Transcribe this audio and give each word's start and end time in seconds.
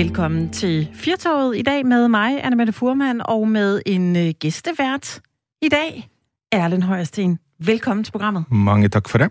Velkommen 0.00 0.50
til 0.50 0.88
Firtoget 0.94 1.58
i 1.58 1.62
dag 1.62 1.86
med 1.86 2.08
mig, 2.08 2.44
Anna 2.44 2.56
Mette 2.56 2.72
Furman, 2.72 3.20
og 3.24 3.48
med 3.48 3.82
en 3.86 4.16
øh, 4.16 4.34
gæstevært 4.40 5.20
i 5.62 5.68
dag, 5.68 6.08
Erlen 6.52 6.82
Højersten. 6.82 7.38
Velkommen 7.58 8.04
til 8.04 8.12
programmet. 8.12 8.44
Mange 8.50 8.88
tak 8.88 9.08
for 9.08 9.18
det. 9.18 9.30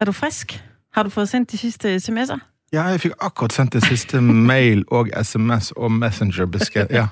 Er 0.00 0.04
du 0.04 0.12
frisk? 0.12 0.64
Har 0.92 1.02
du 1.02 1.10
fået 1.10 1.28
sendt 1.28 1.52
de 1.52 1.58
sidste 1.58 1.96
sms'er? 1.96 2.38
Ja, 2.72 2.82
jeg 2.82 3.00
fik 3.00 3.12
akkurat 3.20 3.52
sendt 3.52 3.72
det 3.72 3.84
sidste 3.84 4.20
mail 4.50 4.84
og 4.88 5.08
sms 5.22 5.70
og 5.70 5.92
messengerbesked. 5.92 6.86
Ja. 6.90 7.06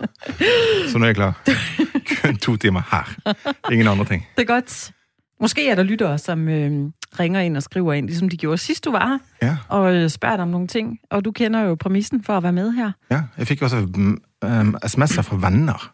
Så 0.89 0.99
nu 0.99 1.05
er 1.05 1.09
jeg 1.09 1.15
klar. 1.15 1.43
Kun 2.23 2.37
to 2.37 2.57
timer 2.57 2.83
her. 2.91 3.35
Ingen 3.73 3.89
andre 3.89 4.05
ting. 4.05 4.27
Det 4.37 4.43
er 4.43 4.47
godt. 4.55 4.93
Måske 5.41 5.69
er 5.69 5.75
der 5.75 5.83
lyttere, 5.83 6.19
som 6.19 6.49
øh, 6.49 6.91
ringer 7.21 7.41
ind 7.41 7.57
og 7.57 7.63
skriver 7.63 7.93
ind, 7.93 8.07
ligesom 8.07 8.29
de 8.29 8.37
gjorde 8.37 8.59
sidst 8.59 8.85
du 8.85 8.91
var 8.91 9.07
her, 9.43 9.49
Ja, 9.49 9.57
og 9.69 9.95
øh, 9.95 10.11
spørger 10.11 10.37
dig 10.37 10.43
om 10.43 10.49
nogle 10.49 10.67
ting. 10.67 10.99
Og 11.11 11.25
du 11.25 11.33
kender 11.33 11.61
jo 11.61 11.75
præmissen 11.75 12.23
for 12.25 12.37
at 12.37 12.43
være 12.43 12.53
med 12.53 12.73
her. 12.73 12.93
ja. 13.11 13.23
Jeg 13.39 13.47
fik 13.47 13.63
også 13.63 13.77
um, 13.77 14.21
sms'er 14.87 15.21
fra 15.23 15.37
venner. 15.51 15.91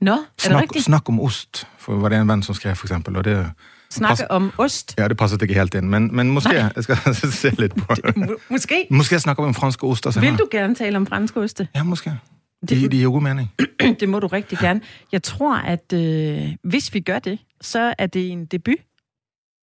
Nå, 0.00 0.12
er 0.12 0.16
det 0.16 0.24
Snak, 0.42 0.62
rigtigt? 0.62 0.84
snak 0.84 1.08
om 1.08 1.20
ost, 1.20 1.66
for 1.78 1.92
var 1.96 2.08
det 2.08 2.18
en 2.20 2.28
ven 2.28 2.42
som 2.42 2.54
skrev, 2.54 2.74
for 2.76 2.86
eksempel. 2.86 3.16
Og 3.16 3.24
det, 3.24 3.50
Snakke 3.90 4.30
om 4.30 4.52
ost? 4.58 4.94
ja, 4.98 5.08
det 5.08 5.16
passet 5.16 5.42
ikke 5.42 5.54
helt 5.54 5.74
ind, 5.74 5.88
men, 5.88 6.16
men 6.16 6.30
måske. 6.30 6.52
Nej. 6.52 6.72
Jeg 6.76 6.84
skal 6.84 6.96
se 7.32 7.50
lidt 7.60 7.76
på 7.76 7.94
Må- 8.16 8.26
Måske. 8.50 8.86
Måske 8.90 9.12
jeg 9.14 9.20
snakker 9.20 9.44
om 9.44 9.54
fransk 9.54 9.84
ost 9.84 10.06
også. 10.06 10.20
Vil 10.20 10.36
du 10.38 10.48
gerne 10.50 10.74
tale 10.74 10.96
om 10.96 11.06
fransk 11.06 11.36
oste? 11.36 11.68
Ja, 11.74 11.82
måske. 11.82 12.10
Det- 12.10 12.68
Det, 12.70 12.80
det 12.80 12.90
giver 12.90 13.10
god 13.10 13.22
mening. 13.22 13.50
det 14.00 14.08
må 14.08 14.18
du 14.20 14.26
rigtig 14.26 14.58
gerne. 14.58 14.80
Jeg 15.12 15.22
tror, 15.22 15.56
at 15.56 15.92
øh, 15.94 16.48
hvis 16.64 16.94
vi 16.94 17.00
gør 17.00 17.18
det, 17.18 17.38
så 17.60 17.94
er 17.98 18.06
det 18.06 18.30
en 18.30 18.44
debut. 18.46 18.74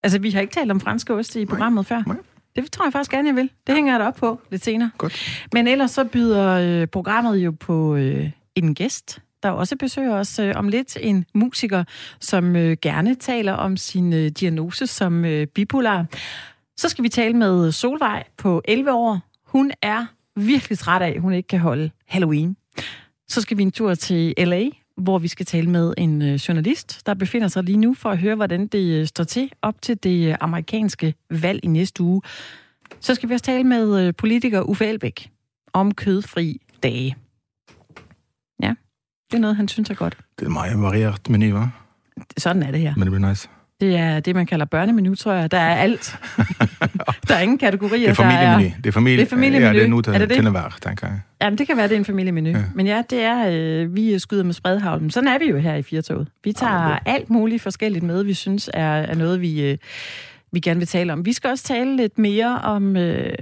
Altså, 0.05 0.20
vi 0.20 0.32
har 0.32 0.41
ikke 0.41 0.54
talt 0.54 0.72
om 0.72 0.80
franske 0.80 1.14
oste 1.14 1.41
i 1.41 1.45
programmet 1.45 1.85
før. 1.85 2.04
nej. 2.07 2.18
Det 2.55 2.71
tror 2.71 2.85
jeg 2.85 2.93
faktisk 2.93 3.12
gerne, 3.12 3.27
jeg 3.27 3.35
vil. 3.35 3.49
Det 3.68 3.76
hænger 3.76 3.93
jeg 3.93 3.99
da 3.99 4.05
op 4.05 4.16
på 4.16 4.41
lidt 4.52 4.63
senere. 4.63 4.91
Godt. 4.98 5.46
Men 5.54 5.68
ellers 5.68 5.91
så 5.91 6.04
byder 6.04 6.52
øh, 6.52 6.88
programmet 6.88 7.38
jo 7.38 7.52
på 7.52 7.96
øh, 7.96 8.30
en 8.55 8.76
gæst, 8.76 9.20
der 9.43 9.49
også 9.49 9.76
besøger 9.76 10.15
os 10.15 10.40
øh, 10.40 10.54
om 10.55 10.68
lidt. 10.68 10.98
En 11.02 11.26
musiker, 11.34 11.84
som 12.20 12.55
øh, 12.55 12.77
gerne 12.82 13.15
taler 13.15 13.54
om 13.54 13.77
sin 13.77 14.13
øh, 14.13 14.30
diagnose 14.30 14.88
som 14.88 15.26
øh, 15.26 15.48
bipolar. 15.48 16.05
Så 16.77 16.90
skal 16.90 17.04
vi 17.04 17.10
tale 17.10 17.34
med 17.34 17.71
Solvej 17.71 18.24
på 18.37 18.62
11 18.65 18.93
år. 18.93 19.20
Hun 19.46 19.71
er 19.82 20.05
virkelig 20.35 20.77
træt 20.77 21.02
af, 21.02 21.10
at 21.10 21.21
hun 21.21 21.34
ikke 21.34 21.48
kan 21.48 21.60
holde 21.60 21.91
Halloween. 22.08 22.58
Så 23.27 23.41
skal 23.41 23.58
vi 23.58 23.62
en 23.62 23.71
tur 23.71 23.96
til 23.96 24.34
LA, 24.37 24.70
hvor 24.98 25.20
vi 25.20 25.27
skal 25.27 25.46
tale 25.46 25.70
med 25.70 25.93
en 25.98 26.21
øh, 26.21 26.34
journalist, 26.34 27.05
der 27.05 27.13
befinder 27.13 27.48
sig 27.48 27.63
lige 27.63 27.77
nu 27.77 27.93
for 27.93 28.10
at 28.10 28.18
høre, 28.18 28.35
hvordan 28.35 28.68
det 28.68 28.99
øh, 28.99 29.07
står 29.07 29.24
til 29.24 29.52
op 29.62 29.82
til 29.82 30.04
det 30.04 30.29
øh, 30.29 30.35
amerikanske 30.40 31.13
valg 31.29 31.60
i 31.63 31.68
næste 31.68 32.04
uge. 32.04 32.21
Så 32.99 33.15
skal 33.15 33.29
vi 33.29 33.34
også 33.34 33.46
tale 33.46 33.63
med 33.63 34.13
politiker 34.13 34.62
Uffe 34.62 34.85
Elbæk 34.85 35.29
om 35.74 35.93
kødfri 35.93 36.62
dage. 36.84 37.15
Ja, 38.62 38.74
det 39.32 39.37
er 39.37 39.41
noget, 39.41 39.55
han 39.55 39.68
synes 39.68 39.90
er 39.90 39.93
godt. 39.93 40.18
Det 40.40 40.46
er 40.46 40.49
meget 40.49 40.82
varieret 40.82 41.30
menu? 41.30 41.68
Sådan 42.37 42.63
er 42.63 42.71
det 42.71 42.80
her. 42.80 42.93
Men 42.96 43.02
det 43.02 43.12
bliver 43.12 43.30
nice. 43.30 43.49
Det 43.81 43.95
er 43.98 44.20
det, 44.20 44.35
man 44.35 44.45
kalder 44.45 44.65
børnemenu, 44.65 45.15
tror 45.15 45.34
jeg. 45.34 45.51
Der 45.51 45.57
er 45.57 45.76
alt. 45.85 46.18
der 47.27 47.35
er 47.35 47.40
ingen 47.40 47.57
kategorier. 47.57 47.99
Det 47.99 48.20
er 48.20 48.23
familiemenu. 48.23 48.71
Det 48.77 48.87
er, 48.87 48.91
familie, 48.91 49.18
Det 49.18 49.26
er 49.26 49.29
familiemenu. 49.29 49.65
Ja, 49.68 49.73
det 49.73 49.84
er 49.84 49.87
nu 49.87 50.01
til, 50.01 50.13
Er 50.13 50.18
det 50.18 50.29
det? 50.29 50.35
til 50.37 50.45
enhver, 50.45 50.77
tænker 50.81 51.07
jeg. 51.07 51.20
Ja, 51.41 51.49
men 51.49 51.57
det 51.57 51.68
kan 51.68 51.77
være, 51.77 51.87
det 51.87 51.93
er 51.93 51.99
en 51.99 52.05
familiemenu. 52.05 52.49
Ja. 52.49 52.63
Men 52.76 52.87
ja, 52.87 53.03
det 53.09 53.21
er, 53.23 53.48
øh, 53.51 53.96
vi 53.96 54.20
skyder 54.20 54.43
med 54.43 54.53
spredhavlen. 54.53 55.09
Sådan 55.12 55.27
er 55.27 55.40
vi 55.40 55.46
jo 55.46 55.57
her 55.57 55.76
i 55.76 55.81
Firtoget. 55.84 56.27
Vi 56.43 56.53
tager 56.53 56.90
Ja, 56.90 56.98
alt 57.05 57.29
muligt 57.29 57.62
forskelligt 57.62 58.03
med, 58.03 58.23
vi 58.23 58.34
synes 58.34 58.70
er, 58.73 58.84
er 58.91 59.15
noget, 59.15 59.41
vi, 59.41 59.62
øh, 59.71 59.77
vi 60.51 60.59
gerne 60.59 60.79
vil 60.79 60.87
tale 60.87 61.13
om. 61.13 61.26
Vi 61.26 61.34
skal 61.34 61.49
også 61.49 61.63
tale 61.63 61.96
lidt 61.98 62.18
mere 62.18 62.62
om 62.63 62.98
øh, 62.98 63.34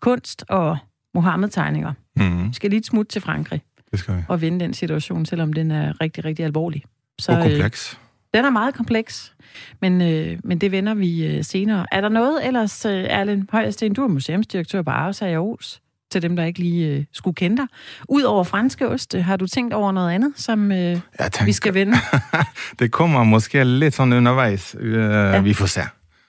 kunst 0.00 0.44
og 0.48 0.76
Mohammed-tegninger. 1.14 1.92
Mm, 2.16 2.48
Vi 2.48 2.54
skal 2.54 2.70
lige 2.70 2.80
et 2.80 2.86
smut 2.86 3.06
til 3.08 3.22
Frankrig 3.22 3.62
det 3.90 3.98
skal 3.98 4.16
vi. 4.16 4.22
og 4.28 4.40
vende 4.40 4.60
den 4.60 4.74
situation, 4.74 5.26
selvom 5.26 5.52
den 5.52 5.70
er 5.70 6.00
rigtig, 6.00 6.24
rigtig 6.24 6.44
alvorlig. 6.44 6.82
Så, 7.18 7.32
Og 7.32 7.38
øh, 7.38 7.42
kompleks. 7.44 7.98
Den 8.34 8.44
er 8.44 8.50
meget 8.50 8.74
kompleks, 8.74 9.32
men, 9.80 10.02
øh, 10.02 10.38
men 10.44 10.58
det 10.58 10.72
vender 10.72 10.94
vi 10.94 11.26
øh, 11.26 11.44
senere. 11.44 11.86
Er 11.92 12.00
der 12.00 12.08
noget 12.08 12.46
ellers, 12.46 12.84
øh, 12.84 13.04
Erlend 13.08 13.46
Højersten, 13.52 13.94
du 13.94 14.04
er 14.04 14.08
museumsdirektør 14.08 14.82
på 14.82 14.90
Aarhus 14.90 15.18
her 15.18 15.26
i 15.28 15.32
Aarhus, 15.32 15.80
til 16.12 16.22
dem, 16.22 16.36
der 16.36 16.44
ikke 16.44 16.58
lige 16.58 16.96
øh, 16.96 17.04
skulle 17.12 17.34
kende 17.34 17.56
dig. 17.56 17.66
Udover 18.08 18.44
franske 18.44 18.88
oste, 18.88 19.22
har 19.22 19.36
du 19.36 19.46
tænkt 19.46 19.74
over 19.74 19.92
noget 19.92 20.12
andet, 20.12 20.32
som 20.36 20.72
øh, 20.72 20.78
Jeg 20.78 21.00
tænker, 21.18 21.44
vi 21.44 21.52
skal 21.52 21.74
vende? 21.74 21.96
det 22.78 22.90
kommer 22.92 23.24
måske 23.24 23.64
lidt 23.64 23.94
sådan 23.94 24.12
undervejs. 24.12 24.76
Uh, 24.80 24.92
ja. 24.92 25.40
Vi 25.40 25.54
får 25.54 25.66
se. 25.66 25.80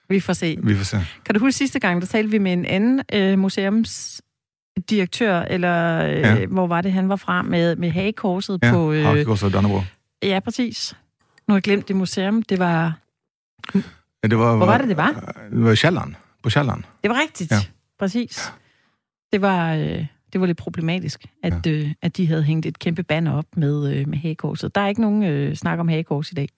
Vi 0.10 0.20
får 0.20 0.34
se. 0.34 0.58
Vi 0.64 0.76
får 0.76 0.84
se. 0.84 0.98
Kan 1.26 1.36
du 1.36 1.40
huske 1.40 1.58
sidste 1.58 1.80
gang, 1.80 2.02
der 2.02 2.08
talte 2.08 2.32
vi 2.32 2.38
med 2.38 2.54
en 2.54 2.66
anden 2.66 3.02
øh, 3.14 3.40
museumsdirektør, 3.40 5.42
eller 5.42 6.04
øh, 6.06 6.12
Ja. 6.20 6.46
hvor 6.46 6.68
var 6.68 6.82
det, 6.82 6.92
han 6.92 7.10
var 7.10 7.16
fra, 7.16 7.42
med, 7.42 7.76
med 7.76 7.92
hagekorset 7.92 8.60
Ja, 8.64 8.72
på... 8.72 8.92
øh... 8.92 9.20
Øh, 9.20 9.30
også 9.30 9.50
Dannebrog. 9.50 9.84
ja, 10.24 10.40
præcis. 10.40 10.96
Nu 11.52 11.54
har 11.54 11.58
jeg 11.58 11.64
glemt 11.64 11.88
det 11.88 11.96
museum. 11.96 12.44
Det 12.44 12.60
var, 12.60 13.00
Ja, 14.24 14.28
det 14.28 14.38
var, 14.38 14.58
hvor 14.58 14.66
var 14.66 14.78
det, 14.78 14.88
det 14.88 14.98
var? 14.98 15.34
Det 15.52 15.64
var 15.64 15.76
Sjælland. 15.76 16.16
På 16.44 16.50
Sjælland. 16.50 16.84
Det 17.02 17.10
var 17.10 17.22
rigtigt. 17.22 17.52
Ja. 17.52 17.58
Præcis. 18.00 18.52
Det 19.34 19.42
var, 19.42 19.74
øh, 19.74 20.06
det 20.34 20.42
var 20.42 20.48
lidt 20.48 20.58
problematisk, 20.58 21.26
at, 21.44 21.66
ja. 21.66 21.72
øh, 21.72 21.94
at 22.02 22.18
de 22.18 22.28
havde 22.28 22.44
hængt 22.44 22.66
et 22.66 22.80
kæmpe 22.80 23.04
banner 23.04 23.32
op 23.34 23.46
med, 23.56 23.94
øh, 23.94 24.08
med 24.08 24.18
hagekorset. 24.18 24.76
Der 24.76 24.82
er 24.82 24.88
ikke 24.88 25.02
nogen 25.02 25.24
øh, 25.24 25.56
snak 25.56 25.80
om 25.80 25.88
hagekors 25.88 26.32
i 26.32 26.36
dag. 26.36 26.50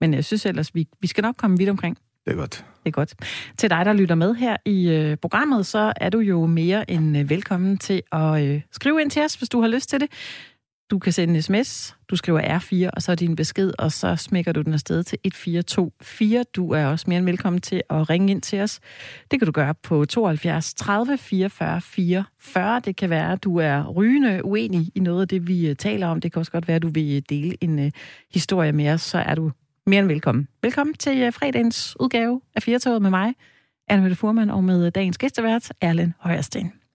Men 0.00 0.14
jeg 0.14 0.24
synes 0.24 0.46
ellers, 0.46 0.74
vi, 0.74 0.88
vi 1.00 1.06
skal 1.06 1.22
nok 1.22 1.36
komme 1.36 1.58
vidt 1.58 1.70
omkring. 1.70 1.98
Det 2.24 2.32
er 2.32 2.36
godt. 2.36 2.64
Det 2.84 2.90
er 2.90 2.90
godt. 2.90 3.14
Til 3.58 3.70
dig, 3.70 3.84
der 3.84 3.92
lytter 3.92 4.14
med 4.14 4.34
her 4.34 4.56
i 4.64 4.88
øh, 4.88 5.16
programmet, 5.16 5.66
så 5.66 5.92
er 5.96 6.10
du 6.10 6.18
jo 6.18 6.46
mere 6.46 6.90
end 6.90 7.18
øh, 7.18 7.30
velkommen 7.30 7.78
til 7.78 8.02
at 8.12 8.44
øh, 8.44 8.60
skrive 8.72 9.00
ind 9.00 9.10
til 9.10 9.22
os, 9.22 9.34
hvis 9.34 9.48
du 9.48 9.60
har 9.60 9.68
lyst 9.68 9.90
til 9.90 10.00
det. 10.00 10.10
Du 10.90 10.98
kan 10.98 11.12
sende 11.12 11.34
en 11.34 11.42
sms, 11.42 11.96
du 12.08 12.16
skriver 12.16 12.58
R4, 12.58 12.90
og 12.92 13.02
så 13.02 13.12
er 13.12 13.16
din 13.16 13.36
besked, 13.36 13.72
og 13.78 13.92
så 13.92 14.16
smækker 14.16 14.52
du 14.52 14.62
den 14.62 14.72
afsted 14.72 15.02
til 15.02 15.18
1424. 15.24 16.44
Du 16.56 16.70
er 16.70 16.86
også 16.86 17.04
mere 17.08 17.18
end 17.18 17.26
velkommen 17.26 17.60
til 17.60 17.82
at 17.90 18.10
ringe 18.10 18.30
ind 18.30 18.42
til 18.42 18.60
os. 18.60 18.80
Det 19.30 19.40
kan 19.40 19.46
du 19.46 19.52
gøre 19.52 19.74
på 19.74 20.04
72 20.04 20.74
30 20.74 21.18
44 21.18 21.80
44. 21.80 22.80
Det 22.80 22.96
kan 22.96 23.10
være, 23.10 23.32
at 23.32 23.44
du 23.44 23.56
er 23.56 23.86
rygende 23.90 24.44
uenig 24.44 24.90
i 24.94 25.00
noget 25.00 25.22
af 25.22 25.28
det, 25.28 25.48
vi 25.48 25.68
øh, 25.68 25.76
taler 25.76 26.06
om. 26.06 26.20
Det 26.20 26.32
kan 26.32 26.40
også 26.40 26.52
godt 26.52 26.68
være, 26.68 26.76
at 26.76 26.82
du 26.82 26.88
vil 26.88 27.16
øh, 27.16 27.22
dele 27.28 27.56
en 27.60 27.78
uh, 27.78 27.90
historie 28.34 28.72
med 28.72 28.88
os, 28.88 29.02
så 29.02 29.18
er 29.18 29.34
du 29.34 29.50
mere 29.86 30.00
end 30.00 30.08
velkommen. 30.08 30.48
Velkommen 30.62 30.94
til 30.94 31.26
uh, 31.26 31.32
fredagens 31.32 31.96
udgave 32.00 32.40
af 32.54 32.62
Firtoget 32.62 33.02
med 33.02 33.10
mig, 33.10 33.34
Anne 33.88 34.02
Mette 34.02 34.16
Furman, 34.16 34.50
og 34.50 34.64
med 34.64 34.90
dagens 34.90 35.18
gæstevært, 35.18 35.72
Erlen 35.80 36.14
Højersten. 36.20 36.85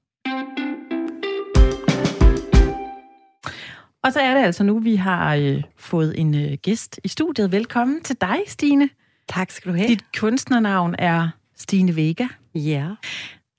Og 4.04 4.14
så 4.14 4.20
er 4.20 4.34
det 4.34 4.42
altså 4.44 4.64
nu, 4.64 4.80
vi 4.80 4.96
har 4.96 5.36
øh, 5.36 5.64
fået 5.78 6.20
en 6.20 6.36
øh, 6.36 6.58
gæst 6.62 7.00
i 7.04 7.08
studiet. 7.08 7.52
Velkommen 7.52 8.02
til 8.02 8.16
dig, 8.22 8.38
Stine. 8.48 8.90
Tak 9.28 9.52
skal 9.52 9.72
du 9.72 9.78
have. 9.78 9.88
Dit 9.88 10.04
kunstnernavn 10.20 10.96
er 11.00 11.30
Stine 11.56 11.96
Vega. 11.96 12.28
Ja. 12.56 12.88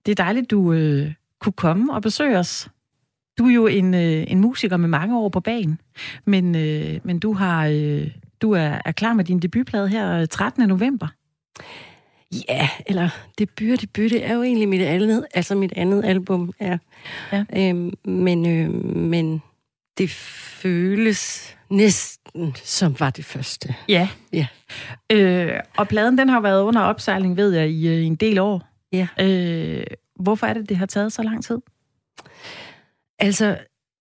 Det 0.06 0.12
er 0.12 0.24
dejligt, 0.24 0.50
du 0.50 0.72
øh, 0.72 1.12
kunne 1.40 1.52
komme 1.52 1.92
og 1.92 2.02
besøge 2.02 2.38
os. 2.38 2.68
Du 3.38 3.46
er 3.46 3.52
jo 3.52 3.66
en, 3.66 3.94
øh, 3.94 4.24
en 4.28 4.40
musiker 4.40 4.76
med 4.76 4.88
mange 4.88 5.18
år 5.18 5.28
på 5.28 5.40
banen, 5.40 5.80
men, 6.24 6.54
øh, 6.54 7.00
men 7.04 7.18
du 7.18 7.32
har 7.32 7.66
øh, 7.66 8.10
du 8.42 8.52
er, 8.52 8.78
er 8.84 8.92
klar 8.92 9.12
med 9.12 9.24
din 9.24 9.38
debutplade 9.38 9.88
her 9.88 10.20
øh, 10.20 10.26
13. 10.28 10.68
november. 10.68 11.06
Ja, 12.48 12.68
eller 12.86 13.08
debut, 13.38 13.80
debut, 13.80 14.10
det 14.10 14.26
er 14.26 14.34
jo 14.34 14.42
egentlig 14.42 14.68
mit 14.68 14.82
andet, 14.82 15.26
altså 15.34 15.54
mit 15.54 15.72
andet 15.76 16.04
album. 16.04 16.52
Ja. 16.60 16.78
Ja. 17.32 17.44
Øhm, 17.56 17.92
men, 18.04 18.46
øh, 18.46 18.84
men 18.96 19.42
det 19.98 20.10
føles 20.10 21.54
næsten 21.70 22.56
som 22.64 23.00
var 23.00 23.10
det 23.10 23.24
første. 23.24 23.74
Ja. 23.88 24.08
Ja. 24.32 24.46
Øh, 25.12 25.60
og 25.76 25.88
pladen 25.88 26.18
den 26.18 26.28
har 26.28 26.40
været 26.40 26.62
under 26.62 26.80
opsejling, 26.80 27.36
ved 27.36 27.52
jeg, 27.52 27.70
i, 27.70 27.88
øh, 27.88 27.94
i 27.94 28.04
en 28.04 28.14
del 28.14 28.38
år. 28.38 28.62
Ja. 28.92 29.08
Øh, 29.20 29.84
hvorfor 30.16 30.46
er 30.46 30.54
det, 30.54 30.68
det 30.68 30.76
har 30.76 30.86
taget 30.86 31.12
så 31.12 31.22
lang 31.22 31.44
tid? 31.44 31.58
Altså, 33.18 33.58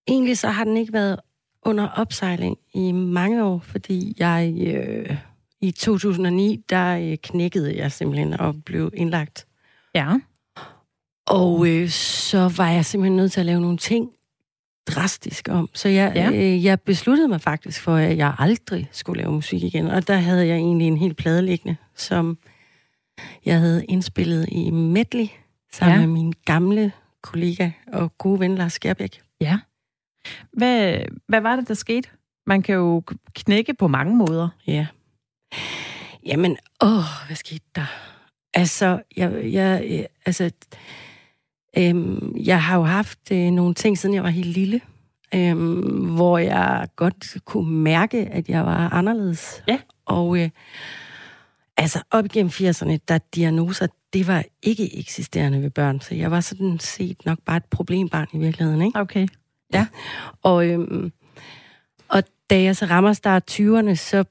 egentlig 0.08 0.38
så 0.38 0.48
har 0.48 0.64
den 0.64 0.78
ikke 0.78 0.94
været 0.94 1.20
under 1.66 1.88
opsejling 1.88 2.58
i 2.74 2.92
mange 2.92 3.44
år, 3.44 3.60
fordi 3.60 4.16
jeg 4.20 4.54
øh, 4.68 5.18
i 5.62 5.72
2009, 5.72 6.64
der 6.70 6.98
øh, 6.98 7.18
knækkede 7.24 7.78
jeg 7.78 7.92
simpelthen 7.92 8.34
og 8.34 8.56
blev 8.66 8.92
indlagt. 8.94 9.48
Ja. 9.96 10.18
Og 11.28 11.68
øh, 11.68 11.90
så 11.90 12.54
var 12.58 12.70
jeg 12.70 12.86
simpelthen 12.86 13.16
nødt 13.16 13.32
til 13.32 13.40
at 13.40 13.46
lave 13.46 13.62
nogle 13.62 13.78
ting 13.78 14.10
drastisk 14.96 15.48
om. 15.52 15.70
Så 15.74 15.90
jeg, 15.90 16.12
Ja. 16.16 16.32
øh, 16.32 16.64
jeg 16.66 16.82
besluttede 16.82 17.28
mig 17.28 17.42
faktisk 17.42 17.82
for, 17.82 17.96
at 17.96 18.18
jeg 18.18 18.36
aldrig 18.40 18.90
skulle 18.92 19.22
lave 19.22 19.34
musik 19.34 19.64
igen. 19.64 19.88
Og 19.88 20.08
der 20.08 20.16
havde 20.16 20.48
jeg 20.48 20.56
egentlig 20.58 20.88
en 20.88 20.98
helt 20.98 21.18
plade 21.18 21.42
liggende, 21.42 21.76
som 21.96 22.38
jeg 23.46 23.60
havde 23.60 23.86
indspillet 23.86 24.46
i 24.52 24.70
medley 24.70 25.28
sammen 25.74 25.96
Ja. 25.96 26.02
ja. 26.02 26.08
med 26.08 26.14
min 26.14 26.34
gamle 26.46 26.92
kollega 27.22 27.70
og 27.94 28.18
gode 28.18 28.40
ven 28.40 28.56
Lars 28.56 28.74
Skærbæk. 28.74 29.22
Ja. 29.42 29.60
Hvad, 30.54 30.98
hvad 31.28 31.42
var 31.42 31.56
det, 31.56 31.68
der 31.68 31.74
skete? 31.74 32.10
Man 32.48 32.62
kan 32.62 32.76
jo 32.76 33.04
knække 33.36 33.74
på 33.74 33.88
mange 33.88 34.16
måder. 34.16 34.50
Ja. 34.68 34.88
Jamen, 36.26 36.58
åh, 36.84 37.04
hvad 37.28 37.36
skete 37.36 37.66
der? 37.76 37.86
Altså, 38.54 39.02
jeg, 39.18 39.54
jeg, 39.54 39.84
øh, 39.92 40.04
altså, 40.26 40.52
Øhm, 41.78 42.36
jeg 42.46 42.64
har 42.64 42.78
jo 42.78 42.84
haft 42.84 43.32
øh, 43.32 43.52
nogle 43.52 43.74
ting, 43.74 43.98
siden 43.98 44.16
jeg 44.16 44.24
var 44.24 44.30
helt 44.30 44.48
lille, 44.48 44.82
øhm, 45.36 46.16
hvor 46.16 46.38
jeg 46.38 46.88
godt 46.96 47.38
kunne 47.46 47.72
mærke, 47.72 48.18
at 48.18 48.50
jeg 48.50 48.66
var 48.66 48.90
anderledes. 48.94 49.64
Ja. 49.68 49.80
Og 50.06 50.40
øh, 50.40 50.50
altså 51.78 52.02
op 52.12 52.26
igennem 52.26 52.50
80'erne, 52.50 52.98
der 53.08 53.20
diagnoser, 53.36 53.88
det 54.14 54.28
var 54.28 54.44
ikke 54.64 55.00
eksisterende 55.00 55.62
ved 55.62 55.70
børn. 55.70 56.02
Så 56.02 56.16
jeg 56.16 56.32
var 56.32 56.40
sådan 56.40 56.80
set 56.80 57.26
nok 57.26 57.40
bare 57.46 57.58
et 57.58 57.66
problembarn 57.66 58.28
i 58.34 58.38
virkeligheden, 58.38 58.82
ikke? 58.82 59.00
Okay. 59.00 59.28
Og, 60.44 60.68
øhm, 60.68 61.12
og 62.08 62.24
da 62.50 62.62
jeg 62.62 62.76
så 62.76 62.86
rammer 62.86 63.14
start 63.14 63.52
20'erne, 63.52 63.96
så 63.96 64.24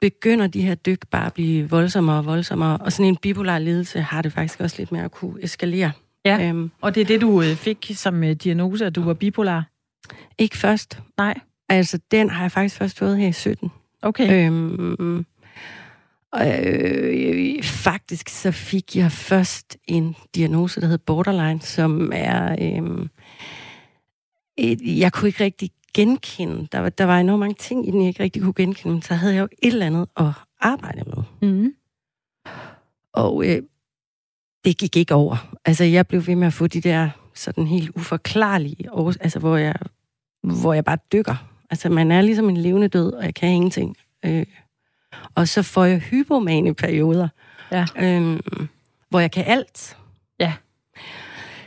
begynder 0.00 0.46
de 0.46 0.62
her 0.62 0.74
dyk 0.74 1.06
bare 1.10 1.26
at 1.26 1.32
blive 1.32 1.70
voldsommere 1.70 2.18
og 2.18 2.26
voldsommere. 2.26 2.76
Og 2.76 2.92
sådan 2.92 3.06
en 3.06 3.16
bipolar 3.16 3.58
lidelse 3.58 4.00
har 4.00 4.22
det 4.22 4.32
faktisk 4.32 4.60
også 4.60 4.76
lidt 4.78 4.92
med 4.92 5.00
at 5.00 5.10
kunne 5.10 5.42
eskalere. 5.44 5.92
Ja. 6.24 6.48
Øhm, 6.48 6.70
Og 6.80 6.94
det 6.94 7.00
er 7.00 7.04
det, 7.04 7.20
du 7.20 7.42
øh, 7.42 7.56
fik 7.56 7.90
som 7.94 8.24
øh, 8.24 8.32
diagnose, 8.32 8.86
at 8.86 8.94
du 8.94 9.02
var 9.02 9.14
bipolar? 9.14 9.68
ikke 10.38 10.58
først. 10.58 10.98
Nej. 11.16 11.34
Altså, 11.68 11.98
den 12.10 12.30
har 12.30 12.44
jeg 12.44 12.52
faktisk 12.52 12.76
først 12.76 12.98
fået 12.98 13.18
her 13.18 13.28
i 13.28 13.32
17. 13.32 13.70
Okay. 14.02 14.46
Øhm, 14.46 15.26
øh, 16.36 17.62
faktisk 17.62 18.28
så 18.28 18.50
fik 18.52 18.96
jeg 18.96 19.12
først 19.12 19.76
en 19.84 20.16
diagnose, 20.34 20.80
der 20.80 20.86
hedder 20.86 21.04
borderline, 21.06 21.60
som 21.60 22.12
er... 22.14 22.52
Øh, 22.52 23.06
et, 24.56 24.98
jeg 24.98 25.12
kunne 25.12 25.28
ikke 25.28 25.44
rigtig 25.44 25.70
genkende. 25.94 26.68
Der 26.72 26.78
var, 26.78 26.88
der 26.88 27.04
var 27.04 27.18
enormt 27.18 27.40
mange 27.40 27.54
ting 27.54 27.88
i 27.88 27.90
den, 27.90 28.00
jeg 28.00 28.08
ikke 28.08 28.22
rigtig 28.22 28.42
kunne 28.42 28.54
genkende, 28.54 28.92
men 28.92 29.02
så 29.02 29.14
havde 29.14 29.34
jeg 29.34 29.40
jo 29.40 29.48
et 29.62 29.72
eller 29.72 29.86
andet 29.86 30.08
at 30.16 30.30
arbejde 30.60 31.02
med. 31.06 31.50
Mm. 31.50 31.74
Og 33.12 33.48
øh, 33.48 33.62
det 34.64 34.78
gik 34.78 34.96
ikke 34.96 35.14
over. 35.14 35.54
Altså, 35.64 35.84
jeg 35.84 36.06
blev 36.06 36.26
ved 36.26 36.36
med 36.36 36.46
at 36.46 36.52
få 36.52 36.66
de 36.66 36.80
der 36.80 37.10
sådan 37.34 37.66
helt 37.66 37.90
uforklarlige, 37.94 38.92
års- 38.92 39.16
altså, 39.20 39.38
hvor 39.38 39.56
jeg, 39.56 39.74
hvor 40.42 40.72
jeg 40.74 40.84
bare 40.84 40.98
dykker. 41.12 41.48
Altså, 41.70 41.88
man 41.88 42.10
er 42.10 42.20
ligesom 42.22 42.48
en 42.48 42.56
levende 42.56 42.88
død, 42.88 43.12
og 43.12 43.24
jeg 43.24 43.34
kan 43.34 43.48
ingenting. 43.48 43.96
Øh, 44.24 44.46
og 45.34 45.48
så 45.48 45.62
får 45.62 45.84
jeg 45.84 45.98
hypomane 45.98 46.74
perioder, 46.74 47.28
Ja. 47.72 47.86
øh, 47.96 48.40
hvor 49.08 49.20
jeg 49.20 49.30
kan 49.30 49.44
alt. 49.46 49.96
Ja. 50.40 50.52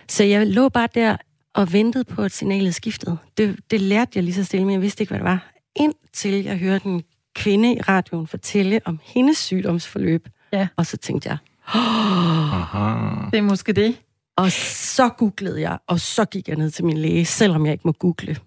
Så 0.08 0.24
jeg 0.24 0.48
lå 0.48 0.70
bare 0.70 0.88
der 0.96 1.18
og 1.54 1.74
ventede 1.74 2.04
på, 2.04 2.22
at 2.24 2.32
signalet 2.32 2.76
skiftede. 2.76 3.18
Det, 3.38 3.60
det 3.72 3.82
lærte 3.82 4.12
jeg 4.16 4.24
lige 4.24 4.34
så 4.34 4.44
stille, 4.44 4.66
men 4.66 4.74
jeg 4.74 4.82
vidste 4.82 5.02
ikke, 5.04 5.12
hvad 5.12 5.20
det 5.20 5.26
var. 5.26 5.52
Indtil 5.76 6.44
jeg 6.44 6.58
hørte 6.58 6.86
en 6.86 7.04
kvinde 7.36 7.76
i 7.76 7.82
radioen 7.82 8.28
fortælle 8.28 8.82
om 8.86 9.00
hendes 9.04 9.38
sygdomsforløb. 9.38 10.30
Ja. 10.54 10.68
Og 10.76 10.86
så 10.86 10.98
tænkte 10.98 11.30
jeg, 11.30 11.38
Aha. 11.68 13.30
Det 13.32 13.38
er 13.38 13.42
måske 13.42 13.74
det. 13.74 14.02
og 14.38 14.52
så 14.52 15.10
googlede 15.10 15.62
jeg, 15.62 15.78
og 15.88 16.00
så 16.00 16.26
gik 16.26 16.48
jeg 16.48 16.56
ned 16.58 16.72
til 16.72 16.86
min 16.86 16.98
læge, 16.98 17.26
selvom 17.26 17.66
jeg 17.66 17.72
ikke 17.74 17.82
må 17.88 17.92
google. 17.92 18.38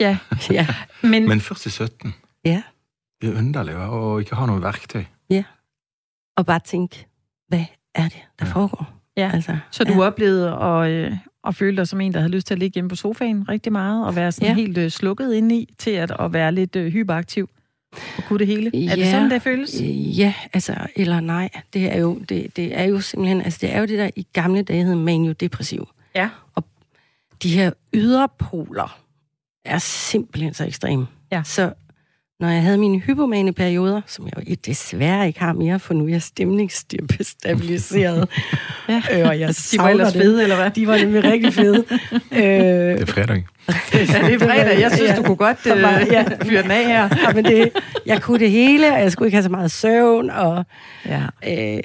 Ja. 0.00 0.18
Ja. 0.50 0.66
Men, 1.02 1.28
Men 1.28 1.40
først 1.40 1.66
i 1.66 1.70
17. 1.70 2.14
ja. 2.44 2.62
Det 3.22 3.32
er 3.34 3.38
underlig 3.38 3.74
hva? 3.74 3.86
å 3.88 4.18
ikke 4.20 4.36
ha 4.36 4.46
noe 4.46 4.60
verktøy. 4.62 5.04
Og 6.36 6.46
bare 6.46 6.60
tænke, 6.64 7.06
hvad 7.48 7.64
er 7.94 8.02
det, 8.08 8.20
der 8.38 8.46
Ja. 8.46 8.52
foregår? 8.52 8.92
Ja. 9.16 9.30
Altså, 9.34 9.58
så 9.70 9.84
du 9.84 9.92
ja. 9.92 10.00
oplevede 10.00 10.52
at, 10.52 10.90
øh, 10.90 11.12
at 11.46 11.54
føle 11.54 11.76
dig 11.76 11.88
som 11.88 12.00
en, 12.00 12.12
der 12.12 12.18
havde 12.20 12.32
lyst 12.32 12.46
til 12.46 12.54
at 12.54 12.58
ligge 12.58 12.74
hjemme 12.74 12.88
på 12.88 12.96
sofaen 12.96 13.48
rigtig 13.48 13.72
meget, 13.72 14.06
og 14.06 14.16
være 14.16 14.32
sådan 14.32 14.48
Ja. 14.48 14.54
helt 14.54 14.78
øh, 14.78 14.90
slukket 14.90 15.34
indeni 15.34 15.74
til 15.78 15.90
at, 15.90 16.12
at 16.20 16.32
være 16.32 16.52
lidt 16.52 16.76
øh, 16.76 16.92
hyperaktiv 16.92 17.48
og 18.16 18.24
kunne 18.24 18.38
det 18.38 18.46
hele. 18.46 18.66
Er 18.66 18.94
det 18.94 19.02
Ja. 19.02 19.10
sådan, 19.10 19.30
det 19.30 19.42
føles? 19.42 19.80
Øh, 19.80 20.18
Ja, 20.18 20.34
altså, 20.52 20.74
eller 20.96 21.20
nej. 21.20 21.48
Det 21.74 21.92
er 21.94 21.98
jo, 21.98 22.18
det, 22.28 22.56
det 22.56 22.78
er 22.78 22.84
jo 22.84 23.00
simpelthen, 23.00 23.42
altså 23.42 23.58
det 23.62 23.72
er 23.74 23.80
jo 23.80 23.86
det 23.86 23.98
der 23.98 24.10
i 24.16 24.26
gamle 24.32 24.62
dage 24.62 24.84
hed 24.84 24.94
maniodepressiv. 24.94 25.88
Ja. 26.14 26.28
De 27.42 27.48
her 27.48 27.70
yderpoler 27.94 28.98
er 29.64 29.78
simpelthen 29.78 30.54
så 30.54 30.64
ekstreme. 30.64 31.06
Ja. 31.32 31.42
Så 31.44 31.72
når 32.40 32.48
jeg 32.48 32.62
havde 32.62 32.78
mine 32.78 32.98
hypomane 32.98 33.52
perioder, 33.52 34.00
som 34.06 34.26
jeg 34.36 34.48
jo 34.50 34.54
desværre 34.66 35.26
ikke 35.26 35.40
har 35.40 35.52
mere, 35.52 35.78
for 35.78 35.94
nu 35.94 36.04
er 36.04 36.08
jeg 36.08 36.22
stemningsstabiliseret, 36.22 38.28
Ja. 38.88 39.02
øh, 39.12 39.28
og 39.28 39.40
jeg 39.40 39.48
De 39.72 39.78
var 39.78 39.88
ellers 39.88 40.12
det. 40.12 40.22
fede, 40.22 40.42
eller 40.42 40.56
hvad? 40.56 40.70
De 40.70 40.86
var 40.86 40.96
nemlig 40.96 41.24
rigtig 41.24 41.54
fede. 41.54 41.84
øh, 42.32 42.38
Det 42.40 43.00
er 43.00 43.06
fredag. 43.06 43.46
Ja, 43.94 43.98
det 44.26 44.34
er 44.34 44.38
fredag. 44.38 44.80
Jeg 44.80 44.92
synes, 44.92 45.10
Ja. 45.10 45.16
du 45.16 45.22
kunne 45.22 45.36
godt 45.36 45.66
øh, 45.66 45.82
Bare- 45.82 46.06
ja. 46.10 46.24
fyre 46.44 46.62
den 46.62 46.70
af 46.70 46.84
her. 46.86 47.08
ja, 47.26 47.32
men 47.34 47.44
det, 47.44 47.70
jeg 48.06 48.22
kunne 48.22 48.38
det 48.38 48.50
hele, 48.50 48.92
og 48.92 49.00
jeg 49.00 49.12
skulle 49.12 49.26
ikke 49.26 49.36
have 49.36 49.42
så 49.42 49.48
meget 49.50 49.70
søvn, 49.70 50.30
og 50.30 50.64
Ja. 51.06 51.22
Øh, 51.48 51.82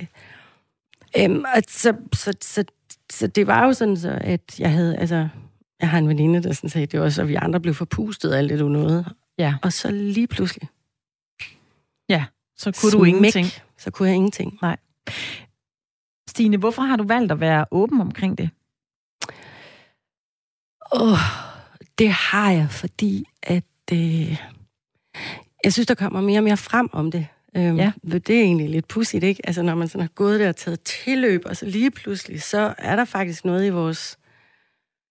øhm, 1.18 1.44
og 1.56 1.62
så, 1.69 1.94
så, 2.13 2.34
så, 2.42 2.63
så 3.12 3.28
det 3.28 3.48
var 3.48 3.66
jo 3.66 3.74
sådan, 3.74 3.98
så, 3.98 4.18
at 4.22 4.60
jeg 4.60 4.72
havde, 4.72 4.98
altså, 4.98 5.28
jeg 5.81 5.90
har 5.90 5.98
en 5.98 6.07
veninde, 6.07 6.44
der 6.44 6.54
sådan 6.54 6.69
sagde, 6.69 6.86
det 6.88 7.00
var 7.00 7.10
så, 7.10 7.22
at 7.22 7.28
vi 7.28 7.36
andre 7.36 7.60
blev 7.60 7.74
forpustet 7.74 8.31
af 8.31 8.38
alt 8.38 8.50
det, 8.51 8.60
du 8.60 8.69
nåede. 8.69 9.06
Ja. 9.39 9.56
Og 9.62 9.74
så 9.74 9.91
lige 9.91 10.27
pludselig, 10.27 10.69
Så 12.57 12.71
kunne 12.81 12.91
du 12.91 13.03
ingenting. 13.03 13.45
så 13.77 13.91
kunne 13.91 14.07
jeg 14.07 14.15
ingenting. 14.15 14.59
Stine, 16.30 16.57
hvorfor 16.57 16.81
har 16.81 16.95
du 16.95 17.03
valgt 17.03 17.31
at 17.31 17.39
være 17.39 17.65
åben 17.71 18.01
omkring 18.01 18.38
det? 18.38 18.50
Åh, 20.94 21.18
det 21.97 22.09
har 22.12 22.51
jeg, 22.51 22.68
fordi 22.71 23.25
at 23.44 23.63
øh, 23.94 24.38
jeg 25.63 25.74
synes, 25.74 25.88
der 25.88 25.95
kommer 25.95 26.21
mere 26.21 26.39
og 26.39 26.44
mere 26.44 26.57
frem 26.57 26.89
om 26.94 27.12
det. 27.12 27.27
Øhm, 27.56 27.77
Ja. 27.77 27.91
Det 28.12 28.30
er 28.30 28.41
egentlig 28.41 28.69
lidt 28.69 28.88
pudsigt, 28.88 29.24
ikke? 29.24 29.45
Altså, 29.47 29.62
når 29.62 29.75
man 29.75 29.88
sådan 29.88 30.01
har 30.01 30.07
gået 30.15 30.39
der 30.39 30.50
og 30.50 30.56
taget 30.56 30.81
tilløb, 30.81 31.41
og 31.45 31.57
så 31.57 31.65
lige 31.65 31.91
pludselig, 31.91 32.41
så 32.41 32.74
er 32.77 32.95
der 32.95 33.06
faktisk 33.06 33.45
noget 33.45 33.65
i 33.65 33.69
vores, 33.69 34.18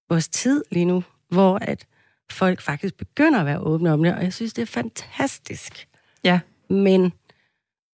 vores 0.08 0.28
tid 0.28 0.64
lige 0.70 0.84
nu, 0.84 1.04
hvor 1.28 1.58
at 1.62 1.86
folk 2.32 2.60
faktisk 2.60 2.96
begynder 2.96 3.40
at 3.40 3.46
være 3.46 3.58
åbne 3.60 3.92
om 3.92 4.02
det, 4.02 4.14
og 4.14 4.22
jeg 4.22 4.32
synes, 4.32 4.52
det 4.52 4.62
er 4.62 4.66
fantastisk. 4.66 5.88
Ja. 6.24 6.40
Men 6.70 7.12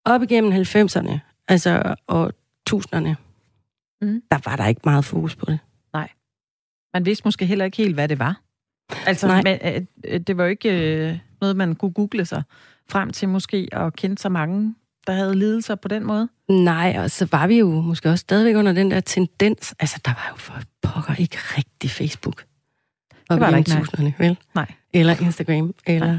op 0.05 0.23
igennem 0.23 0.53
90'erne, 0.53 1.19
altså 1.49 1.95
og 2.07 2.33
tusinderne, 2.67 3.17
Mhm. 4.03 4.23
der 4.31 4.39
var 4.51 4.57
der 4.57 4.67
ikke 4.67 4.81
meget 4.85 5.05
fokus 5.05 5.37
på 5.37 5.47
det. 5.47 5.59
Man 6.95 7.07
vidste 7.07 7.25
måske 7.25 7.47
heller 7.47 7.65
ikke 7.65 7.77
helt, 7.77 7.95
hvad 7.95 8.09
det 8.09 8.19
var. 8.19 8.41
Altså, 9.07 9.27
Nej. 9.27 9.43
men, 9.43 9.59
øh, 9.75 9.81
øh, 10.05 10.21
det 10.21 10.37
var 10.37 10.45
jo 10.45 10.51
ikke 10.51 11.09
øh, 11.11 11.19
noget, 11.41 11.57
man 11.57 11.75
kunne 11.75 11.93
google 11.93 12.25
sig 12.25 12.43
frem 12.91 13.11
til 13.11 13.29
måske 13.29 13.69
at 13.73 13.97
kende 13.97 14.19
så 14.19 14.29
mange, 14.29 14.75
der 15.07 15.13
havde 15.13 15.35
lidelser 15.35 15.75
på 15.75 15.89
den 15.89 16.05
måde. 16.05 16.29
Nej, 16.49 16.97
og 16.99 17.11
så 17.11 17.29
var 17.33 17.47
vi 17.47 17.59
jo 17.59 17.71
måske 17.81 18.11
også 18.11 18.23
stadigvæk 18.23 18.57
under 18.57 18.73
den 18.73 18.91
der 18.91 19.01
tendens. 19.01 19.75
Altså, 19.79 20.01
der 20.05 20.11
var 20.11 20.29
jo 20.31 20.37
for 20.37 20.55
pokker 20.83 21.15
ikke 21.15 21.37
rigtig 21.37 21.91
Facebook. 21.91 22.45
Det 23.31 23.41
var 23.41 23.51
der 23.51 23.57
ikke, 23.57 23.71
nej. 23.71 23.81
tusinderne, 23.81 24.15
vel? 24.19 24.39
Nej. 24.55 24.67
Eller 24.93 25.17
Instagram, 25.21 25.75
eller... 25.87 26.19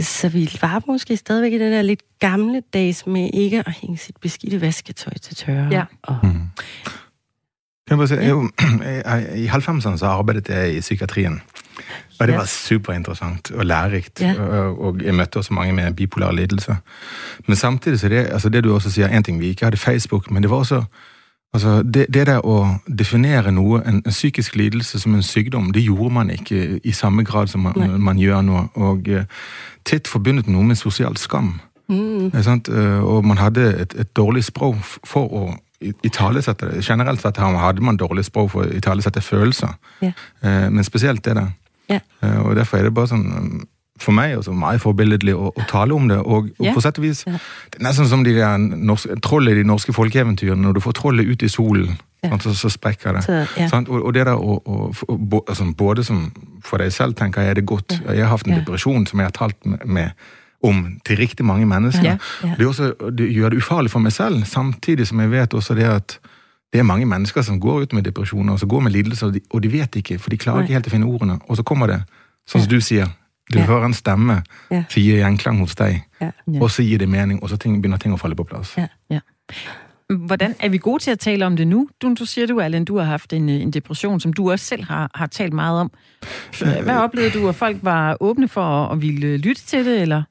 Så 0.00 0.28
vi 0.28 0.50
var 0.62 0.82
måske 0.86 1.16
stadigvæk 1.16 1.52
i 1.52 1.58
den 1.58 1.72
der 1.72 1.82
lidt 1.82 2.02
gamle 2.18 2.62
dags 2.74 3.06
med 3.06 3.30
ikke 3.34 3.58
at 3.66 3.72
hænge 3.82 3.96
sit 3.96 4.16
beskidte 4.22 4.60
vasketøj 4.60 5.12
til 5.22 5.36
tørre. 5.36 5.68
Ja. 5.70 5.84
Og, 6.02 6.16
Mm. 6.22 6.32
Kan 7.88 7.98
jeg 8.00 8.08
bare 8.08 8.08
si, 8.08 8.14
jeg, 8.14 9.02
jeg, 9.06 9.38
I 9.38 9.46
90-erne 9.46 9.98
så 9.98 10.06
arbeidet 10.06 10.48
jeg 10.48 10.74
i 10.76 10.80
psykiatrien. 10.80 11.42
Og 12.20 12.26
det 12.26 12.32
Ja. 12.32 12.38
var 12.38 12.44
superinteressant 12.44 13.50
og 13.50 13.66
lærerikt. 13.66 14.20
Ja. 14.20 14.42
Og, 14.42 14.80
og 14.84 15.02
jeg 15.02 15.14
møtte 15.14 15.36
også 15.36 15.54
mange 15.54 15.72
med 15.72 15.94
bipolar 15.94 16.32
lidelse. 16.32 16.76
Men 17.46 17.56
samtidig 17.56 18.00
så 18.00 18.08
det, 18.08 18.16
altså 18.16 18.48
det 18.48 18.64
du 18.64 18.74
også 18.74 18.90
sier, 18.90 19.08
en 19.08 19.22
ting 19.22 19.40
vi 19.40 19.46
ikke 19.46 19.64
hadde 19.64 19.76
Facebook, 19.76 20.30
men 20.30 20.42
det 20.42 20.50
var 20.50 20.56
også 20.56 20.82
altså 21.56 21.78
det, 21.82 22.06
det 22.12 22.26
der 22.28 22.44
å 22.46 22.56
definere 22.86 23.50
noe, 23.56 23.80
en, 23.88 24.02
en 24.04 24.12
psykisk 24.14 24.56
lidelse 24.60 25.00
som 25.02 25.14
en 25.16 25.24
sykdom, 25.26 25.72
det 25.74 25.82
gjorde 25.86 26.12
man 26.14 26.30
ikke 26.34 26.80
i 26.84 26.92
samme 26.92 27.24
grad 27.26 27.48
som 27.52 27.64
Nei. 27.66 27.72
man, 27.76 28.00
man 28.10 28.20
gjør 28.20 28.42
nå. 28.46 28.62
Og 28.76 29.08
eh, 29.08 29.24
titt 29.88 30.08
forbundet 30.10 30.46
noe 30.52 30.62
med 30.68 30.76
sosial 30.78 31.16
skam. 31.16 31.54
mm, 31.88 32.28
Ikke 32.32 32.42
sant? 32.46 32.68
Eh, 32.68 33.00
Og 33.04 33.24
man 33.24 33.38
hadde 33.40 33.66
et, 33.82 33.94
et 34.04 34.10
dårlig 34.16 34.44
språk 34.46 34.76
for 35.06 35.26
å 35.32 35.44
italesette 36.06 36.70
det. 36.70 36.82
Generelt 36.86 37.20
sett 37.20 37.36
hadde 37.36 37.82
man 37.84 37.98
dårlig 38.00 38.24
språk 38.24 38.50
for 38.54 38.64
å 38.64 38.76
italesette 38.78 39.20
følelser. 39.20 39.74
Eh, 40.02 40.68
men 40.72 40.84
spesielt 40.84 41.22
det 41.24 41.34
der. 41.36 41.50
Eh, 42.22 42.38
Og 42.42 42.54
derfor 42.56 42.78
er 42.78 42.88
det 42.88 42.94
bare 42.96 43.10
sånn 43.12 43.26
eh, 43.32 43.64
for 43.98 44.12
meg 44.12 44.36
også 44.38 44.52
meget 44.52 44.80
forbilledlig 44.82 45.34
å, 45.34 45.52
å 45.56 45.66
tale 45.70 45.94
om 45.94 46.08
det. 46.08 46.18
Og, 46.18 46.50
og 46.58 46.66
Ja. 46.66 46.72
på 46.74 46.82
sett 46.84 46.98
og 46.98 47.04
vis. 47.04 47.24
Det 47.24 47.80
er 47.80 47.84
nesten 47.86 48.06
som 48.10 48.24
de 48.24 48.34
der 48.36 48.58
norske, 48.58 49.16
trollet 49.24 49.52
i 49.56 49.62
de 49.62 49.64
norske 49.68 49.92
folkeeventyrene. 49.96 50.62
Når 50.62 50.74
du 50.74 50.80
får 50.84 50.92
trollet 51.00 51.26
ut 51.26 51.42
i 51.42 51.48
solen, 51.48 51.96
Ja. 52.22 52.30
sant, 52.30 52.42
så, 52.42 52.54
så 52.56 52.68
sprekker 52.72 53.12
det. 53.12 53.22
så. 53.24 53.68
Sant? 53.70 53.88
Og, 53.88 54.02
og 54.06 54.14
det 54.14 54.24
der 54.26 54.34
å, 54.36 54.56
å, 54.66 54.92
bo- 55.16 55.44
altså, 55.48 55.64
Både 55.76 56.04
som 56.04 56.32
for 56.64 56.78
deg 56.78 56.90
selv 56.92 57.14
tenker 57.14 57.40
jeg 57.42 57.50
er 57.50 57.54
det 57.60 57.66
godt. 57.66 58.00
Jeg 58.06 58.22
har 58.24 58.32
hatt 58.36 58.46
en 58.48 58.56
depresjon 58.58 59.06
som 59.06 59.20
jeg 59.20 59.26
har 59.28 59.36
talt 59.36 59.66
med, 59.66 59.84
med 59.86 60.10
om 60.64 60.98
til 61.04 61.16
riktig 61.20 61.44
mange 61.46 61.66
mennesker. 61.68 62.16
Det, 62.58 62.66
også, 62.66 62.94
det 63.12 63.28
gjør 63.32 63.50
det 63.52 63.58
ufarlig 63.60 63.90
for 63.92 64.00
meg 64.02 64.12
selv, 64.16 64.42
samtidig 64.48 65.06
som 65.06 65.20
jeg 65.20 65.30
vet 65.30 65.54
også 65.54 65.76
det 65.76 65.84
at 65.86 66.16
det 66.72 66.80
er 66.80 66.88
mange 66.88 67.06
mennesker 67.06 67.44
som 67.46 67.60
går 67.60 67.82
ut 67.86 67.92
med 67.94 68.02
depresjoner 68.08 68.52
og 68.56 68.58
som 68.58 68.68
går 68.68 68.80
med 68.88 68.92
lidelser, 68.96 69.28
og 69.28 69.34
de, 69.36 69.40
og 69.54 69.62
de 69.62 69.68
vet 69.70 69.96
ikke, 70.00 70.16
for 70.18 70.30
de 70.32 70.36
klarer 70.40 70.64
Nei. 70.64 70.64
ikke 70.66 70.74
helt 70.80 70.88
å 70.88 70.94
finne 70.96 71.06
ordene. 71.06 71.36
Og 71.48 71.56
så 71.60 71.62
kommer 71.62 71.86
det, 71.92 72.00
sånn 72.48 72.64
som 72.64 72.72
du 72.72 72.80
sier, 72.82 73.12
du 73.52 73.58
Ja. 73.58 73.64
hører 73.64 73.84
en 73.86 73.94
stemme 73.94 74.42
Ja. 74.70 74.84
som 74.88 75.02
gir 75.02 75.16
gjenklang 75.16 75.58
hos 75.58 75.74
deg, 75.74 76.02
Ja. 76.20 76.30
Ja. 76.52 76.60
og 76.62 76.70
så 76.70 76.82
gir 76.82 76.98
det 76.98 77.08
mening, 77.08 77.42
og 77.42 77.50
så 77.50 77.56
ting, 77.56 77.82
begynner 77.82 77.98
ting 77.98 78.14
å 78.14 78.18
falle 78.18 78.34
på 78.36 78.44
plass. 78.44 78.76
Ja. 79.10 79.18
Hvordan 80.26 80.54
er 80.60 80.68
vi 80.68 80.78
gode 80.78 81.02
til 81.02 81.10
at 81.10 81.18
tale 81.18 81.46
om 81.46 81.56
det 81.56 81.66
nu? 81.66 81.88
Du, 82.02 82.14
du 82.14 82.24
siger 82.26 82.46
du, 82.46 82.60
Allen, 82.60 82.84
du 82.84 82.96
har 82.98 83.04
haft 83.04 83.32
en, 83.32 83.48
en 83.48 83.70
depression, 83.70 84.20
som 84.20 84.32
du 84.32 84.50
også 84.50 84.64
selv 84.64 84.84
har, 84.84 85.10
har 85.14 85.26
talt 85.26 85.52
meget 85.52 85.80
om. 85.80 85.90
Hvad 86.58 86.96
oplevede 86.96 87.30
du, 87.38 87.48
at 87.48 87.54
folk 87.54 87.76
var 87.82 88.16
åbne 88.20 88.48
for 88.48 88.62
at, 88.62 88.92
at 88.92 89.02
ville 89.02 89.36
lytte 89.36 89.62
til 89.66 89.84
det, 89.84 90.00
eller? 90.00 90.22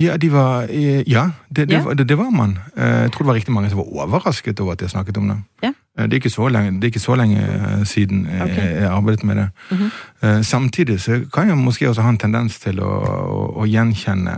Ja, 0.00 0.16
de 0.16 0.32
var, 0.32 0.62
øh, 0.62 1.10
ja, 1.10 1.30
det, 1.56 1.68
det, 1.68 1.70
ja. 1.70 1.94
Det, 1.94 2.08
det 2.08 2.18
var 2.18 2.30
man. 2.30 2.58
Uh, 2.76 2.82
jeg 2.82 3.12
tror 3.12 3.18
det 3.18 3.26
var 3.26 3.34
rigtig 3.34 3.52
mange, 3.54 3.70
som 3.70 3.78
var 3.78 3.84
overrasket 3.84 4.60
over, 4.60 4.72
at 4.72 4.80
jeg 4.82 4.90
snakket 4.90 5.16
om 5.16 5.28
det. 5.28 5.36
Ja. 5.62 5.72
Uh, 5.98 6.04
det 6.04 6.12
er 6.12 6.14
ikke 6.14 6.30
så 6.30 6.48
længe, 6.48 6.70
det 6.70 6.80
er 6.80 6.86
ikke 6.86 6.98
så 6.98 7.14
længe 7.14 7.36
uh, 7.36 7.86
siden 7.86 8.26
uh, 8.26 8.42
okay. 8.42 8.80
jeg 8.80 8.90
arbejdet 8.90 9.24
med 9.24 9.34
det. 9.34 9.48
Mm-hmm. 9.70 10.42
Samtidig 10.42 11.00
så 11.00 11.24
kan 11.34 11.48
jeg 11.48 11.56
måske 11.56 11.88
også 11.88 12.00
have 12.00 12.10
en 12.10 12.18
tendens 12.18 12.60
til 12.60 12.80
at, 12.80 12.86
at, 12.86 13.62
at 13.62 13.68
genkende 13.68 14.36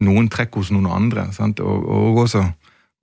nogen 0.00 0.28
træk 0.28 0.54
hos 0.54 0.70
nogle 0.70 0.90
andre, 0.90 1.32
sant? 1.32 1.60
Og, 1.60 1.88
og 1.88 2.16
også 2.16 2.44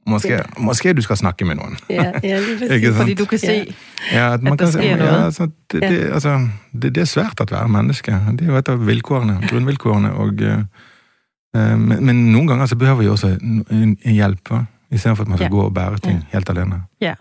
Måske, 0.08 0.34
ja. 0.34 0.39
måske 0.58 0.94
du 0.94 1.01
skal 1.01 1.18
snakke 1.18 1.46
med 1.46 1.56
nogen. 1.56 1.77
Ja, 1.89 2.12
ja 2.24 2.39
lige 2.39 2.74
ikke 2.75 2.94
Fordi 2.94 3.13
du 3.13 3.25
kan 3.25 3.39
se, 3.39 3.75
ja, 4.12 4.34
at, 4.34 4.44
man 4.44 4.53
at 4.53 4.60
der 4.60 4.65
kan, 4.65 4.74
sker 4.74 4.98
noget. 4.98 5.12
Ja, 5.12 5.25
altså, 5.25 5.48
det, 5.72 5.82
ja. 5.82 5.89
det, 5.89 6.13
altså, 6.13 6.48
det, 6.82 6.96
det 6.96 6.98
er 6.98 7.06
svært 7.06 7.41
at 7.41 7.51
være 7.51 7.70
menneske. 7.70 8.12
Det 8.12 8.41
er 8.41 8.46
jo 8.46 8.58
et 8.58 8.70
af 8.70 8.88
vilkårene, 8.88 9.39
grundvilkårene. 9.50 10.12
Og, 10.12 10.27
uh, 10.27 11.79
men, 11.79 12.06
men 12.06 12.32
nogle 12.32 12.48
gange 12.48 12.68
så 12.68 12.75
behøver 12.75 12.98
vi 12.98 13.08
også 13.08 13.27
en, 13.27 13.65
en 14.01 14.13
hjælp, 14.13 14.51
i 14.91 14.98
stedet 14.98 15.18
for 15.18 15.24
at 15.24 15.27
man 15.27 15.38
skal 15.38 15.46
ja. 15.46 15.50
gå 15.50 15.62
og 15.62 15.74
bære 15.74 15.98
ting 15.98 16.18
ja. 16.18 16.38
helt 16.38 16.50
alene. 16.50 16.84
Ja. 17.01 17.13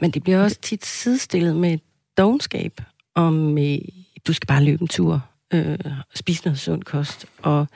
Men 0.00 0.10
det 0.10 0.22
bliver 0.22 0.42
også 0.42 0.58
tit 0.60 0.86
sidestillet 0.86 1.56
med 1.56 1.78
dogenskab, 2.18 2.80
om 3.14 3.58
øh, 3.58 3.78
du 4.26 4.32
skal 4.32 4.46
bare 4.46 4.64
løbe 4.64 4.82
en 4.82 4.88
tur, 4.88 5.24
øh, 5.54 5.78
spise 6.14 6.44
noget 6.44 6.58
sund 6.58 6.82
kost, 6.82 7.26
og 7.42 7.66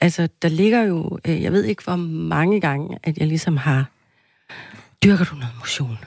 Altså, 0.00 0.28
der 0.42 0.48
ligger 0.48 0.82
jo, 0.82 1.18
øh, 1.26 1.42
jeg 1.42 1.52
ved 1.52 1.64
ikke 1.64 1.84
hvor 1.84 1.96
mange 1.96 2.60
gange, 2.60 2.98
at 3.02 3.18
jeg 3.18 3.26
ligesom 3.26 3.56
har, 3.56 3.90
dyrker 5.04 5.24
du 5.24 5.34
noget 5.34 5.54
motion? 5.58 5.98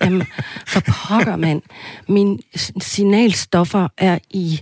Jamen, 0.00 0.26
for 0.66 0.80
pokker, 0.80 1.36
mand. 1.36 1.62
Mine 2.08 2.38
signalstoffer 2.80 3.88
er 3.98 4.18
i, 4.30 4.60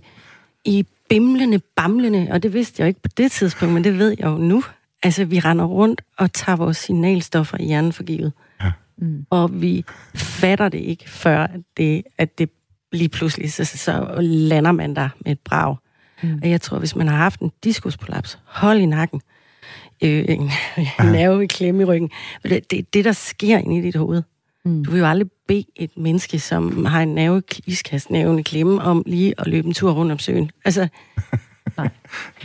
i 0.64 0.87
bimlende, 1.09 1.59
bamlende, 1.76 2.28
og 2.30 2.42
det 2.42 2.52
vidste 2.52 2.80
jeg 2.80 2.85
jo 2.85 2.88
ikke 2.88 3.02
på 3.02 3.09
det 3.16 3.33
tidspunkt, 3.33 3.75
men 3.75 3.85
det 3.85 3.99
ved 3.99 4.11
jeg 4.18 4.26
jo 4.26 4.37
nu. 4.37 4.64
Altså, 5.02 5.25
vi 5.25 5.40
render 5.40 5.64
rundt 5.64 6.02
og 6.18 6.33
tager 6.33 6.56
vores 6.56 6.76
signalstoffer 6.76 7.59
i 7.61 7.64
hjernen 7.64 7.92
for 7.92 8.02
givet. 8.02 8.33
Mm. 8.99 9.27
Og 9.31 9.63
vi 9.63 9.85
fatter 10.15 10.69
det 10.69 10.79
ikke, 10.79 11.11
før 11.11 11.39
at 11.39 11.61
det, 11.77 12.03
at 12.19 12.39
det 12.39 12.51
lige 12.93 13.09
pludselig, 13.09 13.53
så, 13.53 13.65
så 13.65 14.17
lander 14.21 14.73
man 14.73 14.97
der 14.97 15.09
med 15.25 15.33
et 15.33 15.39
brag. 15.45 15.77
Mm. 16.23 16.41
Og 16.43 16.51
jeg 16.51 16.61
tror, 16.61 16.79
hvis 16.79 16.97
man 16.97 17.09
har 17.09 17.17
haft 17.17 17.41
en 17.41 17.53
diskusprolaps, 17.65 18.39
hold 18.45 18.79
i 18.79 18.87
nakken, 18.87 19.21
øh, 20.05 20.25
en 20.29 20.51
nerve 21.13 21.45
i 21.45 21.47
klemme 21.47 21.83
i 21.83 21.85
ryggen, 21.85 22.11
det, 22.43 22.71
det 22.71 22.95
det, 22.95 23.05
der 23.05 23.13
sker 23.13 23.59
inde 23.59 23.79
i 23.79 23.83
dit 23.83 23.97
hoved. 23.97 24.23
Mm. 24.65 24.85
Du 24.85 24.91
vil 24.91 24.99
jo 24.99 25.07
aldrig 25.07 25.31
bede 25.49 25.65
et 25.77 25.91
menneske, 25.97 26.39
som 26.39 26.85
har 26.85 27.03
en 27.03 27.15
nerve, 27.15 27.43
iskast 27.67 28.11
nerven 28.11 28.39
i 28.39 28.43
klemme, 28.43 28.83
om 28.83 29.03
lige 29.07 29.35
at 29.39 29.47
løbe 29.47 29.67
en 29.69 29.75
tur 29.75 29.93
rundt 29.93 30.13
om 30.13 30.19
søen. 30.19 30.51
Altså, 30.65 30.89
Nej. 31.77 31.89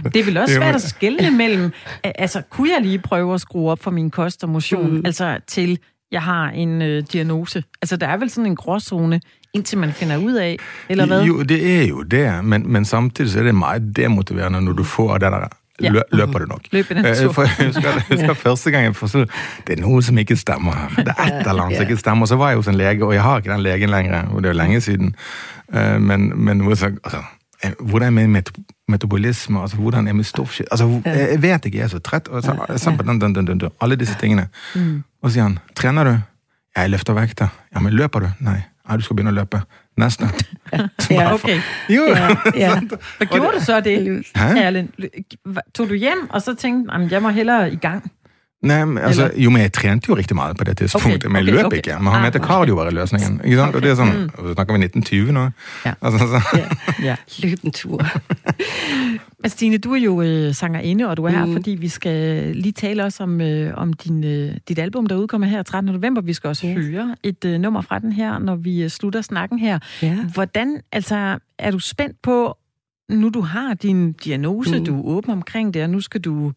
Det 0.03 0.15
er 0.15 0.23
vel 0.23 0.37
også 0.37 0.55
svært 0.55 0.75
at 0.75 0.81
skille 0.81 1.31
mellem, 1.31 1.71
altså 2.03 2.41
kunne 2.49 2.69
jeg 2.73 2.81
lige 2.81 2.99
prøve 2.99 3.33
at 3.33 3.41
skrue 3.41 3.71
op 3.71 3.83
for 3.83 3.91
min 3.91 4.11
kost 4.11 4.43
og 4.43 4.49
motion, 4.49 4.91
mm. 4.91 5.05
altså 5.05 5.39
til 5.47 5.79
jeg 6.11 6.21
har 6.21 6.49
en 6.49 6.81
øh, 6.81 7.03
diagnose. 7.13 7.63
Altså 7.81 7.97
der 7.97 8.07
er 8.07 8.17
vel 8.17 8.29
sådan 8.29 8.45
en 8.45 8.55
gråzone 8.55 9.21
indtil 9.53 9.77
man 9.77 9.93
finder 9.93 10.17
ud 10.17 10.33
af, 10.33 10.57
eller 10.89 11.05
hvad? 11.05 11.23
Jo, 11.23 11.43
det 11.43 11.81
er 11.81 11.87
jo 11.87 12.01
det, 12.01 12.45
men, 12.45 12.71
men 12.71 12.85
samtidig 12.85 13.31
så 13.31 13.39
er 13.39 13.43
det 13.43 13.55
meget 13.55 13.95
demotiverende, 13.95 14.61
når 14.61 14.73
du 14.73 14.83
får 14.83 15.17
det 15.17 15.31
der 15.31 15.47
ja. 15.81 15.91
løber 16.11 16.39
det 16.39 16.47
nok. 16.47 16.61
Løber 16.71 16.93
den 16.93 17.15
tur. 17.15 17.31
For, 17.31 17.41
jeg 17.41 17.65
husker, 17.65 17.89
jeg 17.89 18.03
husker 18.09 18.33
første 18.33 18.71
gang, 18.71 18.85
jeg 18.85 18.95
forstod, 18.95 19.25
det 19.67 19.79
er 19.79 19.81
noget, 19.81 20.05
som 20.05 20.17
ikke 20.17 20.35
stammer 20.35 20.75
her. 20.75 21.03
Det 21.03 21.13
er 21.17 21.23
et 21.23 21.49
eller 21.49 21.63
andet, 21.63 21.77
som 21.77 21.87
ikke 21.87 21.97
stammer. 21.97 22.25
Så 22.25 22.35
var 22.35 22.47
jeg 22.47 22.55
hos 22.55 22.67
en 22.67 22.75
læge, 22.75 23.05
og 23.05 23.13
jeg 23.13 23.23
har 23.23 23.37
ikke 23.37 23.51
den 23.51 23.59
lægen 23.59 23.89
længere, 23.89 24.27
og 24.31 24.43
det 24.43 24.49
er 24.49 24.53
længe 24.53 24.81
siden. 24.81 25.15
Uh, 25.67 26.01
men, 26.01 26.45
men 26.45 26.75
så, 26.75 26.85
altså, 26.85 27.21
hvordan 27.79 28.13
med 28.13 28.43
metabolisme, 28.89 29.61
altså 29.61 29.77
hvordan 29.77 30.07
er 30.07 30.13
med 30.13 30.23
stofskifte, 30.23 30.73
altså 30.73 31.01
jeg 31.05 31.41
vet 31.41 31.65
ikke, 31.65 31.77
jeg 31.77 31.83
er 31.83 31.87
så 31.87 31.99
træt, 31.99 32.27
og 32.27 32.43
så, 32.43 32.65
så 32.75 32.89
den, 32.89 33.21
den, 33.21 33.35
den, 33.35 33.47
den, 33.47 33.59
den, 33.59 33.69
alle 33.81 33.95
disse 33.95 34.15
tingene. 34.19 34.47
Mm. 34.75 35.03
Og 35.21 35.29
så 35.29 35.33
siger 35.33 35.43
han, 35.43 35.59
træner 35.75 36.03
du? 36.03 36.17
Jeg 36.77 36.89
løfter 36.89 37.13
vægter. 37.13 37.47
Ja, 37.75 37.79
men 37.79 37.93
løber 37.93 38.19
du? 38.19 38.29
Nej. 38.39 38.61
Ej, 38.89 38.95
du 38.95 39.01
skal 39.01 39.15
begynde 39.15 39.29
at 39.29 39.35
løbe. 39.35 39.61
Næsten. 39.97 40.29
ja, 41.11 41.33
okay. 41.33 41.61
Jo. 41.89 42.01
Ja, 42.03 42.35
ja. 42.55 42.79
Hvad 43.17 43.27
gjorde 43.27 43.51
du 43.59 43.63
så 43.63 43.79
det, 43.79 44.25
Erlend? 44.35 44.89
Tog 45.73 45.89
du 45.89 45.93
hjem, 45.93 46.29
og 46.29 46.41
så 46.41 46.55
tænkte, 46.55 47.07
jeg 47.11 47.21
må 47.21 47.29
hellere 47.29 47.73
i 47.73 47.75
gang? 47.75 48.11
Nej, 48.61 48.85
men 48.85 48.97
altså, 48.97 49.31
jo, 49.35 49.49
men 49.49 49.61
jeg 49.61 49.73
trænede 49.73 50.05
jo 50.09 50.15
rigtig 50.15 50.35
meget 50.35 50.57
på 50.57 50.63
det 50.63 50.77
tidspunkt, 50.77 51.07
okay, 51.07 51.27
men 51.27 51.35
jeg 51.35 51.43
løb 51.43 51.65
okay. 51.65 51.77
ikke. 51.77 51.89
Man 51.99 52.13
har 52.13 52.21
med 52.21 52.35
ah, 52.35 52.47
cardio 52.47 52.75
var 52.75 52.89
løsningen. 52.89 53.41
Ikke 53.43 53.57
sant? 53.61 53.75
Og 53.75 53.81
det 53.81 53.91
er 53.91 53.95
sådan, 53.95 54.21
mm. 54.21 54.29
så 54.29 54.53
snakker 54.53 54.73
vi 54.73 54.83
1920 54.83 55.31
nu. 55.31 55.49
Ja. 55.85 55.93
Altså, 56.01 56.19
så. 56.19 56.57
ja. 56.57 56.67
ja. 57.09 57.15
Løb 57.43 57.59
en 57.63 57.71
tur. 57.71 58.01
men 59.41 59.49
Stine, 59.49 59.77
du 59.77 59.93
er 59.93 59.99
jo 59.99 60.21
øh, 60.21 60.55
sangerinde, 60.55 61.09
og 61.09 61.17
du 61.17 61.23
er 61.23 61.29
her, 61.29 61.45
mm. 61.45 61.53
fordi 61.53 61.71
vi 61.71 61.87
skal 61.87 62.45
lige 62.55 62.71
tale 62.71 63.03
også 63.03 63.23
om, 63.23 63.41
øh, 63.41 63.73
om 63.77 63.93
din, 63.93 64.23
øh, 64.23 64.55
dit 64.67 64.79
album, 64.79 65.05
der 65.05 65.15
udkommer 65.15 65.47
her 65.47 65.63
13. 65.63 65.93
november. 65.93 66.21
Vi 66.21 66.33
skal 66.33 66.47
også 66.47 66.67
yes. 66.67 66.85
høre 66.85 67.15
et 67.23 67.45
øh, 67.45 67.59
nummer 67.59 67.81
fra 67.81 67.99
den 67.99 68.11
her, 68.11 68.39
når 68.39 68.55
vi 68.55 68.83
øh, 68.83 68.89
slutter 68.89 69.21
snakken 69.21 69.59
her. 69.59 69.79
Ja. 70.01 70.17
Hvordan, 70.33 70.81
altså, 70.91 71.39
er 71.59 71.71
du 71.71 71.79
spændt 71.79 72.21
på, 72.21 72.57
nu 73.09 73.29
du 73.29 73.41
har 73.41 73.73
din 73.73 74.13
diagnose, 74.13 74.79
mm. 74.79 74.85
du 74.85 74.99
er 74.99 75.03
åben 75.05 75.31
omkring 75.31 75.73
det, 75.73 75.83
og 75.83 75.89
nu 75.89 76.01
skal 76.01 76.21
du 76.21 76.51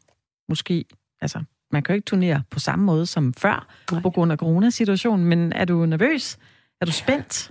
måske, 0.49 0.85
altså 1.21 1.43
man 1.73 1.83
kan 1.83 1.93
jo 1.93 1.97
ikke 1.97 2.07
turnere 2.07 2.43
på 2.50 2.61
samme 2.61 2.85
måde 2.85 3.07
som 3.07 3.35
før, 3.35 3.67
Nej. 3.93 4.00
på 4.00 4.11
grund 4.11 4.33
af 4.33 4.38
coronasituationen, 4.38 5.26
men 5.26 5.52
er 5.52 5.64
du 5.64 5.87
nervøs? 5.87 6.38
Er 6.81 6.87
du 6.87 6.93
spændt? 6.93 7.50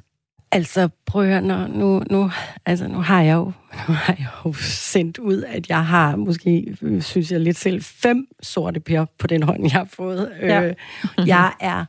Altså, 0.51 0.89
prøv 1.05 1.21
at 1.21 1.27
høre, 1.27 1.41
nu, 1.41 1.67
nu, 1.67 2.03
nu, 2.09 2.31
altså, 2.65 2.87
nu 2.87 2.97
har 3.01 3.21
jeg 3.21 3.33
jo 3.33 3.43
nu 3.87 3.93
har 3.93 4.15
jeg 4.19 4.27
jo 4.45 4.53
sendt 4.53 5.17
ud, 5.17 5.43
at 5.43 5.69
jeg 5.69 5.85
har 5.85 6.15
måske, 6.15 6.77
synes 6.99 7.31
jeg 7.31 7.39
lidt 7.39 7.57
selv, 7.57 7.81
fem 7.81 8.27
sorte 8.41 8.79
pærer 8.79 9.05
på 9.19 9.27
den 9.27 9.43
hånd, 9.43 9.63
jeg 9.63 9.71
har 9.71 9.85
fået. 9.85 10.31
Ja. 10.41 10.63
Øh, 10.63 10.75
jeg 11.27 11.53
er 11.59 11.85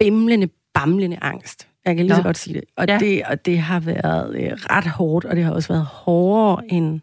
bimlende, 0.00 0.48
bamlende 0.74 1.18
angst. 1.22 1.68
Jeg 1.84 1.96
kan 1.96 2.06
lige 2.06 2.16
så 2.16 2.22
godt 2.22 2.38
sige 2.38 2.54
det. 2.54 2.64
Og, 2.76 2.86
ja. 2.88 2.98
det. 2.98 3.22
og 3.24 3.44
det 3.44 3.58
har 3.58 3.80
været 3.80 4.36
øh, 4.36 4.52
ret 4.52 4.86
hårdt, 4.86 5.24
og 5.24 5.36
det 5.36 5.44
har 5.44 5.52
også 5.52 5.68
været 5.68 5.84
hårdere, 5.86 6.72
end, 6.72 7.00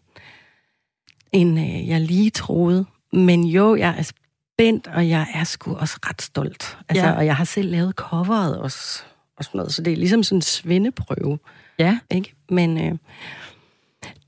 end 1.31 1.60
øh, 1.60 1.89
jeg 1.89 2.01
lige 2.01 2.29
troede. 2.29 2.86
Men 3.15 3.43
jo, 3.43 3.75
jeg 3.75 3.95
er 3.98 4.03
spændt, 4.03 4.88
og 4.88 5.10
jeg 5.10 5.27
er 5.34 5.43
sgu 5.43 5.75
også 5.75 5.98
ret 6.10 6.22
stolt. 6.22 6.77
Altså, 6.89 7.05
ja. 7.05 7.12
Og 7.12 7.25
jeg 7.25 7.36
har 7.36 7.43
selv 7.43 7.72
lavet 7.72 7.95
coveret 7.95 8.57
også, 8.57 9.03
og 9.38 9.43
sådan 9.43 9.57
noget, 9.57 9.74
så 9.74 9.81
det 9.81 9.93
er 9.93 9.98
ligesom 9.98 10.24
sådan 10.24 10.38
en 10.38 10.41
svendeprøve. 10.41 11.39
Ja. 11.79 12.00
Ikke? 12.12 12.34
Men 12.50 12.77
øh, 12.77 12.98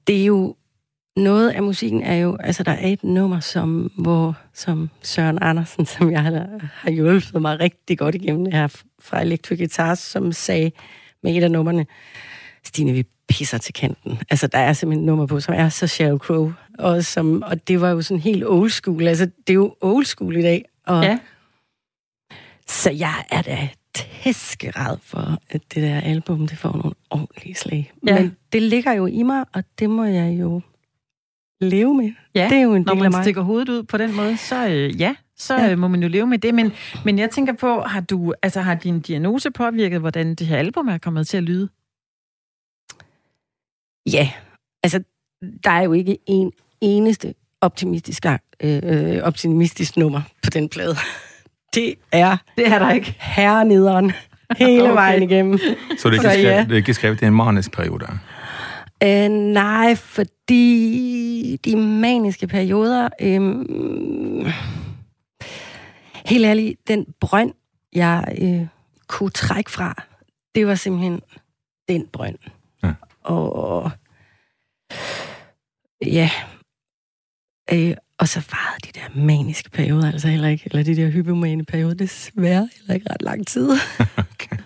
det 0.08 0.22
er 0.22 0.26
jo... 0.26 0.56
Noget 1.18 1.50
af 1.50 1.64
musikken 1.64 2.04
er 2.04 2.16
jo... 2.16 2.38
Altså, 2.40 2.64
der 2.64 2.72
er 2.72 2.88
et 2.88 3.04
nummer, 3.04 3.40
som, 3.40 3.92
hvor, 3.98 4.38
som 4.54 4.90
Søren 5.02 5.40
Andersen, 5.42 5.86
som 5.98 6.12
jeg 6.12 6.24
har, 6.24 6.48
har 6.74 6.92
hjulpet 6.92 7.42
mig 7.42 7.60
rigtig 7.60 7.98
godt 7.98 8.16
igennem 8.16 8.44
det 8.44 8.54
her 8.54 8.68
fra 9.00 9.22
Electric 9.22 9.58
Guitars, 9.58 10.00
som 10.00 10.32
sagde 10.32 10.72
med 11.24 11.38
et 11.38 11.44
af 11.44 11.52
numrene, 11.52 11.86
Stine, 12.64 12.94
vi 12.94 13.06
pisser 13.28 13.58
til 13.58 13.74
kanten. 13.74 14.20
Altså, 14.30 14.48
der 14.48 14.58
er 14.58 14.74
simpelthen 14.74 15.04
et 15.04 15.06
nummer 15.06 15.26
på, 15.26 15.40
som 15.40 15.54
er 15.58 15.70
så 15.70 15.88
Sheryl 15.88 16.18
Crow. 16.18 16.54
Og, 16.78 17.04
som, 17.04 17.42
og 17.42 17.68
det 17.68 17.82
var 17.82 17.90
jo 17.90 18.02
sådan 18.02 18.22
helt 18.22 18.44
old 18.46 18.70
school. 18.70 19.08
Altså, 19.08 19.26
det 19.26 19.50
er 19.50 19.54
jo 19.54 19.76
old 19.82 20.06
school 20.06 20.36
i 20.36 20.42
dag. 20.42 20.66
Og, 20.86 21.04
ja. 21.04 21.20
Så 22.68 22.92
jeg 22.92 23.26
er 23.30 23.42
da 23.42 23.70
tæskerad 23.96 24.98
for, 25.02 25.38
at 25.50 25.62
det 25.74 25.84
der 25.84 26.02
album, 26.02 26.48
det 26.48 26.58
får 26.58 26.72
nogle 26.72 26.96
ordentlige 27.10 27.56
slag. 27.56 27.92
Ja. 28.08 28.20
Men 28.20 28.36
det 28.54 28.62
ligger 28.62 28.94
jo 28.94 29.06
i 29.06 29.24
mig, 29.24 29.46
og 29.54 29.64
det 29.80 29.90
må 29.90 30.04
jeg 30.04 30.40
jo 30.40 30.62
leve 31.62 31.96
med. 31.96 32.12
Ja, 32.36 32.48
det 32.50 32.58
er 32.58 32.62
jo 32.62 32.74
en 32.74 32.82
når 32.82 32.96
man 32.96 33.24
stikker 33.24 33.42
hovedet 33.42 33.70
ud 33.70 33.84
på 33.84 33.98
den 33.98 34.16
måde, 34.16 34.38
så 34.38 34.68
øh, 34.68 35.02
ja, 35.02 35.16
så 35.38 35.56
ja. 35.56 35.72
Øh, 35.72 35.78
må 35.78 35.88
man 35.88 36.02
jo 36.02 36.08
leve 36.08 36.28
med 36.28 36.38
det. 36.38 36.54
Men, 36.54 36.72
men 37.06 37.20
jeg 37.20 37.30
tænker 37.30 37.54
på, 37.54 37.82
har 37.82 38.02
du, 38.02 38.34
altså 38.42 38.62
har 38.62 38.76
din 38.76 39.00
diagnose 39.00 39.52
påvirket, 39.52 40.00
hvordan 40.00 40.36
det 40.36 40.48
her 40.48 40.58
album 40.58 40.88
er 40.88 40.98
kommet 40.98 41.28
til 41.28 41.38
at 41.38 41.44
lyde? 41.44 41.70
Ja, 44.14 44.32
altså, 44.84 45.04
der 45.64 45.72
er 45.72 45.82
jo 45.82 45.94
ikke 45.94 46.18
en 46.26 46.52
eneste 46.82 47.34
optimistisk, 47.62 48.26
øh, 48.64 49.24
optimistisk 49.24 49.98
nummer 49.98 50.22
på 50.44 50.50
den 50.50 50.70
plade. 50.70 50.96
Det 51.76 51.96
er, 52.12 52.38
det 52.58 52.68
er 52.68 52.80
der 52.80 52.92
ikke. 52.92 53.16
Herrenederen 53.20 54.12
hele 54.58 54.84
okay. 54.84 54.94
vejen 54.94 55.24
igennem. 55.24 55.58
Så 55.98 56.10
det 56.10 56.20
er, 56.20 56.30
ikke 56.30 56.30
skrevet, 56.30 56.44
ja. 56.44 56.64
det 56.64 56.72
er 56.72 56.76
ikke 56.76 56.94
skrevet 56.94 57.22
i 57.22 57.26
en 57.26 57.34
manisk 57.34 57.72
periode? 57.72 58.06
Øh, 59.04 59.30
nej, 59.30 59.96
fordi 59.96 61.60
de 61.66 61.76
maniske 61.76 62.48
perioder... 62.48 63.10
Øh, 63.22 63.42
helt 66.26 66.46
ærligt, 66.46 66.88
den 66.88 67.06
brønd, 67.20 67.54
jeg 67.94 68.38
øh, 68.42 68.68
kunne 69.08 69.30
trække 69.30 69.72
fra, 69.72 70.04
det 70.56 70.68
var 70.68 70.76
simpelthen 70.76 71.22
den 71.90 72.08
brønd 72.14 72.38
og 73.28 73.92
ja, 76.06 76.30
øh, 77.74 77.96
Og 78.18 78.28
så 78.28 78.40
varede 78.52 78.80
de 78.88 79.00
der 79.00 79.26
maniske 79.26 79.70
perioder 79.70 80.12
altså 80.12 80.28
heller 80.28 80.48
ikke, 80.48 80.64
eller 80.66 80.84
de 80.84 80.96
der 80.96 81.10
hypomane 81.10 81.66
perioder, 81.66 81.94
desværre 81.94 82.70
heller 82.78 82.94
ikke 82.94 83.10
ret 83.10 83.22
lang 83.22 83.48
tid. 83.48 83.70
okay. 84.18 84.58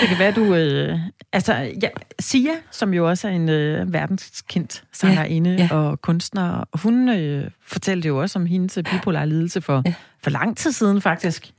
Det 0.00 0.08
kan 0.08 0.18
være, 0.18 0.32
du... 0.32 0.54
Øh, 0.54 0.98
altså, 1.32 1.54
ja, 1.82 1.88
Sia, 2.20 2.50
som 2.70 2.94
jo 2.94 3.08
også 3.08 3.28
er 3.28 3.32
en 3.32 3.48
øh, 3.48 3.92
verdenskendt 3.92 4.84
sangerinde 4.92 5.50
ja, 5.50 5.68
ja. 5.70 5.76
og 5.76 6.00
kunstner, 6.00 6.64
hun 6.82 7.08
øh, 7.08 7.50
fortalte 7.66 8.08
jo 8.08 8.20
også 8.20 8.38
om 8.38 8.46
hendes 8.46 8.78
bipolar 8.90 9.24
lidelse 9.24 9.60
for, 9.60 9.82
ja. 9.86 9.94
for 10.22 10.30
lang 10.30 10.56
tid 10.56 10.72
siden, 10.72 11.00
faktisk. 11.00 11.52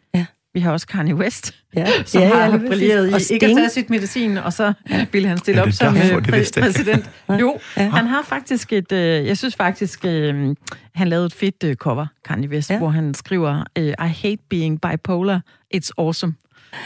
Ja. 0.58 0.60
Vi 0.60 0.64
har 0.64 0.72
også 0.72 0.88
Kanye 0.88 1.16
West, 1.16 1.56
ja. 1.76 1.86
som 2.06 2.22
ja, 2.22 2.28
har 2.28 2.52
ja, 2.52 2.58
brilleret 2.68 3.30
i 3.30 3.34
ikke 3.34 3.46
at 3.46 3.56
tage 3.56 3.70
sit 3.70 3.90
medicin, 3.90 4.38
og 4.38 4.54
så 4.54 4.74
ja. 4.90 5.06
ville 5.12 5.28
han 5.28 5.38
stille 5.38 5.62
op 5.62 5.72
som 5.72 5.94
derfor, 5.94 6.16
øh, 6.16 6.24
præ- 6.24 6.62
præsident. 6.62 7.10
Jo, 7.42 7.60
ja. 7.78 7.90
han 7.90 8.08
har 8.08 8.24
faktisk 8.24 8.74
et... 8.74 8.92
Øh, 8.92 9.28
jeg 9.28 9.38
synes 9.38 9.56
faktisk, 9.56 10.06
øh, 10.06 10.56
han 10.96 11.08
lavede 11.08 11.26
et 11.26 11.34
fedt 11.34 11.64
øh, 11.64 11.76
cover, 11.76 12.06
Kanye 12.26 12.50
West, 12.50 12.70
ja. 12.70 12.78
hvor 12.78 12.90
han 12.90 13.14
skriver, 13.14 13.64
øh, 13.78 13.88
I 13.88 14.08
hate 14.08 14.44
being 14.50 14.82
bipolar, 14.82 15.42
it's 15.76 15.90
awesome 15.98 16.34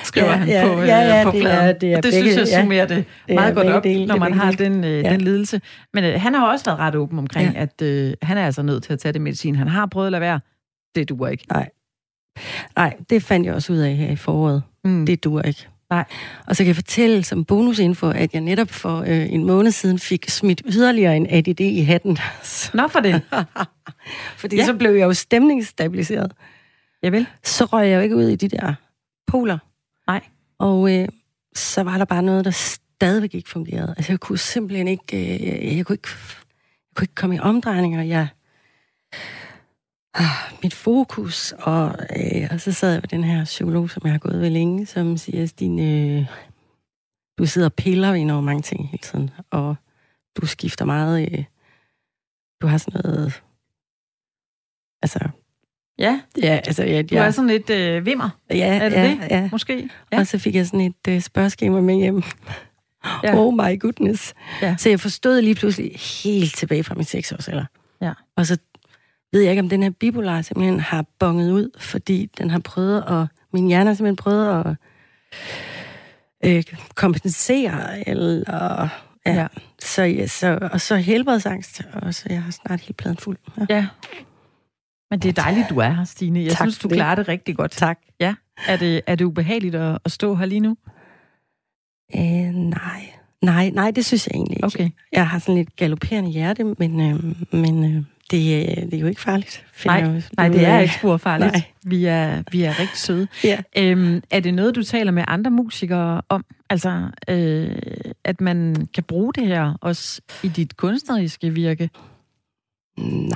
skriver 0.04 0.28
ja, 0.28 0.36
han 0.36 0.48
ja, 0.48 0.68
på, 0.68 0.82
ja, 0.82 1.18
ja, 1.18 1.24
på 1.24 1.32
det 1.32 1.42
pladen. 1.42 1.68
Er, 1.68 1.72
det 1.74 1.94
er 1.94 1.98
og 1.98 2.04
det 2.04 2.14
begge, 2.14 2.32
synes 2.32 2.52
jeg 2.52 2.62
summerer 2.62 2.86
det, 2.86 3.06
det 3.28 3.36
meget 3.36 3.56
godt 3.56 3.68
op, 3.68 3.84
dele, 3.84 4.06
når 4.06 4.18
man 4.18 4.34
har 4.34 4.52
den, 4.52 4.84
øh, 4.84 5.04
ja. 5.04 5.12
den 5.12 5.22
lidelse. 5.22 5.62
Men 5.94 6.04
øh, 6.04 6.22
han 6.22 6.34
har 6.34 6.52
også 6.52 6.66
været 6.66 6.80
ret 6.80 6.96
åben 6.96 7.20
omkring, 7.20 7.54
ja. 7.54 7.62
at 7.62 7.82
øh, 7.82 8.14
han 8.22 8.38
er 8.38 8.46
altså 8.46 8.62
nødt 8.62 8.84
til 8.84 8.94
at 8.94 9.00
tage 9.00 9.14
det 9.14 9.22
medicin. 9.22 9.56
Han 9.56 9.68
har 9.68 9.86
prøvet 9.86 10.08
at 10.08 10.12
lade 10.12 10.22
være. 10.22 10.40
Det 10.96 11.10
duer 11.10 11.28
ikke. 11.28 11.46
Nej. 11.52 11.70
Nej, 12.76 12.98
det 13.10 13.24
fandt 13.24 13.46
jeg 13.46 13.56
også 13.56 13.74
ud 13.74 13.78
af 13.78 13.96
her 13.96 14.10
i 14.10 14.16
foråret. 14.16 14.64
Mm. 14.84 15.06
Det 15.06 15.24
duer 15.24 15.42
ikke. 15.42 15.68
Nej. 15.92 16.06
Og 16.48 16.56
så 16.56 16.64
kan 16.64 16.68
jeg 16.68 16.76
fortælle 16.76 17.24
som 17.24 17.46
bonusinfo, 17.46 18.10
at 18.10 18.34
jeg 18.34 18.42
netop 18.42 18.70
for 18.70 19.00
øh, 19.00 19.34
en 19.34 19.46
måned 19.46 19.72
siden 19.72 20.00
fik 20.00 20.30
smidt 20.30 20.62
yderligere 20.66 21.18
en 21.18 21.28
ADD 21.30 21.60
i 21.60 21.82
hatten. 21.82 22.18
Nå 22.74 22.88
for 22.88 23.00
det. 23.00 23.22
Fordi 24.42 24.56
ja. 24.56 24.66
så 24.66 24.74
blev 24.74 24.92
jeg 24.92 25.06
jo 25.06 25.14
stemningsstabiliseret. 25.14 26.32
Jeg 27.02 27.12
vil. 27.12 27.28
Så 27.44 27.66
røg 27.66 27.90
jeg 27.90 27.96
jo 27.96 28.02
ikke 28.02 28.16
ud 28.16 28.28
i 28.28 28.36
de 28.36 28.48
der 28.48 28.74
poler. 29.28 29.58
Nej. 30.08 30.22
Og 30.60 30.94
øh, 30.94 31.08
så 31.56 31.84
var 31.84 31.98
der 31.98 32.06
bare 32.06 32.24
noget, 32.24 32.46
der 32.46 32.52
stadigvæk 32.52 33.36
ikke 33.36 33.50
fungerede. 33.50 33.94
Altså, 33.98 34.12
jeg 34.12 34.20
kunne 34.20 34.38
simpelthen 34.38 34.88
ikke... 34.88 35.34
Øh, 35.34 35.78
jeg, 35.78 35.86
kunne 35.86 35.94
ikke 35.94 36.10
jeg 36.90 36.96
kunne 36.96 37.04
ikke 37.04 37.16
komme 37.16 37.36
i 37.36 37.40
omdrejninger. 37.40 38.02
Jeg, 38.04 38.28
ah, 40.14 40.54
mit 40.64 40.74
fokus, 40.74 41.54
og, 41.60 41.96
øh, 42.18 42.48
og 42.52 42.62
så 42.62 42.72
sad 42.72 42.92
jeg 42.94 43.02
ved 43.02 43.10
den 43.10 43.24
her 43.24 43.46
psykolog, 43.46 43.90
som 43.90 44.02
jeg 44.06 44.12
har 44.12 44.20
gået 44.20 44.42
ved 44.42 44.50
længe, 44.50 44.86
som 44.86 45.18
siger, 45.18 45.46
Stine, 45.46 45.82
øh, 45.82 46.26
du 47.38 47.46
sidder 47.46 47.68
og 47.68 47.74
piller 47.74 48.12
ved 48.12 48.20
enormt 48.20 48.46
mange 48.46 48.62
ting 48.62 48.90
hele 48.90 49.02
tiden, 49.02 49.30
og 49.50 49.76
du 50.38 50.46
skifter 50.46 50.86
meget... 50.86 51.32
Øh, 51.32 51.44
du 52.62 52.68
har 52.68 52.78
sådan 52.78 53.02
noget... 53.04 53.42
Altså, 55.02 55.30
Ja. 56.00 56.22
Ja, 56.44 56.60
altså... 56.66 56.84
Ja, 56.84 57.02
du 57.02 57.16
er 57.16 57.32
sådan 57.32 57.48
lidt 57.48 57.70
øh, 57.70 58.06
vimmer. 58.06 58.30
Ja, 58.50 58.78
er 58.78 58.90
det 58.90 58.96
ja, 58.96 59.10
det? 59.10 59.20
Ja. 59.32 59.50
Måske. 59.52 59.90
Ja. 60.12 60.20
Og 60.20 60.28
så 60.28 60.38
fik 60.38 60.56
jeg 60.56 60.66
sådan 60.66 60.82
et 60.82 61.08
øh, 61.10 61.22
spørgeskema 61.22 61.82
med 61.82 61.96
hjem. 61.96 62.24
Ja. 63.24 63.38
Oh 63.38 63.54
my 63.54 63.80
goodness. 63.80 64.34
Ja. 64.62 64.76
Så 64.80 64.90
jeg 64.90 65.00
forstod 65.00 65.42
lige 65.42 65.56
pludselig 65.56 65.92
helt 66.24 66.56
tilbage 66.56 66.84
fra 66.84 66.96
min 66.96 67.04
seksårsalder. 67.04 67.66
Ja. 68.02 68.14
Og 68.36 68.46
så 68.46 68.58
ved 69.32 69.42
jeg 69.42 69.52
ikke, 69.52 69.62
om 69.62 69.70
den 69.70 69.84
her 69.84 69.90
bipolar 69.90 70.42
simpelthen 70.42 70.80
har 70.80 71.06
bonget 71.20 71.52
ud, 71.52 71.70
fordi 71.80 72.30
den 72.38 72.50
har 72.50 72.60
prøvet 72.60 73.04
at... 73.08 73.28
Min 73.54 73.68
hjerne 73.68 73.90
har 73.90 73.94
simpelthen 73.94 74.16
prøvet 74.16 74.66
at 74.66 74.76
øh, 76.46 76.64
kompensere, 76.96 78.10
eller... 78.10 78.90
Ja. 79.26 79.34
ja. 79.34 79.48
Så, 79.80 80.04
ja, 80.04 80.28
så, 80.28 80.70
og 80.72 80.82
så 80.82 80.96
helbredsangst, 80.96 81.82
og 81.94 82.14
så 82.14 82.26
jeg 82.30 82.44
har 82.44 82.52
snart 82.52 82.82
helt 82.82 82.98
pladen 82.98 83.18
fuld. 83.18 83.38
Ja. 83.58 83.66
ja. 83.70 83.88
Men 85.12 85.20
det 85.20 85.30
er 85.30 85.44
dejligt, 85.44 85.70
du 85.70 85.78
er 85.78 85.90
her, 85.90 86.04
Stine. 86.04 86.40
Jeg 86.40 86.52
tak 86.52 86.58
synes, 86.58 86.78
du 86.80 86.90
klarer 86.90 87.16
det 87.16 87.28
rigtig 87.28 87.58
godt. 87.58 87.72
Tak. 87.72 88.00
Ja. 88.20 88.36
Er 88.68 88.78
det, 88.78 89.02
er 89.08 89.16
det 89.16 89.26
ubehageligt 89.26 89.76
at, 89.76 89.98
at 90.06 90.12
stå 90.12 90.36
her 90.36 90.46
lige 90.46 90.60
nu? 90.60 90.78
Øh, 92.16 92.54
nej. 92.54 93.14
Nej, 93.42 93.70
nej, 93.70 93.92
det 93.92 94.06
synes 94.06 94.28
jeg 94.28 94.36
egentlig 94.36 94.58
ikke. 94.58 94.66
Okay. 94.66 94.90
Jeg 95.12 95.28
har 95.28 95.40
sådan 95.40 95.56
lidt 95.56 95.76
galopperende 95.76 96.30
hjerte, 96.30 96.64
men, 96.64 97.02
øh, 97.02 97.36
men 97.52 97.96
øh, 97.96 98.04
det, 98.32 98.70
øh, 98.70 98.84
det 98.84 98.94
er 98.94 99.00
jo 99.00 99.08
ikke 99.08 99.22
farligt. 99.22 99.66
Nej, 99.86 100.22
nej, 100.38 100.50
det 100.50 100.66
er 100.66 100.80
ikke 100.80 100.94
spor 100.94 101.18
farligt. 101.18 101.52
Nej. 101.52 101.64
Vi 101.84 102.06
er, 102.06 102.44
vi 102.52 102.64
er 102.64 102.80
rigtig 102.80 102.98
søde. 102.98 103.28
Ja. 103.44 103.58
Øhm, 103.78 104.24
er 104.32 104.40
det 104.40 104.54
noget, 104.54 104.76
du 104.76 104.84
taler 104.84 105.12
med 105.12 105.24
andre 105.28 105.52
musikere 105.52 106.22
om? 106.30 106.46
Altså, 106.70 107.08
øh, 107.28 107.76
at 108.24 108.42
man 108.42 108.88
kan 108.94 109.04
bruge 109.04 109.34
det 109.34 109.48
her 109.48 109.74
også 109.82 110.22
i 110.44 110.48
dit 110.48 110.78
kunstneriske 110.78 111.50
virke? 111.50 111.90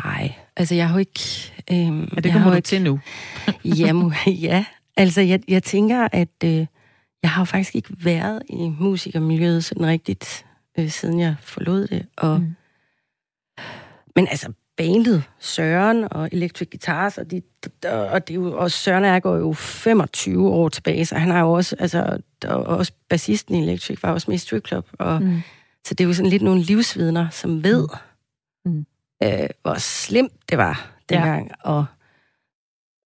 Nej, 0.03 0.33
altså 0.57 0.75
jeg 0.75 0.87
har 0.87 0.95
jo 0.95 0.99
ikke... 0.99 1.53
Øhm, 1.71 2.09
ja, 2.15 2.21
det 2.21 2.31
kommer 2.31 2.49
du 2.49 2.55
ikke... 2.55 2.65
til 2.65 2.81
nu. 2.81 2.99
Jamen, 3.79 4.13
ja, 4.27 4.65
altså 4.97 5.21
jeg, 5.21 5.39
jeg 5.47 5.63
tænker, 5.63 6.07
at 6.11 6.43
øh, 6.43 6.65
jeg 7.23 7.31
har 7.31 7.41
jo 7.41 7.45
faktisk 7.45 7.75
ikke 7.75 7.89
været 8.03 8.43
i 8.49 8.71
musikermiljøet 8.79 9.63
sådan 9.63 9.85
rigtigt, 9.85 10.45
øh, 10.79 10.89
siden 10.89 11.19
jeg 11.19 11.35
forlod 11.39 11.87
det. 11.87 12.05
Og, 12.17 12.39
mm. 12.39 12.55
Men 14.15 14.27
altså, 14.27 14.53
bandet 14.77 15.23
Søren 15.39 16.07
og 16.11 16.29
Electric 16.31 16.69
Guitars, 16.71 17.17
og, 17.17 17.31
de, 17.31 17.41
og, 17.85 18.27
det 18.27 18.33
er 18.33 18.35
jo, 18.35 18.57
og 18.57 18.71
Søren 18.71 19.03
er 19.03 19.19
går 19.19 19.35
jo 19.35 19.53
25 19.53 20.49
år 20.49 20.69
tilbage, 20.69 21.05
så 21.05 21.15
han 21.15 21.31
har 21.31 21.41
jo 21.41 21.51
også, 21.51 21.75
altså, 21.79 22.21
og 22.45 22.63
også 22.63 22.91
bassisten 23.09 23.55
i 23.55 23.61
Electric 23.63 24.03
var 24.03 24.13
også 24.13 24.31
med 24.31 24.53
i 24.53 24.59
Club, 24.67 24.87
og, 24.99 25.21
mm. 25.21 25.41
så 25.87 25.93
det 25.93 26.03
er 26.03 26.07
jo 26.07 26.13
sådan 26.13 26.29
lidt 26.29 26.43
nogle 26.43 26.61
livsvidner, 26.61 27.29
som 27.29 27.63
ved, 27.63 27.87
mm. 28.65 28.85
øh, 29.23 29.49
hvor 29.61 29.77
slemt 29.77 30.49
det 30.49 30.57
var 30.57 30.91
dengang, 31.09 31.47
ja. 31.47 31.71
og 31.71 31.85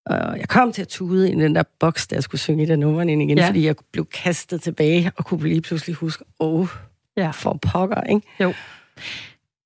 og 0.06 0.40
jeg 0.40 0.50
kom 0.50 0.72
til 0.72 0.82
at 0.82 0.88
tude 0.88 1.32
i 1.32 1.36
den 1.36 1.56
der 1.56 1.64
boks, 1.80 2.08
der 2.08 2.16
jeg 2.16 2.24
skulle 2.24 2.42
synge 2.42 2.64
i 2.64 2.66
den 2.66 2.80
nummer 2.80 3.02
ind 3.02 3.22
igen, 3.22 3.38
ja. 3.38 3.48
fordi 3.48 3.66
jeg 3.66 3.76
blev 3.92 4.06
kastet 4.06 4.62
tilbage 4.62 5.12
og 5.18 5.26
kunne 5.26 5.50
lige 5.50 5.62
pludselig 5.62 5.96
huske, 5.96 6.24
åh, 6.40 6.60
oh, 6.60 6.68
ja. 7.18 7.32
for 7.32 7.60
pokker, 7.62 8.02
ikke? 8.02 8.28
Jo. 8.40 8.54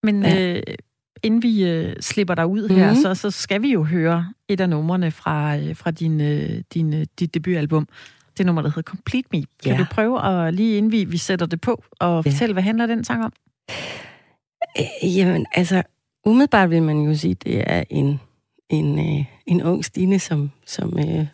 Men 0.04 0.24
ja. 0.24 0.58
øh, 0.58 0.64
inden 1.24 1.44
vi 1.44 1.70
øh, 1.70 1.96
slipper 2.00 2.36
dig 2.36 2.48
ud 2.48 2.70
her, 2.70 2.90
mm-hmm. 2.90 3.02
så, 3.02 3.16
så 3.16 3.32
skal 3.32 3.62
vi 3.62 3.72
jo 3.72 3.84
høre 3.84 4.34
et 4.48 4.62
af 4.62 4.70
numrene 4.70 5.12
fra, 5.12 5.58
øh, 5.58 5.76
fra 5.76 5.92
din, 5.92 6.22
øh, 6.22 6.62
din, 6.74 6.94
øh, 6.94 7.06
dit 7.20 7.34
debutalbum. 7.34 7.88
Det 8.38 8.46
nummer, 8.46 8.62
der 8.62 8.70
hedder 8.70 8.82
Complete 8.82 9.28
Me. 9.32 9.44
Kan 9.64 9.72
ja. 9.72 9.78
du 9.78 9.86
prøve 9.92 10.26
at 10.26 10.54
lige 10.54 10.78
inden 10.78 10.92
vi, 10.92 11.04
vi 11.04 11.18
sætter 11.18 11.46
det 11.46 11.62
på, 11.62 11.84
og 12.00 12.24
ja. 12.26 12.32
fortælle, 12.32 12.54
hvad 12.54 12.64
handler 12.64 12.86
den 12.86 13.04
sang 13.04 13.24
om? 13.24 13.34
Øh, 14.80 15.18
jamen, 15.18 15.46
altså, 15.54 15.84
umiddelbart 16.26 16.70
vil 16.70 16.84
man 16.84 17.02
jo 17.02 17.16
sige, 17.16 17.34
det 17.34 17.64
er 17.68 17.84
en 17.90 18.20
en, 18.70 19.00
øh, 19.00 19.26
en 19.46 19.64
ung 19.64 19.86
Stine, 19.86 20.20
som, 20.20 20.52
som, 20.66 21.00
øh, 21.00 21.28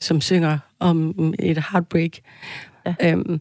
som 0.00 0.20
synger 0.20 0.58
om 0.78 1.14
et 1.38 1.64
heartbreak. 1.70 2.10
Ja. 2.86 2.94
Øhm, 3.02 3.40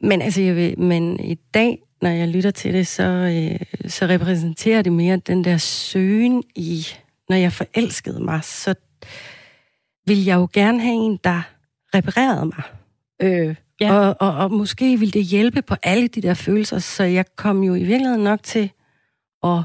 men 0.00 0.22
altså, 0.22 0.42
jeg 0.42 0.56
vil, 0.56 0.78
men 0.78 1.20
i 1.20 1.34
dag, 1.34 1.78
når 2.02 2.10
jeg 2.10 2.28
lytter 2.28 2.50
til 2.50 2.74
det, 2.74 2.86
så, 2.86 3.02
øh, 3.02 3.90
så 3.90 4.06
repræsenterer 4.06 4.82
det 4.82 4.92
mere 4.92 5.16
den 5.16 5.44
der 5.44 5.56
søgen 5.56 6.42
i, 6.54 6.86
når 7.28 7.36
jeg 7.36 7.52
forelskede 7.52 8.20
mig, 8.24 8.44
så 8.44 8.74
vil 10.06 10.24
jeg 10.24 10.36
jo 10.36 10.48
gerne 10.52 10.80
have 10.80 10.94
en, 10.94 11.18
der 11.24 11.42
reparerede 11.94 12.46
mig. 12.46 12.62
Øh, 13.22 13.54
ja. 13.80 13.94
og, 13.94 14.16
og, 14.20 14.36
og 14.36 14.52
måske 14.52 14.98
vil 14.98 15.14
det 15.14 15.24
hjælpe 15.24 15.62
på 15.62 15.74
alle 15.82 16.08
de 16.08 16.22
der 16.22 16.34
følelser, 16.34 16.78
så 16.78 17.04
jeg 17.04 17.24
kom 17.36 17.62
jo 17.62 17.74
i 17.74 17.84
virkeligheden 17.84 18.24
nok 18.24 18.42
til 18.42 18.70
at 19.42 19.62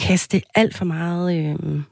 kaste 0.00 0.42
alt 0.54 0.76
for 0.76 0.84
meget... 0.84 1.36
Øh, 1.38 1.82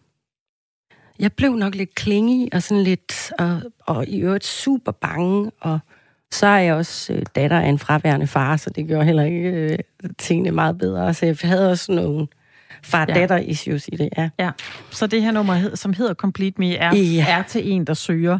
jeg 1.19 1.33
blev 1.33 1.57
nok 1.57 1.75
lidt 1.75 1.95
klingig 1.95 2.55
og 2.55 2.63
sådan 2.63 2.83
lidt... 2.83 3.33
Og, 3.39 3.63
og 3.81 4.07
i 4.07 4.21
øvrigt 4.21 4.45
super 4.45 4.93
bange, 4.93 5.51
og 5.61 5.79
så 6.33 6.47
er 6.47 6.59
jeg 6.59 6.75
også 6.75 7.13
øh, 7.13 7.23
datter 7.35 7.61
af 7.61 7.69
en 7.69 7.79
fraværende 7.79 8.27
far, 8.27 8.57
så 8.57 8.71
det 8.71 8.89
gør 8.89 9.03
heller 9.03 9.25
ikke 9.25 9.49
øh, 9.49 9.79
tingene 10.19 10.51
meget 10.51 10.79
bedre. 10.79 11.15
Så 11.15 11.27
jeg 11.27 11.37
havde 11.43 11.71
også 11.71 11.93
nogle 11.93 12.27
far-datter-issues 12.83 13.89
i 13.93 13.97
det, 13.97 14.09
ja. 14.19 14.31
ja. 14.39 14.51
Så 14.91 15.07
det 15.07 15.23
her 15.23 15.31
nummer, 15.31 15.71
som 15.75 15.93
hedder 15.93 16.15
Complete 16.15 16.55
Me, 16.59 16.75
er, 16.75 16.97
ja. 16.97 17.27
er 17.29 17.43
til 17.43 17.73
en, 17.73 17.85
der 17.85 17.95
søger 17.95 18.39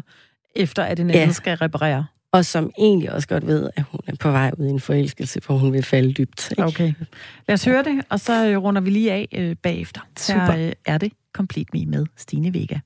efter, 0.55 0.83
at 0.83 0.99
en 0.99 1.09
anden 1.09 1.27
ja. 1.27 1.31
skal 1.31 1.57
reparere? 1.57 2.05
og 2.31 2.45
som 2.45 2.71
egentlig 2.77 3.11
også 3.11 3.27
godt 3.27 3.47
ved, 3.47 3.69
at 3.75 3.83
hun 3.91 3.99
er 4.07 4.15
på 4.19 4.31
vej 4.31 4.51
ud 4.57 4.65
i 4.65 4.69
en 4.69 4.79
forelskelse, 4.79 5.41
for 5.41 5.57
hun 5.57 5.73
vil 5.73 5.83
falde 5.83 6.13
dybt. 6.13 6.51
Ikke? 6.51 6.65
Okay. 6.65 6.93
Lad 7.47 7.53
os 7.53 7.65
høre 7.65 7.83
det, 7.83 8.01
og 8.09 8.19
så 8.19 8.57
runder 8.57 8.81
vi 8.81 8.89
lige 8.89 9.11
af 9.11 9.27
øh, 9.31 9.55
bagefter. 9.55 10.01
Super. 10.17 10.45
Så 10.45 10.57
øh, 10.57 10.71
er 10.85 10.97
det 10.97 11.11
Complete 11.33 11.69
Me 11.73 11.85
med 11.85 12.05
Stine 12.17 12.53
Vega. 12.53 12.79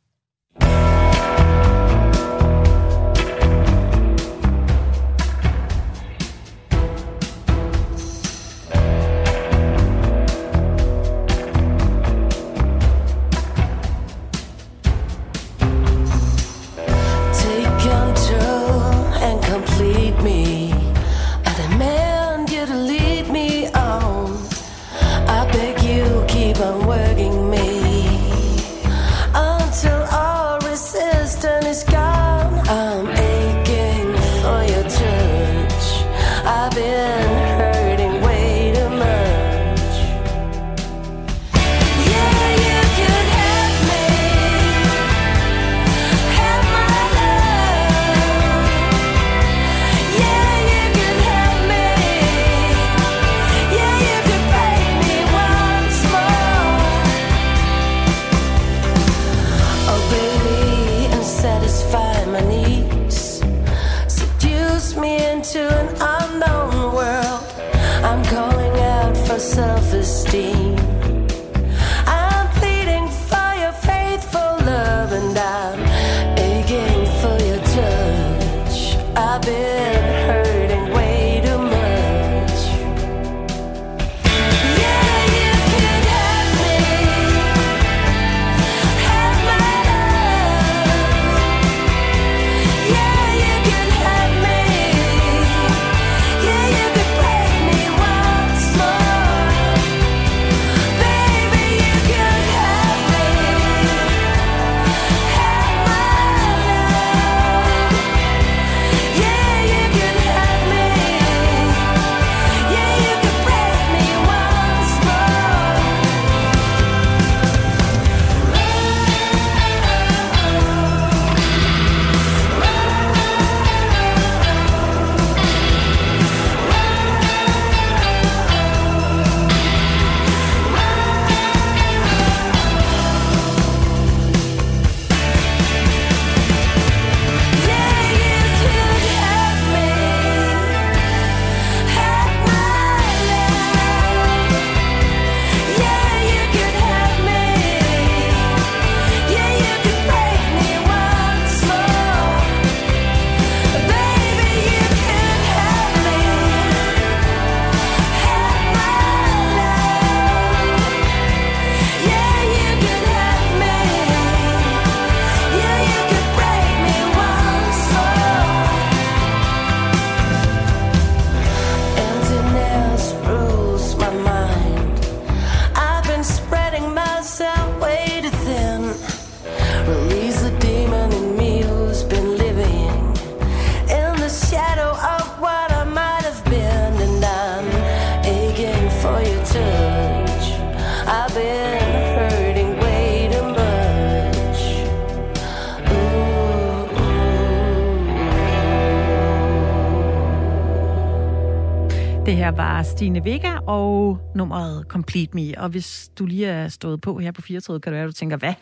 Her 202.43 202.51
var 202.51 202.83
Stine 202.83 203.25
Vega 203.25 203.57
og 203.67 204.19
nummeret 204.35 204.85
Complete 204.87 205.31
Me. 205.33 205.57
Og 205.57 205.69
hvis 205.69 206.11
du 206.19 206.25
lige 206.25 206.47
er 206.47 206.67
stået 206.67 207.01
på 207.01 207.19
her 207.19 207.31
på 207.31 207.41
34, 207.41 207.81
kan 207.81 207.91
det 207.91 207.95
være, 207.95 208.03
at 208.03 208.07
du 208.07 208.13
tænker, 208.13 208.37
hvad 208.37 208.53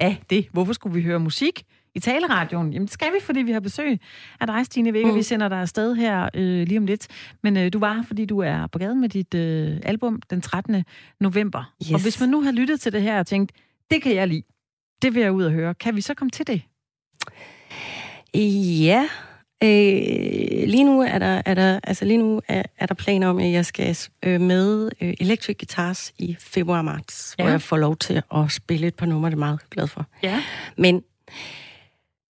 er 0.00 0.14
det? 0.30 0.48
Hvorfor 0.52 0.72
skulle 0.72 0.94
vi 0.94 1.02
høre 1.02 1.20
musik 1.20 1.62
i 1.94 2.00
taleradion? 2.00 2.72
Jamen 2.72 2.86
det 2.86 2.92
skal 2.92 3.08
vi, 3.12 3.18
fordi 3.22 3.40
vi 3.40 3.52
har 3.52 3.60
besøg 3.60 3.98
af 4.40 4.46
dig, 4.46 4.66
Stine 4.66 4.92
Vega. 4.92 5.08
Mm. 5.08 5.14
Vi 5.14 5.22
sender 5.22 5.48
dig 5.48 5.58
afsted 5.58 5.94
her 5.94 6.28
øh, 6.34 6.66
lige 6.66 6.78
om 6.78 6.86
lidt. 6.86 7.08
Men 7.42 7.56
øh, 7.56 7.72
du 7.72 7.78
var 7.78 8.04
fordi 8.06 8.24
du 8.24 8.38
er 8.38 8.66
på 8.66 8.78
gaden 8.78 9.00
med 9.00 9.08
dit 9.08 9.34
øh, 9.34 9.80
album 9.82 10.22
den 10.30 10.40
13. 10.40 10.84
november. 11.20 11.72
Yes. 11.82 11.92
Og 11.92 12.02
hvis 12.02 12.20
man 12.20 12.28
nu 12.28 12.42
har 12.42 12.52
lyttet 12.52 12.80
til 12.80 12.92
det 12.92 13.02
her 13.02 13.18
og 13.18 13.26
tænkt, 13.26 13.52
det 13.90 14.02
kan 14.02 14.14
jeg 14.14 14.28
lide, 14.28 14.42
det 15.02 15.14
vil 15.14 15.22
jeg 15.22 15.32
ud 15.32 15.44
og 15.44 15.52
høre. 15.52 15.74
Kan 15.74 15.96
vi 15.96 16.00
så 16.00 16.14
komme 16.14 16.30
til 16.30 16.46
det? 16.46 16.62
Ja. 18.84 19.08
Øh, 19.64 20.68
lige 20.68 20.84
nu 20.84 21.00
er 21.00 21.18
der, 21.18 21.42
er 21.46 21.54
der, 21.54 21.80
altså 21.82 22.04
lige 22.04 22.16
nu 22.18 22.40
er, 22.48 22.62
er 22.78 22.86
der 22.86 22.94
planer 22.94 23.28
om, 23.28 23.38
at 23.38 23.52
jeg 23.52 23.66
skal 23.66 23.96
øh, 24.22 24.40
med 24.40 24.90
øh, 25.00 25.14
Electric 25.20 25.56
Guitars 25.58 26.12
i 26.18 26.36
februar 26.40 26.82
marts, 26.82 27.34
ja. 27.38 27.42
Hvor 27.44 27.50
jeg 27.50 27.62
får 27.62 27.76
lov 27.76 27.96
til 27.96 28.22
at 28.34 28.52
spille 28.52 28.86
et 28.86 28.94
par 28.94 29.06
numre, 29.06 29.30
det 29.30 29.34
er 29.34 29.38
meget 29.38 29.70
glad 29.70 29.86
for. 29.86 30.06
Ja. 30.22 30.42
Men, 30.76 31.02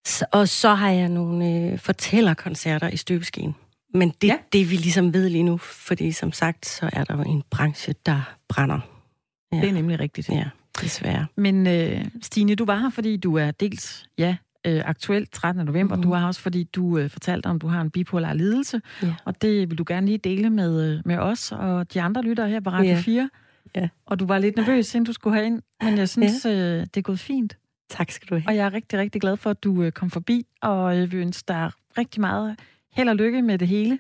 så, 0.07 0.27
og 0.33 0.49
så 0.49 0.75
har 0.75 0.91
jeg 0.91 1.09
nogle 1.09 1.47
øh, 1.73 1.79
fortællerkoncerter 1.79 2.89
i 2.89 2.97
støbeskeen. 2.97 3.55
Men 3.95 4.09
det, 4.23 4.29
Ja. 4.29 4.33
ja. 4.33 4.39
det 4.53 4.71
vi 4.71 4.77
ligesom 4.77 5.15
ved 5.15 5.29
lige 5.29 5.43
nu, 5.45 5.57
fordi 5.59 6.13
som 6.13 6.33
sagt, 6.33 6.67
så 6.67 6.91
er 6.93 7.05
der 7.05 7.17
jo 7.17 7.23
en 7.23 7.43
branche, 7.51 7.95
der 8.07 8.35
brænder. 8.49 8.81
Ja, 9.53 9.61
Det 9.61 9.69
er 9.69 9.73
nemlig 9.73 10.01
rigtigt. 10.01 10.29
ja 10.29 10.45
desværre. 10.83 11.27
Men 11.37 11.67
øh, 11.67 12.05
Stine, 12.23 12.55
du 12.55 12.65
var 12.65 12.77
her, 12.79 12.91
fordi 12.91 13.17
du 13.17 13.35
er 13.37 13.51
dels, 13.51 14.05
ja, 14.19 14.37
øh, 14.67 14.83
aktuelt 14.85 15.33
13. 15.33 15.67
november. 15.67 15.97
Mm. 15.97 16.03
Du 16.03 16.09
var 16.09 16.19
her 16.19 16.27
også, 16.27 16.41
fordi 16.41 16.65
du 16.65 16.99
øh, 16.99 17.11
fortalte 17.11 17.47
om, 17.47 17.59
du 17.59 17.67
har 17.67 17.81
en 17.81 17.91
bipolar 17.91 18.33
lidelse. 18.33 18.81
Ja. 19.03 19.15
Og 19.25 19.43
det 19.43 19.71
vil 19.71 19.79
du 19.79 19.85
gerne 19.87 20.07
lige 20.07 20.19
dele 20.19 20.51
med, 20.51 20.93
øh, 20.93 21.01
med 21.05 21.19
os 21.19 21.53
og 21.53 21.95
de 21.95 22.03
andre 22.03 22.23
lyttere 22.23 22.49
her 22.49 22.61
på 22.61 22.71
Radio 22.71 22.91
Ja. 22.91 23.01
4. 23.01 23.31
Ja. 23.77 23.89
Og 24.07 24.21
du 24.21 24.27
var 24.27 24.39
lidt 24.39 24.57
nervøs, 24.57 24.95
inden 24.95 25.07
du 25.07 25.13
skulle 25.13 25.37
herind. 25.37 25.63
Men 25.83 25.99
jeg 25.99 26.09
synes, 26.09 26.45
ja. 26.45 26.51
øh, 26.51 26.81
det 26.81 26.97
er 26.97 27.01
gået 27.03 27.21
fint. 27.21 27.59
Tak 27.91 28.11
skal 28.11 28.29
du 28.29 28.35
have. 28.35 28.45
Og 28.49 28.57
jeg 28.57 28.67
er 28.67 28.73
rigtig, 28.73 28.99
rigtig 28.99 29.21
glad 29.21 29.37
for, 29.37 29.51
at 29.51 29.65
du 29.65 29.83
øh, 29.83 29.93
kom 29.93 30.11
forbi. 30.11 30.47
Og 30.63 30.97
jeg 30.99 31.13
vil 31.13 31.21
ønske 31.21 31.45
dig 31.49 31.71
rigtig 31.99 32.21
meget 32.21 32.57
held 32.93 33.09
og 33.09 33.17
lykke 33.17 33.43
med 33.43 33.59
det 33.59 33.69
hele 33.69 33.99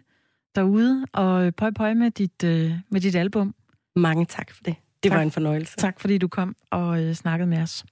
derude. 0.54 1.06
Og 1.12 1.46
øh, 1.46 1.52
pøj 1.52 1.70
pøj 1.70 1.94
med 1.94 2.10
dit, 2.10 2.44
øh, 2.44 2.72
med 2.90 3.00
dit 3.00 3.14
album. 3.16 3.54
Mange 3.96 4.24
tak 4.26 4.50
for 4.50 4.62
det. 4.64 4.74
Det 5.02 5.10
Tak. 5.10 5.16
var 5.16 5.22
en 5.22 5.30
fornøjelse. 5.30 5.76
Tak 5.76 6.00
fordi 6.00 6.18
du 6.18 6.28
kom 6.28 6.56
og 6.70 7.02
øh, 7.04 7.14
snakkede 7.14 7.46
med 7.50 7.58
os. 7.62 7.84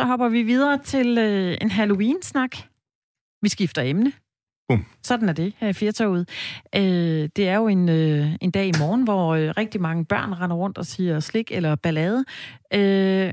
Så 0.00 0.06
hopper 0.06 0.28
vi 0.28 0.42
videre 0.42 0.78
til 0.78 1.18
øh, 1.18 1.58
en 1.60 1.70
Halloween-snak. 1.70 2.56
Vi 3.42 3.48
skifter 3.48 3.82
emne. 3.82 4.12
Bum. 4.68 4.84
Sådan 5.02 5.28
er 5.28 5.32
det 5.32 5.52
her 5.56 5.68
i 5.68 5.72
Firtoget. 5.72 6.28
Øh, 6.76 7.28
det 7.36 7.48
er 7.48 7.56
jo 7.56 7.68
en, 7.68 7.88
øh, 7.88 8.26
en 8.40 8.50
dag 8.50 8.66
i 8.66 8.72
morgen, 8.78 9.04
hvor 9.04 9.34
øh, 9.34 9.48
rigtig 9.56 9.80
mange 9.80 10.04
børn 10.04 10.32
render 10.32 10.56
rundt 10.56 10.78
og 10.78 10.86
siger 10.86 11.20
slik 11.20 11.52
eller 11.52 11.74
ballade. 11.74 12.24
Øh, 12.74 13.32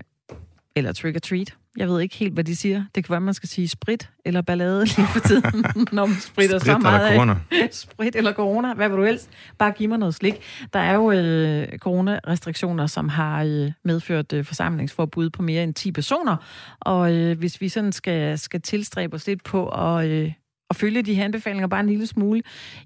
eller 0.75 0.93
trick 0.93 1.15
or 1.15 1.19
treat. 1.19 1.55
Jeg 1.77 1.87
ved 1.87 2.01
ikke 2.01 2.15
helt, 2.15 2.33
hvad 2.33 2.43
de 2.43 2.55
siger. 2.55 2.83
Det 2.95 3.03
kan 3.03 3.11
være, 3.11 3.21
man 3.21 3.33
skal 3.33 3.49
sige 3.49 3.67
sprit 3.67 4.09
eller 4.25 4.41
ballade 4.41 4.85
lige 4.85 5.07
for 5.07 5.19
tiden, 5.19 5.65
når 5.91 6.05
man 6.05 6.15
spritter 6.15 6.59
så 6.59 6.65
Sprit 6.65 6.81
meget 6.81 7.11
eller 7.11 7.17
corona. 7.17 7.67
Sprit 7.71 8.15
eller 8.15 8.33
corona, 8.33 8.73
hvad 8.73 8.89
vil 8.89 8.97
du 8.97 9.03
helst? 9.03 9.29
Bare 9.57 9.71
giv 9.71 9.89
mig 9.89 9.97
noget 9.97 10.15
slik. 10.15 10.33
Der 10.73 10.79
er 10.79 10.93
jo 10.93 11.11
øh, 11.11 11.77
coronarestriktioner, 11.77 12.87
som 12.87 13.09
har 13.09 13.43
øh, 13.43 13.71
medført 13.83 14.33
øh, 14.33 14.45
forsamlingsforbud 14.45 15.29
på 15.29 15.41
mere 15.41 15.63
end 15.63 15.73
10 15.73 15.91
personer. 15.91 16.35
Og 16.79 17.13
øh, 17.13 17.37
hvis 17.37 17.61
vi 17.61 17.69
sådan 17.69 17.91
skal, 17.91 18.39
skal 18.39 18.61
tilstræbe 18.61 19.15
os 19.15 19.27
lidt 19.27 19.43
på 19.43 19.69
at, 19.69 20.07
øh, 20.07 20.31
at 20.69 20.75
følge 20.75 21.01
de 21.01 21.13
her 21.13 21.25
anbefalinger 21.25 21.67
bare 21.67 21.79
en 21.79 21.87
lille 21.87 22.07
smule, 22.07 22.41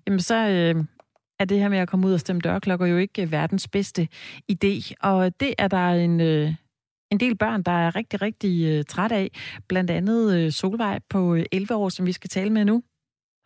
jamen 0.07 0.19
så 0.19 0.35
øh, 0.35 0.83
er 1.39 1.45
det 1.45 1.59
her 1.59 1.69
med 1.69 1.77
at 1.77 1.89
komme 1.89 2.07
ud 2.07 2.13
og 2.13 2.19
stemme 2.19 2.41
dørklokker 2.41 2.85
jo 2.85 2.97
ikke 2.97 3.21
øh, 3.21 3.31
verdens 3.31 3.67
bedste 3.67 4.07
idé. 4.51 4.93
Og 5.01 5.39
det 5.39 5.53
er 5.57 5.67
der 5.67 5.89
en... 5.89 6.21
Øh, 6.21 6.53
en 7.11 7.19
del 7.19 7.37
børn, 7.37 7.63
der 7.63 7.71
er 7.71 7.95
rigtig, 7.95 8.21
rigtig 8.21 8.79
uh, 8.79 8.85
træt 8.85 9.11
af. 9.11 9.27
Blandt 9.67 9.91
andet 9.91 10.45
uh, 10.45 10.51
Solvej 10.51 10.99
på 11.09 11.19
uh, 11.31 11.43
11 11.51 11.75
år, 11.75 11.89
som 11.89 12.05
vi 12.05 12.11
skal 12.11 12.29
tale 12.29 12.49
med 12.49 12.65
nu. 12.65 12.83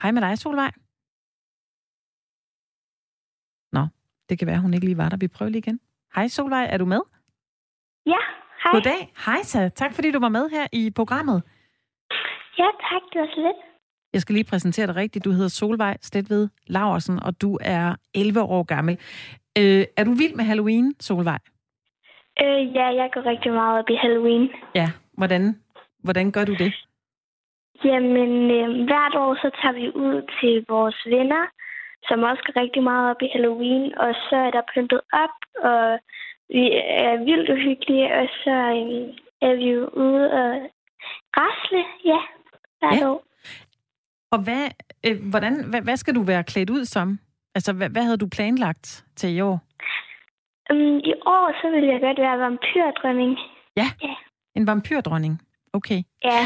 Hej 0.02 0.12
med 0.12 0.22
dig, 0.22 0.38
Solvej. 0.38 0.72
Nå, 3.72 3.88
det 4.30 4.40
kan 4.40 4.48
være, 4.48 4.60
hun 4.60 4.74
ikke 4.74 4.86
lige 4.86 4.98
var 4.98 5.10
der. 5.10 5.18
Vi 5.18 5.28
prøver 5.28 5.50
lige 5.50 5.60
igen. 5.60 5.80
Hej 6.16 6.28
Solvej, 6.28 6.68
er 6.70 6.78
du 6.78 6.86
med? 6.86 7.02
Ja, 8.06 8.22
hej. 8.64 8.72
Goddag. 8.72 9.14
Hej 9.26 9.44
så. 9.44 9.70
Tak 9.76 9.94
fordi 9.94 10.12
du 10.12 10.20
var 10.20 10.30
med 10.30 10.50
her 10.50 10.68
i 10.72 10.92
programmet. 10.92 11.44
Ja, 12.58 12.68
tak. 12.90 13.02
Det 13.14 13.22
var 13.22 13.28
så 13.28 13.42
lidt. 13.42 13.58
Jeg 14.14 14.22
skal 14.22 14.34
lige 14.34 14.44
præsentere 14.44 14.88
dig 14.88 14.96
rigtigt. 14.96 15.26
Du 15.26 15.32
hedder 15.32 15.48
Solvej 15.48 15.98
Stetved 16.02 16.50
Laversen, 16.68 17.20
og 17.20 17.42
du 17.42 17.58
er 17.62 17.96
11 18.14 18.42
år 18.42 18.64
gammel. 18.64 19.00
Øh, 19.58 19.86
er 19.98 20.04
du 20.04 20.12
vild 20.12 20.36
med 20.36 20.46
Halloween, 20.46 20.96
Solvej? 21.00 21.40
Øh, 22.44 22.76
ja, 22.78 22.86
jeg 23.02 23.10
går 23.14 23.26
rigtig 23.26 23.52
meget 23.54 23.80
op 23.80 23.90
i 23.90 23.96
Halloween. 23.96 24.50
Ja, 24.76 24.88
hvordan, 25.14 25.44
hvordan 26.04 26.32
gør 26.32 26.46
du 26.46 26.54
det? 26.54 26.74
Jamen, 27.84 28.52
øh, 28.58 28.86
hvert 28.90 29.16
år 29.16 29.36
så 29.36 29.50
tager 29.62 29.74
vi 29.82 29.88
ud 30.06 30.16
til 30.40 30.66
vores 30.70 30.98
venner, 31.06 31.44
som 32.08 32.24
også 32.24 32.44
går 32.46 32.62
rigtig 32.62 32.84
meget 32.84 33.10
op 33.12 33.22
i 33.22 33.30
Halloween, 33.34 33.98
og 33.98 34.14
så 34.30 34.36
er 34.36 34.52
der 34.52 34.62
pyntet 34.74 35.02
op, 35.24 35.36
og 35.70 36.00
vi 36.50 36.64
er 37.08 37.16
vildt 37.28 37.50
uhyggelige, 37.50 38.08
og 38.20 38.28
så 38.44 38.56
øh, 38.80 39.04
er 39.48 39.56
vi 39.56 39.66
jo 39.72 39.82
ude 40.06 40.26
og 40.40 40.50
rasle, 41.38 41.84
ja, 42.12 42.20
hvert 42.80 43.02
Ja. 43.02 43.10
år. 43.12 43.24
Og 44.32 44.40
hvad, 44.44 44.64
øh, 45.06 45.30
hvordan, 45.30 45.54
hvad, 45.70 45.82
hvad 45.82 45.98
skal 45.98 46.16
du 46.16 46.24
være 46.24 46.44
klædt 46.44 46.70
ud 46.70 46.86
som? 46.86 47.20
Altså, 47.56 47.74
hvad, 47.74 47.90
hvad 47.90 48.04
havde 48.04 48.18
du 48.18 48.28
planlagt 48.28 49.06
til 49.16 49.36
i 49.38 49.42
år? 49.42 49.60
Um, 50.72 50.98
I 51.12 51.14
år 51.26 51.48
så 51.62 51.70
vil 51.70 51.84
jeg 51.84 52.02
godt 52.02 52.20
være 52.20 52.40
vampyrdronning. 52.40 53.38
En 54.56 54.68
vampyrdronning. 54.68 55.42
Okay. 55.74 56.04
Ja. 56.24 56.42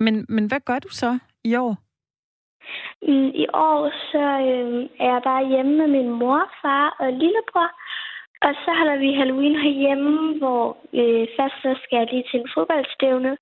Men, 0.00 0.26
men 0.28 0.46
hvad 0.46 0.60
gør 0.60 0.78
du 0.78 0.88
så 0.88 1.18
i 1.44 1.56
år? 1.56 1.76
Mm, 3.08 3.30
I 3.44 3.46
år 3.54 3.90
så 4.10 4.24
øh, 4.50 4.88
er 5.04 5.10
jeg 5.12 5.22
bare 5.24 5.48
hjemme 5.48 5.76
med 5.76 5.86
min 5.86 6.10
mor, 6.10 6.50
far 6.62 6.96
og 6.98 7.12
lillebror. 7.12 7.70
Og 8.46 8.52
så 8.64 8.70
holder 8.78 8.96
vi 8.96 9.14
Halloween 9.14 9.56
herhjemme, 9.64 10.38
hvor 10.38 10.76
øh, 11.00 11.26
først 11.36 11.56
så 11.62 11.70
skal 11.82 11.96
jeg 11.98 12.08
lige 12.12 12.24
til 12.30 12.40
en 12.40 12.50
fodboldstævne. 12.54 13.36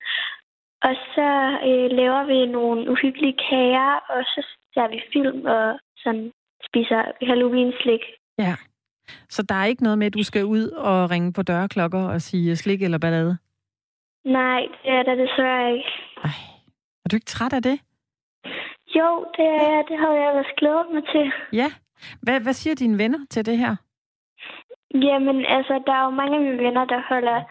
Og 0.82 0.94
så 1.14 1.28
øh, 1.68 1.88
laver 2.00 2.22
vi 2.24 2.46
nogle 2.46 2.90
uhyggelige 2.90 3.38
kager, 3.48 3.92
og 4.14 4.20
så 4.32 4.40
ser 4.74 4.88
vi 4.88 5.00
film 5.12 5.46
og 5.46 5.78
sådan 6.02 6.32
spiser 6.68 7.02
Halloween-slik. 7.28 8.04
Ja. 8.38 8.54
Så 9.28 9.42
der 9.42 9.54
er 9.54 9.64
ikke 9.64 9.82
noget 9.82 9.98
med, 9.98 10.06
at 10.06 10.14
du 10.14 10.22
skal 10.22 10.44
ud 10.44 10.68
og 10.68 11.10
ringe 11.10 11.32
på 11.32 11.42
dørklokker 11.42 12.08
og 12.08 12.20
sige 12.20 12.56
slik 12.56 12.82
eller 12.82 12.98
ballade? 12.98 13.38
Nej, 14.24 14.60
det 14.82 14.90
er 14.90 15.02
der 15.02 15.14
desværre 15.14 15.72
ikke. 15.72 15.88
Ej, 16.24 16.30
er 17.04 17.08
du 17.08 17.16
ikke 17.16 17.26
træt 17.26 17.52
af 17.52 17.62
det? 17.62 17.80
Jo, 18.96 19.26
det 19.36 19.44
er 19.44 19.68
jeg. 19.72 19.84
Det 19.88 19.98
havde 19.98 20.16
jeg 20.20 20.28
ellers 20.28 20.52
glædet 20.56 20.86
mig 20.94 21.02
til. 21.12 21.32
Ja. 21.52 21.68
Hvad, 22.22 22.40
hvad 22.40 22.52
siger 22.52 22.74
dine 22.74 22.98
venner 22.98 23.18
til 23.30 23.46
det 23.46 23.58
her? 23.58 23.76
Jamen, 24.94 25.44
altså, 25.44 25.82
der 25.86 25.92
er 25.92 26.04
jo 26.04 26.10
mange 26.10 26.36
af 26.36 26.42
mine 26.42 26.62
venner, 26.64 26.84
der 26.84 27.02
holder 27.08 27.42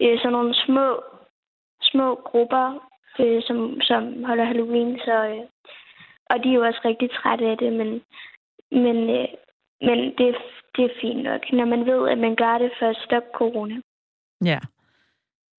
øh, 0.00 0.18
sådan 0.18 0.32
nogle 0.32 0.54
små, 0.54 1.02
små 1.82 2.14
grupper, 2.14 2.66
øh, 3.18 3.42
som, 3.42 3.80
som 3.80 4.24
holder 4.24 4.44
Halloween, 4.44 4.98
så, 4.98 5.24
øh, 5.24 5.44
og 6.30 6.44
de 6.44 6.48
er 6.48 6.54
jo 6.54 6.66
også 6.66 6.80
rigtig 6.84 7.10
trætte 7.10 7.46
af 7.46 7.58
det, 7.58 7.72
men, 7.72 7.88
men, 8.70 8.96
øh, 9.10 9.28
men 9.80 9.98
det, 10.18 10.36
det 10.76 10.84
er 10.84 10.94
fint 11.00 11.22
nok, 11.22 11.40
når 11.52 11.64
man 11.64 11.86
ved, 11.86 12.08
at 12.08 12.18
man 12.18 12.34
gør 12.36 12.58
det 12.58 12.70
for 12.78 12.86
at 12.86 12.96
stoppe 13.04 13.28
corona. 13.34 13.76
Ja. 14.44 14.58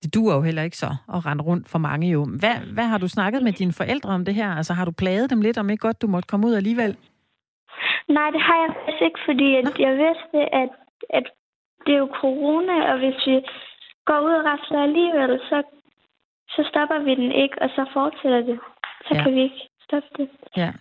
Det 0.04 0.14
duer 0.14 0.36
jo 0.36 0.42
heller 0.42 0.64
ikke 0.64 0.78
så 0.78 0.92
at 1.16 1.26
rende 1.26 1.44
rundt 1.44 1.70
for 1.70 1.80
mange 1.80 2.12
jo. 2.12 2.26
Hvad, 2.40 2.56
hvad 2.74 2.84
har 2.84 2.98
du 2.98 3.08
snakket 3.08 3.44
med 3.44 3.54
dine 3.54 3.74
forældre 3.74 4.10
om 4.10 4.26
det 4.26 4.36
her? 4.36 4.50
Altså 4.50 4.74
har 4.74 4.86
du 4.86 4.92
plaget 4.92 5.30
dem 5.30 5.42
lidt 5.42 5.58
om 5.58 5.70
ikke 5.70 5.82
godt, 5.88 6.02
du 6.02 6.08
måtte 6.08 6.28
komme 6.28 6.48
ud 6.48 6.54
alligevel? 6.54 6.98
Nej, 8.08 8.30
det 8.30 8.42
har 8.42 8.58
jeg 8.64 8.70
faktisk 8.76 9.02
ikke, 9.02 9.20
fordi 9.26 9.56
at 9.56 9.80
jeg 9.80 9.94
vidste, 10.06 10.38
at, 10.62 10.70
at 11.10 11.26
det 11.86 11.94
er 11.94 11.98
jo 12.06 12.10
corona, 12.22 12.76
og 12.92 12.98
hvis 12.98 13.20
vi 13.28 13.36
går 14.06 14.20
ud 14.28 14.34
og 14.40 14.46
rasler 14.46 14.82
alligevel, 14.84 15.40
så, 15.50 15.64
så 16.50 16.62
stopper 16.72 17.00
vi 17.08 17.16
den 17.16 17.32
ikke, 17.44 17.56
og 17.62 17.70
så 17.76 17.86
fortsætter 17.94 18.42
det. 18.42 18.60
Så 19.08 19.14
ja. 19.16 19.24
kan 19.24 19.36
vi 19.36 19.42
ikke 19.42 19.62
stoppe 19.86 20.10
det. 20.18 20.30
Ja, 20.58 20.72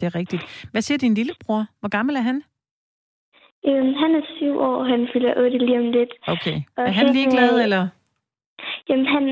det 0.00 0.06
er 0.06 0.14
rigtigt. 0.14 0.68
Hvad 0.72 0.82
siger 0.82 0.98
din 0.98 1.14
lillebror? 1.14 1.66
Hvor 1.80 1.88
gammel 1.88 2.16
er 2.16 2.20
han? 2.20 2.42
Øhm, 3.68 3.94
han 4.02 4.14
er 4.14 4.22
syv 4.36 4.58
år, 4.58 4.76
og 4.76 4.86
han 4.86 5.08
fylder 5.12 5.34
8 5.36 5.58
lige 5.58 5.78
om 5.78 5.90
lidt. 5.90 6.12
Okay. 6.26 6.56
Og 6.76 6.84
Er 6.84 6.94
han 7.00 7.06
ligeglad, 7.14 7.62
eller? 7.62 7.88
Jamen, 8.88 9.06
han 9.06 9.24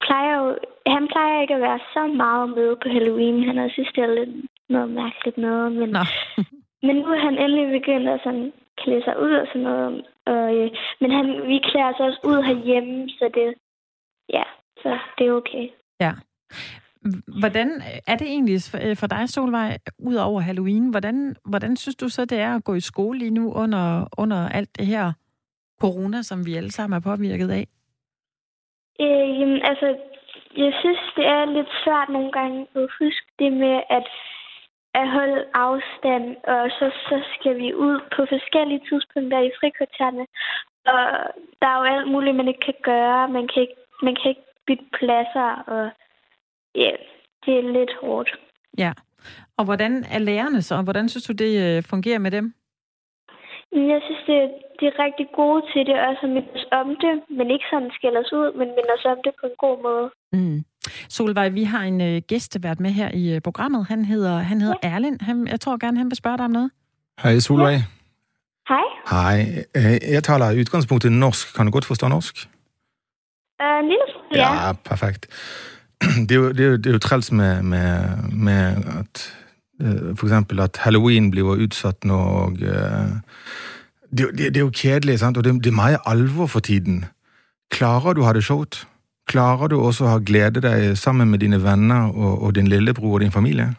plejer 0.00 0.36
jo 0.40 0.58
han 0.86 1.08
plejer 1.12 1.40
ikke 1.40 1.54
at 1.54 1.60
være 1.60 1.80
så 1.94 2.06
meget 2.06 2.48
med 2.48 2.76
på 2.82 2.88
Halloween. 2.88 3.46
Han 3.48 3.56
har 3.56 3.68
synes, 3.68 3.92
det 3.94 4.04
er 4.04 4.14
lidt 4.14 4.46
noget 4.68 4.90
mærkeligt 4.90 5.38
noget. 5.38 5.72
Men, 5.72 5.88
Nå. 5.88 6.04
men 6.86 6.96
nu 6.96 7.06
er 7.16 7.20
han 7.28 7.38
endelig 7.38 7.80
begyndt 7.80 8.08
at 8.08 8.20
sådan 8.24 8.52
klæde 8.76 9.04
sig 9.04 9.20
ud 9.22 9.32
og 9.32 9.46
sådan 9.46 9.62
noget. 9.62 10.06
Og, 10.26 10.54
øh, 10.56 10.70
men 11.00 11.10
han, 11.10 11.26
vi 11.50 11.58
klæder 11.68 11.88
os 11.92 12.00
også 12.00 12.20
ud 12.24 12.42
herhjemme, 12.42 13.08
så 13.08 13.30
det, 13.34 13.54
ja, 14.28 14.42
så 14.82 14.98
det 15.18 15.26
er 15.26 15.32
okay. 15.32 15.68
Ja. 16.00 16.12
Hvordan 17.40 17.82
er 18.06 18.16
det 18.16 18.26
egentlig 18.26 18.54
øh, 18.54 18.96
for- 18.96 19.06
dig, 19.06 19.28
Solvej, 19.28 19.78
ud 19.98 20.14
over 20.14 20.40
Halloween? 20.40 20.90
Hvordan, 20.90 21.36
hvordan 21.44 21.76
synes 21.76 21.96
du 21.96 22.08
så, 22.08 22.24
det 22.24 22.38
er 22.38 22.54
at 22.56 22.64
gå 22.64 22.74
i 22.74 22.80
skole 22.80 23.18
lige 23.18 23.30
nu 23.30 23.52
under, 23.52 24.08
under 24.18 24.48
alt 24.48 24.78
det 24.78 24.86
her 24.86 25.12
corona, 25.80 26.22
som 26.22 26.46
vi 26.46 26.54
alle 26.54 26.70
sammen 26.70 26.96
er 26.96 27.00
påvirket 27.10 27.50
af? 27.50 27.64
Øh, 29.00 29.40
jamen, 29.40 29.62
altså, 29.70 29.88
jeg 30.56 30.72
synes, 30.80 31.00
det 31.16 31.26
er 31.26 31.44
lidt 31.44 31.70
svært 31.84 32.08
nogle 32.08 32.32
gange 32.32 32.60
at 32.74 32.88
huske 33.00 33.28
det 33.38 33.52
med 33.52 33.76
at, 33.90 34.06
at 35.00 35.06
holde 35.16 35.44
afstand, 35.54 36.26
og 36.54 36.64
så, 36.78 36.86
så 37.08 37.16
skal 37.34 37.54
vi 37.62 37.74
ud 37.74 37.96
på 38.16 38.20
forskellige 38.34 38.82
tidspunkter 38.88 39.40
i 39.40 39.56
frikvartererne. 39.60 40.26
Og 40.92 41.02
der 41.60 41.68
er 41.70 41.78
jo 41.78 41.84
alt 41.94 42.08
muligt, 42.12 42.36
man 42.36 42.48
ikke 42.48 42.66
kan 42.70 42.80
gøre. 42.82 43.28
Man 43.28 43.48
kan 43.50 43.62
ikke, 43.62 43.78
man 44.02 44.14
kan 44.18 44.28
ikke 44.32 44.46
bytte 44.66 44.86
pladser, 44.98 45.50
og 45.74 45.84
ja, 46.74 46.92
det 47.44 47.52
er 47.58 47.72
lidt 47.78 47.90
hårdt. 48.00 48.30
Ja. 48.78 48.92
Og 49.56 49.64
hvordan 49.64 50.04
er 50.10 50.18
lærerne 50.18 50.62
så? 50.62 50.82
Hvordan 50.82 51.08
synes 51.08 51.24
du, 51.24 51.32
det 51.32 51.76
øh, 51.76 51.82
fungerer 51.82 52.18
med 52.18 52.30
dem? 52.30 52.54
Jeg 53.72 54.00
synes, 54.06 54.22
det, 54.26 54.40
de 54.80 54.86
er 54.86 55.04
rigtig 55.04 55.26
gode 55.36 55.62
til 55.72 55.86
det, 55.86 55.94
også 56.08 56.20
at 56.22 56.28
minde 56.28 56.48
os 56.54 56.66
om 56.72 56.88
det, 57.04 57.14
men 57.38 57.50
ikke 57.50 57.64
sådan 57.72 57.90
skælde 57.98 58.18
os 58.18 58.32
ud, 58.32 58.52
men 58.58 58.68
minde 58.68 58.92
os 58.98 59.04
om 59.04 59.18
det 59.24 59.32
på 59.40 59.46
en 59.46 59.56
god 59.58 59.76
måde. 59.82 60.10
Mm. 60.32 60.64
Solvej, 61.08 61.48
vi 61.48 61.64
har 61.64 61.82
en 61.82 62.00
øh, 62.00 62.22
gæstevært 62.28 62.80
med 62.80 62.90
her 62.90 63.10
i 63.14 63.34
øh, 63.34 63.40
programmet. 63.40 63.86
Han 63.86 64.04
hedder, 64.04 64.36
han 64.38 64.60
hedder 64.60 64.76
Erlend. 64.82 65.20
Han, 65.20 65.48
jeg 65.48 65.60
tror 65.60 65.76
gerne, 65.76 65.98
han 65.98 66.06
vil 66.10 66.16
spørge 66.16 66.36
dig 66.36 66.44
om 66.44 66.50
noget. 66.50 66.70
Hej 67.22 67.38
Solveig. 67.38 67.78
Hej. 68.68 68.86
Hej. 69.10 69.38
Eh, 69.76 70.12
Jeg 70.14 70.24
taler 70.24 70.50
i 70.50 70.60
udgangspunktet 70.60 71.12
norsk. 71.12 71.56
Kan 71.56 71.66
du 71.66 71.72
godt 71.72 71.84
forstå 71.84 72.08
norsk? 72.08 72.34
Uh, 73.62 73.78
en 73.78 73.88
lille 73.88 74.06
smule, 74.12 74.40
ja. 74.42 74.66
Ja, 74.66 74.72
perfekt. 74.84 75.22
Det 76.28 76.34
er 76.34 76.40
jo, 76.40 76.48
det 76.48 76.60
er 76.60 76.70
jo, 76.70 76.76
det 76.76 76.86
er 76.86 76.92
jo 76.92 76.98
træls 76.98 77.32
med, 77.32 77.62
med, 77.62 77.88
med 78.32 78.76
at 79.00 79.34
eh, 79.80 80.16
for 80.16 80.26
eksempel 80.26 80.60
at 80.60 80.76
Halloween 80.76 81.30
bliver 81.30 81.56
udsat 81.56 82.04
nå, 82.04 82.14
og 82.14 82.52
eh, 82.52 83.10
det, 84.10 84.28
det, 84.38 84.38
det 84.38 84.56
er 84.56 84.60
jo 84.66 84.70
kjedelig, 84.74 85.18
sant? 85.18 85.36
og 85.36 85.44
det, 85.44 85.54
det 85.64 85.70
er 85.70 85.82
meget 85.84 85.98
alvor 86.06 86.46
for 86.46 86.60
tiden. 86.60 87.04
Klarer 87.70 88.12
du 88.12 88.22
å 88.22 88.28
ha 88.28 88.32
det 88.36 88.44
sjovt? 88.44 88.86
Klarer 89.30 89.70
du 89.72 89.78
også 89.80 90.04
å 90.04 90.12
ha 90.12 90.18
glede 90.30 90.60
deg 90.60 90.96
sammen 90.98 91.30
med 91.30 91.40
dine 91.44 91.62
venner 91.62 92.10
og, 92.10 92.42
og 92.42 92.54
din 92.58 92.68
lillebror 92.68 93.14
og 93.16 93.20
din 93.24 93.32
familie? 93.32 93.70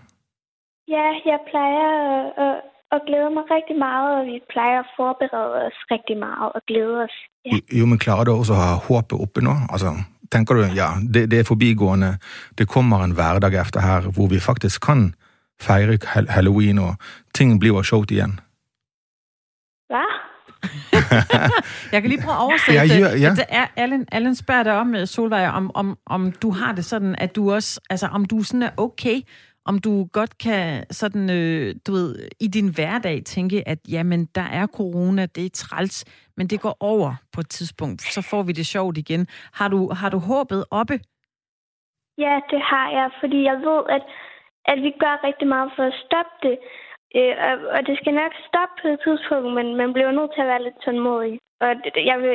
Ja, 0.88 1.08
jeg 1.26 1.40
plejer 1.50 1.90
at, 1.92 2.40
at, 2.46 2.56
at 2.96 3.06
glæde 3.08 3.30
mig 3.36 3.44
rigtig 3.52 3.78
meget, 3.78 4.10
og 4.18 4.26
vi 4.32 4.40
plejer 4.54 4.80
at 4.80 4.90
forberede 4.98 5.68
os 5.68 5.78
rigtig 5.92 6.18
meget 6.18 6.50
og 6.56 6.62
glæde 6.68 6.98
os. 7.06 7.16
Ja. 7.46 7.60
Jo, 7.80 7.86
men 7.86 8.00
klarer 8.00 8.24
du 8.24 8.34
også 8.34 8.56
å 8.56 8.64
ha 8.64 8.74
håpet 8.88 9.20
oppe 9.26 9.44
nå? 9.46 9.56
Altså, 9.70 9.94
tenker 10.34 10.56
du, 10.58 10.62
ja, 10.76 10.90
det, 11.14 11.32
det 11.32 11.40
er 11.40 11.44
forbigående, 11.44 12.18
det 12.58 12.68
kommer 12.68 13.04
en 13.04 13.12
hverdag 13.12 13.62
efter 13.62 13.82
her, 13.82 14.00
hvor 14.02 14.28
vi 14.28 14.40
faktisk 14.40 14.82
kan 14.82 15.14
feire 15.62 15.98
hal- 16.06 16.30
halloween, 16.30 16.80
og 16.80 16.96
ting 17.36 17.60
bliver 17.60 17.84
sjovt 17.84 18.12
igjen. 18.12 18.40
Hvad? 19.90 20.10
Jeg 21.94 22.02
kan 22.02 22.10
lige 22.10 22.22
prøve 22.22 22.36
at 22.36 22.42
oversætte 22.42 22.74
Ja, 22.82 22.84
det. 22.84 23.00
ja, 23.02 23.18
ja. 23.28 23.30
Det 23.36 23.46
er, 23.50 23.66
Allen, 23.76 24.06
Allen 24.12 24.36
spørger 24.36 24.64
dig 24.64 24.74
om, 24.74 24.96
øh, 24.96 25.08
Solvej, 25.08 25.48
om, 25.48 25.72
om, 25.76 25.98
om 26.06 26.32
du 26.32 26.52
har 26.52 26.72
det 26.72 26.86
sådan, 26.86 27.16
at 27.18 27.36
du 27.36 27.54
også, 27.54 27.80
altså 27.90 28.08
om 28.08 28.26
du 28.26 28.44
sådan 28.44 28.64
er 28.64 28.70
okay, 28.78 29.22
om 29.66 29.80
du 29.80 30.06
godt 30.14 30.38
kan 30.38 30.86
sådan, 30.92 31.30
øh, 31.30 31.76
du 31.88 31.92
ved, 31.92 32.30
i 32.40 32.48
din 32.48 32.70
hverdag 32.76 33.24
tænke, 33.26 33.68
at 33.68 33.80
jamen, 33.90 34.26
der 34.36 34.42
er 34.60 34.68
corona, 34.68 35.26
det 35.26 35.46
er 35.46 35.50
træls, 35.54 36.06
men 36.38 36.48
det 36.48 36.62
går 36.62 36.78
over 36.80 37.16
på 37.34 37.40
et 37.42 37.50
tidspunkt, 37.50 38.02
så 38.02 38.22
får 38.22 38.44
vi 38.44 38.52
det 38.52 38.66
sjovt 38.66 38.98
igen. 38.98 39.28
Har 39.54 39.68
du, 39.68 39.80
har 39.94 40.10
du 40.10 40.18
håbet 40.20 40.66
oppe? 40.72 41.00
Ja, 42.18 42.36
det 42.52 42.62
har 42.72 42.88
jeg, 42.98 43.08
fordi 43.22 43.40
jeg 43.50 43.58
ved, 43.68 43.82
at, 43.96 44.04
at 44.72 44.78
vi 44.86 44.92
gør 45.04 45.16
rigtig 45.28 45.48
meget 45.48 45.70
for 45.76 45.84
at 45.92 45.96
stoppe 46.06 46.36
det. 46.48 46.56
Øh, 47.18 47.34
og, 47.48 47.54
og 47.76 47.80
det 47.88 47.96
skal 48.02 48.14
nok 48.22 48.34
stoppe 48.50 48.76
på 48.82 48.88
et 48.94 49.00
tidspunkt, 49.06 49.50
men 49.58 49.68
man 49.82 49.90
bliver 49.96 50.12
nødt 50.20 50.32
til 50.36 50.42
at 50.46 50.52
være 50.52 50.64
lidt 50.68 50.78
tålmodig. 50.86 51.36
Og 51.64 51.70
det- 51.84 52.06
jeg, 52.12 52.18
vil, 52.24 52.34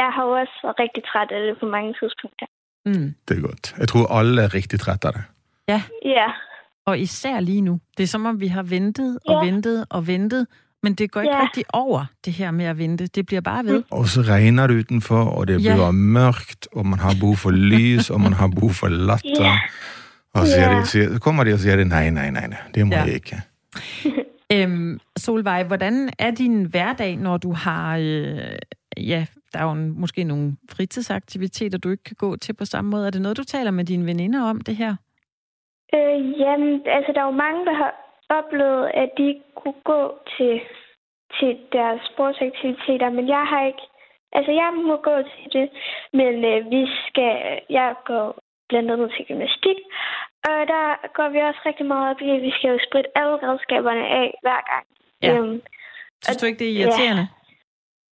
jeg 0.00 0.08
har 0.14 0.22
jo 0.28 0.32
også 0.42 0.56
været 0.64 0.78
rigtig 0.84 1.02
træt 1.10 1.30
af 1.36 1.40
det 1.46 1.54
på 1.62 1.66
mange 1.76 1.92
tidspunkter. 2.00 2.46
Mm. 2.88 3.08
Det 3.26 3.32
er 3.38 3.42
godt. 3.48 3.64
Jeg 3.80 3.88
tror 3.88 4.04
alle 4.18 4.36
er 4.46 4.50
rigtig 4.58 4.78
trætte 4.80 5.04
af 5.08 5.12
det. 5.16 5.24
Ja, 6.16 6.28
Og 6.86 6.98
især 6.98 7.40
lige 7.40 7.60
nu. 7.60 7.80
Det 7.96 8.02
er 8.02 8.06
som 8.06 8.26
om, 8.26 8.40
vi 8.40 8.46
har 8.46 8.62
ventet 8.62 9.18
og 9.26 9.44
Ja. 9.44 9.50
ventet 9.52 9.84
og 9.90 10.06
ventet, 10.06 10.46
men 10.82 10.94
det 10.94 11.10
går 11.10 11.20
ikke 11.20 11.36
Ja. 11.36 11.42
rigtig 11.42 11.64
over, 11.72 12.04
det 12.24 12.32
her 12.32 12.50
med 12.50 12.64
at 12.64 12.78
vente. 12.78 13.06
Det 13.06 13.26
bliver 13.26 13.40
bare 13.40 13.64
ved. 13.64 13.82
Og 13.90 14.06
så 14.08 14.20
regner 14.20 14.66
det 14.66 14.74
utenfor, 14.78 15.24
og 15.24 15.48
det 15.48 15.64
Ja. 15.64 15.74
bliver 15.74 15.90
mørkt, 15.90 16.68
og 16.72 16.86
man 16.86 16.98
har 16.98 17.14
behov 17.20 17.36
for 17.36 17.50
lys, 17.50 18.10
og 18.10 18.20
man 18.20 18.32
har 18.32 18.48
behov 18.48 18.70
for 18.70 18.88
latter. 18.88 19.44
Ja. 19.44 19.58
Og 20.34 20.46
så, 20.46 20.56
Ja. 20.56 20.64
siger 20.64 20.80
de, 20.80 20.86
siger, 20.86 21.12
så 21.14 21.20
kommer 21.20 21.44
de 21.44 21.52
og 21.52 21.58
siger, 21.58 21.76
det, 21.76 21.86
nej, 21.86 22.10
nej, 22.10 22.30
nej, 22.30 22.46
nej, 22.46 22.58
det 22.74 22.86
må 22.86 22.92
Ja. 22.94 23.02
jeg 23.02 23.14
ikke. 23.14 23.40
Øhm, 24.52 24.98
Solvej, 25.16 25.62
hvordan 25.64 26.10
er 26.18 26.30
din 26.30 26.64
hverdag, 26.64 27.16
når 27.16 27.36
du 27.36 27.52
har 27.52 27.96
øh, 27.96 28.38
ja, 28.96 29.26
der 29.52 29.58
er 29.58 29.62
jo 29.64 29.72
en, 29.72 30.00
måske 30.00 30.24
nogle 30.24 30.56
fritidsaktiviteter, 30.70 31.78
du 31.78 31.90
ikke 31.90 32.02
kan 32.04 32.16
gå 32.18 32.36
til 32.36 32.52
på 32.52 32.64
samme 32.64 32.90
måde. 32.90 33.06
Er 33.06 33.10
det 33.10 33.22
noget, 33.22 33.36
du 33.36 33.44
taler 33.44 33.70
med 33.70 33.84
dine 33.84 34.06
veninder 34.06 34.42
om, 34.42 34.60
det 34.60 34.76
her? 34.76 34.96
Øh, 35.94 36.40
jamen, 36.40 36.82
altså, 36.86 37.12
der 37.12 37.20
er 37.20 37.30
jo 37.32 37.42
mange, 37.46 37.66
der 37.66 37.72
har 37.72 37.92
oplevet, 38.28 38.90
at 38.94 39.10
de 39.18 39.28
ikke 39.28 39.46
kunne 39.54 39.80
gå 39.84 40.18
til, 40.36 40.60
til 41.38 41.58
deres 41.72 42.00
sportsaktiviteter, 42.12 43.10
men 43.10 43.28
jeg 43.28 43.44
har 43.52 43.66
ikke... 43.66 43.84
Altså, 44.32 44.52
jeg 44.52 44.70
må 44.74 44.96
gå 44.96 45.16
til 45.16 45.52
det, 45.52 45.70
men 46.12 46.44
øh, 46.44 46.70
vi 46.70 46.82
skal... 47.06 47.60
Jeg 47.70 47.94
går 48.04 48.38
blandt 48.68 48.90
andet 48.90 49.10
til 49.16 49.26
gymnastik, 49.28 49.78
og 50.48 50.58
der 50.72 50.86
går 51.16 51.28
vi 51.28 51.38
også 51.38 51.60
rigtig 51.66 51.86
meget 51.86 52.10
op 52.10 52.20
i, 52.20 52.30
at 52.36 52.42
vi 52.42 52.50
skal 52.50 52.70
jo 52.70 52.78
spritte 52.88 53.10
alle 53.18 53.36
redskaberne 53.46 54.06
af 54.20 54.28
hver 54.44 54.60
gang. 54.70 54.86
Ja. 55.22 55.32
Øhm, 55.32 55.62
Synes 56.24 56.36
du 56.36 56.46
ikke, 56.46 56.58
det 56.58 56.68
er 56.68 56.78
irriterende? 56.80 57.26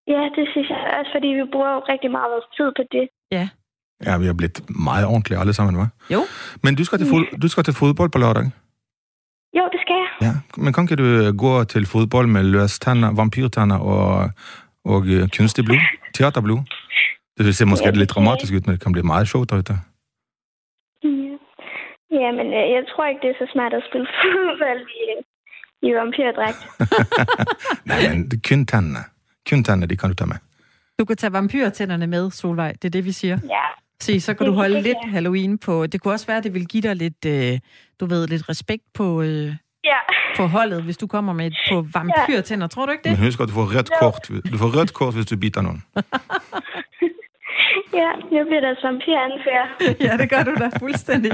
ja, 0.06 0.22
det 0.36 0.44
synes 0.52 0.68
jeg 0.70 0.80
også, 0.98 1.10
fordi 1.14 1.28
vi 1.28 1.44
bruger 1.52 1.72
jo 1.74 1.80
rigtig 1.92 2.10
meget 2.10 2.32
vores 2.34 2.48
tid 2.56 2.68
på 2.76 2.82
det. 2.92 3.08
Ja. 3.30 3.48
Ja, 4.06 4.18
vi 4.18 4.26
er 4.26 4.32
blevet 4.32 4.60
meget 4.70 5.06
ordentlige 5.06 5.38
alle 5.38 5.52
sammen, 5.52 5.82
hva'? 5.82 5.88
Jo. 6.14 6.20
Men 6.62 6.74
du 6.74 6.84
skal 6.84 6.98
til, 6.98 7.06
fod, 7.08 7.38
du 7.42 7.48
skal 7.48 7.64
til 7.64 7.74
fodbold 7.74 8.10
på 8.10 8.18
lørdag. 8.18 8.44
Jo, 9.58 9.64
det 9.72 9.80
skal 9.84 9.96
jeg. 10.02 10.10
Ja. 10.22 10.32
Men 10.62 10.72
kan 10.72 10.84
ikke 10.84 10.96
du 10.96 11.04
øh, 11.04 11.36
gå 11.36 11.64
til 11.64 11.86
fodbold 11.86 12.26
med 12.26 12.42
løs 12.42 12.78
tænder, 12.78 13.14
vampyrtænder 13.14 13.78
og, 13.78 14.30
og 14.84 15.06
øh, 15.06 15.28
kunstig 15.36 15.64
blod? 15.64 15.78
Teaterblod? 16.14 16.58
Det 17.38 17.56
ser 17.56 17.64
måske 17.66 17.84
Ja, 17.84 17.90
lidt 17.90 18.00
det- 18.08 18.14
dramatisk 18.14 18.52
ud, 18.54 18.60
men 18.60 18.72
det 18.72 18.80
kan 18.82 18.92
blive 18.92 19.06
meget 19.06 19.28
sjovt 19.28 19.50
derude. 19.50 19.64
Ja. 19.72 19.76
Ja, 22.22 22.30
men 22.38 22.46
øh, 22.46 22.64
jeg 22.76 22.82
tror 22.90 23.06
ikke, 23.06 23.20
det 23.22 23.30
er 23.30 23.38
så 23.46 23.50
smart 23.52 23.72
at 23.74 23.82
spille 23.90 24.06
fodbold 24.20 24.82
i, 25.02 25.04
i 25.88 25.90
vampyrdragt. 25.98 26.60
Nej, 27.90 27.98
men 28.14 28.28
det 28.30 28.48
kun 28.48 28.66
tænderne. 28.66 29.04
Kun 29.50 29.64
tænderne, 29.64 29.86
de 29.86 29.96
kan 29.96 30.08
du 30.08 30.14
tage 30.14 30.28
med. 30.28 30.36
Du 30.98 31.04
kan 31.04 31.16
tage 31.16 31.32
vampyrtænderne 31.32 32.06
med, 32.06 32.30
Solvej. 32.30 32.72
Det 32.72 32.84
er 32.84 32.90
det, 32.90 33.04
vi 33.04 33.12
siger. 33.12 33.38
Ja. 33.56 33.64
Se, 34.04 34.20
så 34.20 34.34
kan 34.34 34.46
Det 34.46 34.50
du 34.52 34.56
holde 34.56 34.82
lidt. 34.82 34.96
Halloween 35.10 35.58
på. 35.58 35.86
Det 35.86 36.00
kunne 36.00 36.14
også 36.14 36.26
være, 36.26 36.36
at 36.36 36.44
det 36.44 36.54
vil 36.54 36.66
give 36.66 36.80
dig 36.82 36.96
lidt, 36.96 37.24
øh, 37.26 37.58
du 38.00 38.06
ved, 38.06 38.26
lidt 38.28 38.48
respekt 38.48 38.82
på, 38.94 39.22
øh, 39.22 39.52
Ja. 39.84 39.96
på 40.36 40.46
holdet, 40.46 40.82
hvis 40.82 40.96
du 40.96 41.06
kommer 41.06 41.32
med 41.32 41.46
et 41.46 41.56
på 41.70 41.86
vampyrtænder. 41.94 42.66
Tror 42.66 42.86
du 42.86 42.92
ikke 42.92 43.02
Men 43.08 43.16
det? 43.16 43.24
husk 43.24 43.40
at 43.40 43.48
du 43.48 43.52
får 43.52 43.74
rødt 43.76 43.90
kort. 44.00 44.28
Du 44.52 44.58
får 44.58 44.76
rødt 44.78 44.92
kort, 44.94 45.14
hvis 45.14 45.26
du 45.26 45.36
biter 45.36 45.60
nogen. 45.62 45.82
ja, 48.02 48.10
nu 48.32 48.44
bliver 48.44 48.60
der 48.60 48.74
vampyranfører. 48.82 49.66
ja, 50.06 50.16
det 50.16 50.30
gør 50.30 50.42
du 50.42 50.54
da 50.54 50.68
fuldstændig. 50.78 51.30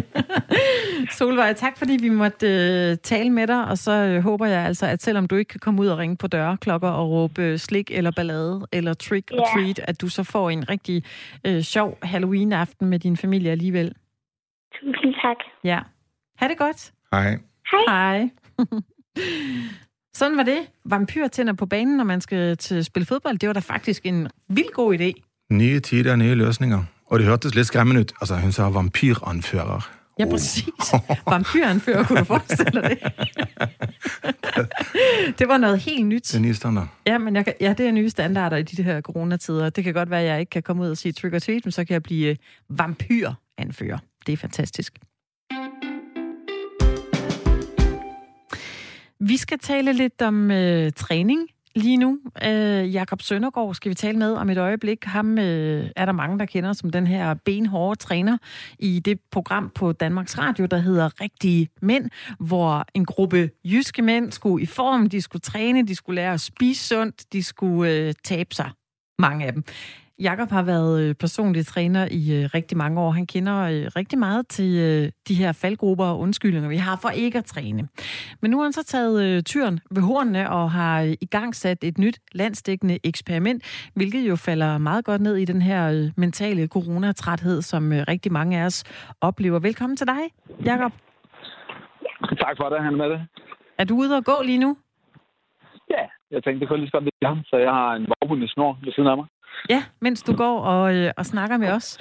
Solvej, 1.18 1.52
tak 1.52 1.78
fordi 1.78 1.98
vi 2.00 2.08
måtte 2.08 2.46
øh, 2.46 2.96
tale 3.02 3.30
med 3.30 3.46
dig, 3.46 3.64
og 3.68 3.78
så 3.78 3.92
øh, 3.92 4.20
håber 4.22 4.46
jeg 4.46 4.66
altså, 4.66 4.86
at 4.86 5.02
selvom 5.02 5.26
du 5.28 5.36
ikke 5.36 5.48
kan 5.48 5.60
komme 5.60 5.82
ud 5.82 5.86
og 5.86 5.98
ringe 5.98 6.16
på 6.16 6.26
dørklokker 6.26 6.88
og 6.88 7.10
råbe 7.10 7.42
øh, 7.42 7.58
slik 7.58 7.90
eller 7.90 8.10
ballade 8.16 8.66
eller 8.72 8.94
trick 8.94 9.30
or 9.32 9.36
Ja. 9.36 9.62
treat, 9.62 9.78
at 9.78 10.00
du 10.00 10.08
så 10.08 10.22
får 10.24 10.50
en 10.50 10.68
rigtig 10.70 11.02
øh, 11.46 11.60
sjov 11.62 11.98
Halloween-aften 12.02 12.86
med 12.88 12.98
din 12.98 13.16
familie 13.16 13.50
alligevel. 13.50 13.94
Tusind 14.80 15.14
tak. 15.22 15.36
Ja. 15.64 15.78
Ha' 16.38 16.48
det 16.48 16.58
godt. 16.58 16.92
Hej. 17.12 17.38
Hej. 17.88 18.28
Sådan 20.14 20.36
var 20.36 20.42
det. 20.42 20.58
Vampyrtænder 20.84 21.52
på 21.52 21.66
banen, 21.66 21.96
når 21.96 22.04
man 22.04 22.20
skal 22.20 22.56
til 22.56 22.84
spille 22.84 23.06
fodbold. 23.06 23.38
Det 23.38 23.46
var 23.46 23.52
da 23.52 23.60
faktisk 23.60 24.06
en 24.06 24.28
vild 24.48 24.72
god 24.74 24.94
idé. 24.94 25.29
Nye 25.50 25.80
tider, 25.80 26.16
nye 26.16 26.34
løsninger. 26.34 26.82
Og 27.06 27.18
det 27.18 27.26
hørtes 27.26 27.54
lidt 27.54 27.66
skræmmende 27.66 28.00
ud. 28.00 28.04
Altså, 28.20 28.36
hun 28.36 28.52
sa 28.52 28.62
vampyranfører. 28.62 29.90
Ja, 30.18 30.24
Oh. 30.24 30.30
præcis. 30.30 30.64
Vampyranfører, 31.26 32.04
kunne 32.04 32.18
du 32.18 32.24
forestille 32.24 32.82
dig 32.82 32.90
det? 32.90 32.98
det 35.38 35.48
var 35.48 35.56
noget 35.58 35.78
helt 35.78 36.06
nyt. 36.06 36.22
Det 36.22 36.34
er 36.34 36.40
nye 36.40 36.54
standard. 36.54 36.88
Ja, 37.06 37.18
men 37.18 37.36
jeg 37.36 37.44
kan, 37.44 37.54
ja, 37.60 37.74
det 37.78 37.86
er 37.86 37.92
nye 37.92 38.10
standarder 38.10 38.56
i 38.56 38.62
de 38.62 38.82
her 38.82 39.00
coronatider. 39.00 39.70
Det 39.70 39.84
kan 39.84 39.94
godt 39.94 40.10
være, 40.10 40.20
at 40.20 40.26
jeg 40.26 40.40
ikke 40.40 40.50
kan 40.50 40.62
komme 40.62 40.82
ud 40.82 40.90
og 40.90 40.96
sige 40.96 41.12
trick 41.12 41.34
or 41.34 41.38
treat, 41.38 41.64
men 41.64 41.72
så 41.72 41.84
kan 41.84 41.92
jeg 41.94 42.02
blive 42.02 42.28
øh, 42.30 42.36
vampyranfører. 42.68 43.98
Det 44.26 44.32
er 44.32 44.36
fantastisk. 44.36 44.92
Vi 49.20 49.36
skal 49.36 49.58
tale 49.58 49.92
lidt 49.92 50.22
om 50.22 50.50
øh, 50.50 50.92
træning 50.92 51.40
lige 51.74 51.96
nu. 51.96 52.18
Øh, 52.44 52.94
Jakob 52.94 53.22
Søndergaard 53.22 53.74
skal 53.74 53.88
vi 53.90 53.94
tale 53.94 54.18
med 54.18 54.32
om 54.32 54.50
et 54.50 54.58
øjeblik. 54.58 55.04
Ham 55.04 55.38
øh, 55.38 55.90
er 55.96 56.04
der 56.04 56.12
mange, 56.12 56.38
der 56.38 56.44
kender 56.46 56.72
som 56.72 56.90
den 56.90 57.06
her 57.06 57.34
benhårde 57.34 57.98
træner 57.98 58.38
i 58.78 59.00
det 59.00 59.20
program 59.30 59.70
på 59.74 59.92
Danmarks 59.92 60.38
Radio, 60.38 60.66
der 60.66 60.78
hedder 60.78 61.20
Rigtige 61.20 61.68
Mænd, 61.82 62.10
hvor 62.40 62.84
en 62.94 63.04
gruppe 63.04 63.50
jyske 63.64 64.02
mænd 64.02 64.32
skulle 64.32 64.62
i 64.62 64.66
form, 64.66 65.08
de 65.08 65.20
skulle 65.20 65.40
træne, 65.40 65.86
de 65.86 65.94
skulle 65.94 66.16
lære 66.16 66.32
at 66.32 66.40
spise 66.40 66.86
sundt, 66.88 67.32
de 67.32 67.42
skulle 67.42 67.92
øh, 67.92 68.14
tabe 68.24 68.54
sig. 68.54 68.70
Mange 69.18 69.46
af 69.46 69.52
dem. 69.52 69.64
Jakob 70.20 70.50
har 70.50 70.62
været 70.62 71.02
øh, 71.02 71.14
personlig 71.14 71.66
træner 71.66 72.08
i 72.10 72.22
øh, 72.38 72.50
rigtig 72.54 72.78
mange 72.78 73.00
år. 73.00 73.10
Han 73.10 73.26
kender 73.26 73.58
øh, 73.62 73.86
rigtig 73.96 74.18
meget 74.18 74.48
til 74.48 74.72
de 75.28 75.34
her 75.34 75.52
faldgrupper 75.52 76.04
og 76.04 76.18
undskyldninger, 76.18 76.68
vi 76.68 76.76
har 76.76 76.98
for 77.02 77.08
ikke 77.08 77.38
at 77.38 77.44
træne. 77.44 77.88
Men 78.42 78.50
nu 78.50 78.56
har 78.56 78.64
han 78.64 78.72
så 78.72 78.84
taget 78.84 79.46
tyren 79.46 79.80
ved 79.90 80.02
hornene 80.02 80.50
og 80.50 80.70
har 80.70 81.00
i 81.20 81.26
gang 81.30 81.54
sat 81.54 81.84
et 81.84 81.98
nyt 81.98 82.18
landsdækkende 82.32 82.98
eksperiment, 83.04 83.90
hvilket 83.94 84.28
jo 84.28 84.36
falder 84.36 84.78
meget 84.78 85.04
godt 85.04 85.20
ned 85.20 85.36
i 85.36 85.44
den 85.44 85.62
her 85.62 86.10
mentale 86.16 86.66
coronatræthed, 86.66 87.62
som 87.62 87.92
rigtig 88.08 88.32
mange 88.32 88.60
af 88.60 88.64
os 88.64 88.84
oplever. 89.20 89.58
Velkommen 89.58 89.96
til 89.96 90.06
dig, 90.06 90.22
Jakob. 90.64 90.92
Tak 92.38 92.56
for 92.56 92.68
det, 92.68 92.82
han 92.82 92.92
er 92.92 92.96
med 92.96 93.10
det. 93.10 93.26
Er 93.78 93.84
du 93.84 93.94
ude 93.96 94.16
og 94.16 94.24
gå 94.24 94.42
lige 94.44 94.58
nu? 94.58 94.76
Ja, 95.90 96.04
jeg 96.30 96.44
tænkte, 96.44 96.60
det 96.60 96.68
kunne 96.68 96.78
lige 96.78 96.90
så 96.90 97.00
godt 97.22 97.46
så 97.46 97.56
jeg 97.56 97.70
har 97.70 97.92
en 97.94 98.06
vågen 98.10 98.42
i 98.42 98.48
snor 98.48 98.78
ved 98.84 98.92
siden 98.92 99.08
af 99.08 99.16
mig. 99.16 99.26
Ja, 99.68 99.82
mens 100.00 100.22
du 100.22 100.36
går 100.36 100.60
og, 100.60 100.94
øh, 100.96 101.10
og 101.16 101.26
snakker 101.26 101.56
med 101.56 101.70
os. 101.72 101.98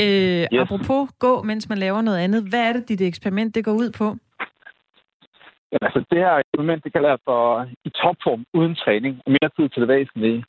Øh, 0.00 0.42
yes. 0.42 0.48
Apropos 0.60 1.10
gå, 1.18 1.42
mens 1.42 1.68
man 1.68 1.78
laver 1.78 2.00
noget 2.02 2.18
andet. 2.18 2.48
Hvad 2.48 2.68
er 2.68 2.72
det, 2.72 2.88
dit 2.88 3.00
eksperiment 3.00 3.54
det 3.54 3.64
går 3.64 3.72
ud 3.72 3.90
på? 3.98 4.04
Jamen, 5.72 5.86
altså, 5.88 6.04
det 6.10 6.18
her 6.18 6.34
eksperiment, 6.36 6.84
det 6.84 6.92
kalder 6.92 7.08
jeg 7.08 7.18
for 7.24 7.66
i 7.84 7.90
topform 7.90 8.44
uden 8.54 8.74
træning 8.74 9.22
og 9.26 9.30
mere 9.30 9.50
tid 9.56 9.68
til 9.68 9.80
det 9.80 9.88
væsentlige. 9.88 10.44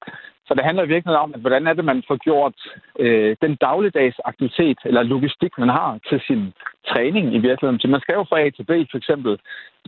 Så 0.50 0.54
det 0.56 0.64
handler 0.64 0.86
virkelig 0.86 1.18
om, 1.18 1.34
at 1.34 1.42
hvordan 1.42 1.68
er 1.68 1.74
det, 1.74 1.86
man 1.86 2.04
får 2.08 2.18
gjort 2.28 2.58
øh, 3.00 3.36
den 3.42 3.56
dagligdags 3.56 4.18
aktivitet 4.26 4.80
eller 4.86 5.04
logistik, 5.04 5.52
man 5.58 5.70
har 5.70 6.00
til 6.10 6.20
sin 6.28 6.54
træning 6.88 7.26
i 7.36 7.40
virkeligheden. 7.48 7.80
Så 7.80 7.88
man 7.88 8.02
skal 8.02 8.14
jo 8.14 8.26
fra 8.30 8.40
A 8.42 8.50
til 8.50 8.64
B 8.64 8.72
for 8.92 8.98
eksempel 8.98 9.40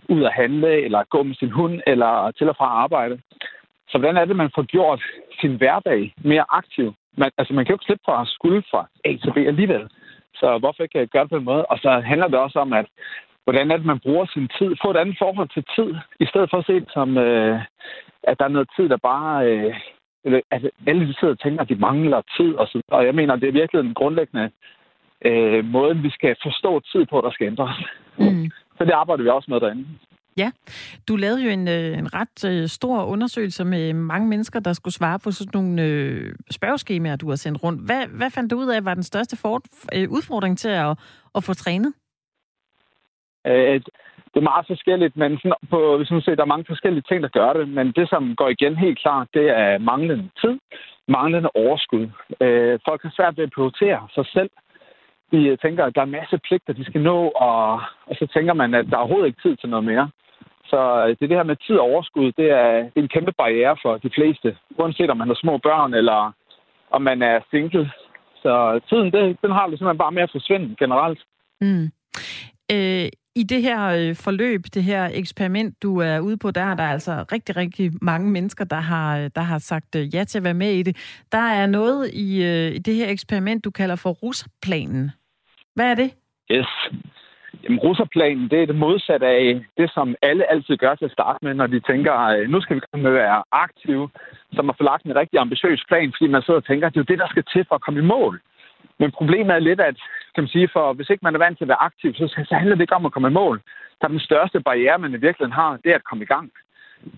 ud 0.09 0.23
at 0.23 0.33
handle, 0.33 0.71
eller 0.85 1.09
gå 1.09 1.23
med 1.23 1.35
sin 1.35 1.51
hund, 1.51 1.81
eller 1.87 2.31
til 2.37 2.49
og 2.49 2.55
fra 2.57 2.65
arbejde. 2.65 3.15
Så 3.91 3.97
hvordan 3.97 4.17
er 4.17 4.25
det, 4.25 4.35
man 4.35 4.51
får 4.55 4.63
gjort 4.63 5.01
sin 5.41 5.55
hverdag 5.55 6.13
mere 6.23 6.45
aktiv? 6.49 6.93
Man, 7.17 7.31
altså, 7.37 7.53
man 7.53 7.65
kan 7.65 7.73
jo 7.73 7.75
ikke 7.75 7.85
slippe 7.85 8.03
fra 8.05 8.21
at 8.21 8.27
skulle 8.27 8.63
fra 8.71 8.87
A 9.05 9.11
til 9.23 9.33
B 9.33 9.37
alligevel. 9.37 9.89
Så 10.35 10.57
hvorfor 10.57 10.83
ikke 10.83 11.07
gøre 11.07 11.23
det 11.23 11.29
på 11.29 11.37
en 11.37 11.43
måde? 11.51 11.65
Og 11.65 11.77
så 11.77 11.89
handler 11.99 12.27
det 12.27 12.39
også 12.39 12.59
om, 12.59 12.73
at 12.73 12.85
hvordan 13.43 13.71
er 13.71 13.77
det, 13.77 13.85
man 13.85 13.99
bruger 13.99 14.25
sin 14.25 14.47
tid? 14.57 14.75
Få 14.83 14.91
et 14.91 14.97
andet 14.97 15.15
forhold 15.19 15.49
til 15.49 15.63
tid, 15.75 15.95
i 16.19 16.25
stedet 16.25 16.49
for 16.49 16.57
at 16.57 16.65
se 16.65 16.73
det 16.73 16.91
som, 16.93 17.17
øh, 17.17 17.59
at 18.23 18.39
der 18.39 18.45
er 18.45 18.55
noget 18.55 18.69
tid, 18.75 18.89
der 18.89 18.97
bare... 18.97 19.47
Øh, 19.47 19.75
eller, 20.25 20.39
altså, 20.51 20.69
alle 20.87 21.07
de 21.07 21.13
sidder 21.19 21.33
og 21.33 21.39
tænker, 21.39 21.61
at 21.61 21.69
de 21.69 21.75
mangler 21.75 22.21
tid. 22.37 22.55
Og, 22.55 22.67
så, 22.67 22.81
og 22.87 23.05
jeg 23.05 23.15
mener, 23.15 23.35
det 23.35 23.47
er 23.47 23.59
virkelig 23.61 23.79
en 23.79 23.93
grundlæggende 23.93 24.51
øh, 25.25 25.65
måde, 25.65 25.97
vi 25.97 26.09
skal 26.09 26.35
forstå 26.43 26.79
tid 26.79 27.05
på, 27.05 27.21
der 27.21 27.31
skal 27.31 27.47
ændres. 27.47 27.77
Mm. 28.17 28.51
Så 28.77 28.85
det 28.85 28.91
arbejder 28.91 29.23
vi 29.23 29.29
også 29.29 29.51
med 29.51 29.59
derinde. 29.59 29.85
Ja, 30.41 30.49
du 31.07 31.15
lavede 31.15 31.43
jo 31.45 31.49
en, 31.49 31.67
øh, 31.67 31.97
en 32.01 32.07
ret 32.13 32.37
øh, 32.51 32.67
stor 32.67 32.97
undersøgelse 33.13 33.63
med 33.65 33.93
mange 33.93 34.27
mennesker, 34.27 34.59
der 34.59 34.73
skulle 34.73 34.93
svare 34.93 35.19
på 35.23 35.31
sådan 35.31 35.51
nogle 35.53 35.83
øh, 35.87 36.33
spørgeskemaer, 36.51 37.15
du 37.15 37.29
har 37.29 37.35
sendt 37.35 37.63
rundt. 37.63 37.79
Hvad, 37.87 38.03
hvad 38.19 38.29
fandt 38.35 38.51
du 38.51 38.55
ud 38.57 38.69
af, 38.75 38.85
var 38.85 38.93
den 38.93 39.03
største 39.03 39.35
for, 39.41 39.61
øh, 39.95 40.09
udfordring 40.09 40.57
til 40.57 40.69
at, 40.69 40.93
at 41.35 41.43
få 41.43 41.53
trænet? 41.53 41.93
Øh, 43.47 43.81
det 44.31 44.39
er 44.39 44.51
meget 44.53 44.67
forskelligt, 44.67 45.15
men 45.17 45.37
sådan 45.37 45.53
på, 45.69 45.97
hvis 45.97 46.11
man 46.11 46.21
ser, 46.21 46.35
der 46.35 46.43
er 46.43 46.53
mange 46.55 46.71
forskellige 46.71 47.07
ting, 47.07 47.23
der 47.23 47.37
gør 47.39 47.53
det. 47.53 47.67
Men 47.69 47.87
det, 47.97 48.09
som 48.09 48.35
går 48.35 48.49
igen 48.49 48.75
helt 48.75 48.99
klart, 48.99 49.27
det 49.33 49.45
er 49.49 49.77
manglende 49.77 50.29
tid, 50.41 50.55
manglende 51.07 51.49
overskud. 51.55 52.05
Øh, 52.41 52.79
folk 52.87 53.01
har 53.03 53.13
svært 53.17 53.37
ved 53.37 53.43
at 53.43 53.55
prioritere 53.55 54.07
sig 54.15 54.25
selv. 54.35 54.49
De 55.31 55.39
øh, 55.49 55.57
tænker, 55.57 55.83
at 55.85 55.95
der 55.95 56.01
er 56.01 56.17
masse 56.19 56.37
pligter, 56.47 56.73
de 56.73 56.85
skal 56.85 57.01
nå, 57.01 57.17
og, 57.27 57.73
og 58.09 58.15
så 58.19 58.27
tænker 58.33 58.53
man, 58.53 58.73
at 58.73 58.85
der 58.89 58.95
er 58.95 59.01
overhovedet 59.03 59.27
ikke 59.27 59.41
tid 59.41 59.55
til 59.57 59.69
noget 59.69 59.85
mere. 59.85 60.09
Så 60.71 60.79
det, 61.07 61.29
det 61.29 61.37
her 61.37 61.43
med 61.51 61.55
tid 61.55 61.75
og 61.75 61.87
overskud, 61.91 62.31
det 62.39 62.47
er, 62.51 62.71
det 62.91 62.97
er 62.97 63.05
en 63.05 63.15
kæmpe 63.15 63.33
barriere 63.41 63.77
for 63.83 63.97
de 63.97 64.11
fleste. 64.17 64.57
Uanset 64.79 65.09
om 65.09 65.17
man 65.17 65.27
har 65.27 65.39
små 65.43 65.57
børn, 65.57 65.93
eller 65.93 66.19
om 66.91 67.01
man 67.01 67.21
er 67.21 67.39
single. 67.51 67.91
Så 68.43 68.79
tiden, 68.89 69.11
det, 69.11 69.37
den 69.41 69.51
har 69.51 69.67
det 69.67 69.77
simpelthen 69.77 70.03
bare 70.05 70.11
med 70.11 70.23
at 70.23 70.31
forsvinde 70.31 70.75
generelt. 70.79 71.19
Mm. 71.61 71.85
Øh, 72.73 73.07
I 73.35 73.43
det 73.43 73.61
her 73.61 73.81
øh, 73.99 74.15
forløb, 74.15 74.61
det 74.73 74.83
her 74.83 75.09
eksperiment, 75.13 75.83
du 75.83 75.97
er 75.97 76.19
ude 76.19 76.37
på, 76.37 76.51
der 76.51 76.61
er 76.61 76.75
der 76.75 76.83
altså 76.83 77.25
rigtig, 77.31 77.55
rigtig 77.55 77.91
mange 78.01 78.31
mennesker, 78.31 78.65
der 78.65 78.81
har, 78.91 79.27
der 79.27 79.41
har 79.41 79.57
sagt 79.59 79.95
øh, 79.95 80.15
ja 80.15 80.23
til 80.23 80.37
at 80.37 80.43
være 80.43 80.53
med 80.63 80.71
i 80.71 80.83
det. 80.83 81.23
Der 81.31 81.45
er 81.61 81.67
noget 81.67 82.13
i, 82.13 82.43
øh, 82.43 82.75
i 82.75 82.79
det 82.79 82.95
her 82.95 83.09
eksperiment, 83.09 83.63
du 83.63 83.71
kalder 83.71 83.95
for 83.95 84.09
rusplanen. 84.09 85.11
Hvad 85.75 85.91
er 85.91 85.95
det? 85.95 86.13
Yes. 86.51 86.67
Jamen, 87.63 87.79
russerplanen, 87.79 88.49
det 88.49 88.61
er 88.61 88.65
det 88.65 88.75
modsatte 88.75 89.27
af 89.27 89.65
det, 89.77 89.91
som 89.93 90.15
alle 90.21 90.51
altid 90.51 90.77
gør 90.77 90.95
til 90.95 91.05
at 91.05 91.11
starte 91.11 91.39
med, 91.45 91.53
når 91.53 91.67
de 91.67 91.79
tænker, 91.79 92.47
nu 92.47 92.61
skal 92.61 92.75
vi 92.75 92.81
komme 92.91 93.03
med 93.03 93.11
at 93.11 93.23
være 93.23 93.43
aktive, 93.51 94.09
som 94.53 94.65
har 94.65 94.75
forlagt 94.77 95.05
en 95.05 95.15
rigtig 95.15 95.39
ambitiøs 95.39 95.83
plan, 95.87 96.13
fordi 96.17 96.27
man 96.31 96.41
sidder 96.41 96.59
og 96.59 96.65
tænker, 96.65 96.87
at 96.87 96.93
det 96.93 96.99
er 96.99 97.03
jo 97.03 97.11
det, 97.11 97.19
der 97.19 97.27
skal 97.29 97.43
til 97.53 97.65
for 97.67 97.75
at 97.75 97.81
komme 97.81 97.99
i 97.99 98.03
mål. 98.03 98.41
Men 98.99 99.11
problemet 99.11 99.55
er 99.55 99.59
lidt, 99.59 99.81
at 99.81 99.97
kan 100.35 100.43
man 100.43 100.47
sige, 100.55 100.69
for 100.73 100.93
hvis 100.93 101.09
ikke 101.09 101.23
man 101.23 101.35
er 101.35 101.43
vant 101.45 101.57
til 101.57 101.65
at 101.65 101.73
være 101.73 101.83
aktiv, 101.89 102.13
så, 102.13 102.43
så 102.49 102.55
handler 102.55 102.75
det 102.75 102.81
ikke 102.81 102.95
om 102.95 103.05
at 103.05 103.11
komme 103.11 103.27
i 103.27 103.39
mål. 103.41 103.61
Der 104.01 104.05
er 104.07 104.15
den 104.17 104.27
største 104.29 104.59
barriere, 104.59 104.99
man 104.99 105.13
i 105.13 105.23
virkeligheden 105.25 105.59
har, 105.61 105.79
det 105.83 105.91
er 105.91 105.95
at 105.95 106.09
komme 106.09 106.23
i 106.23 106.31
gang. 106.33 106.51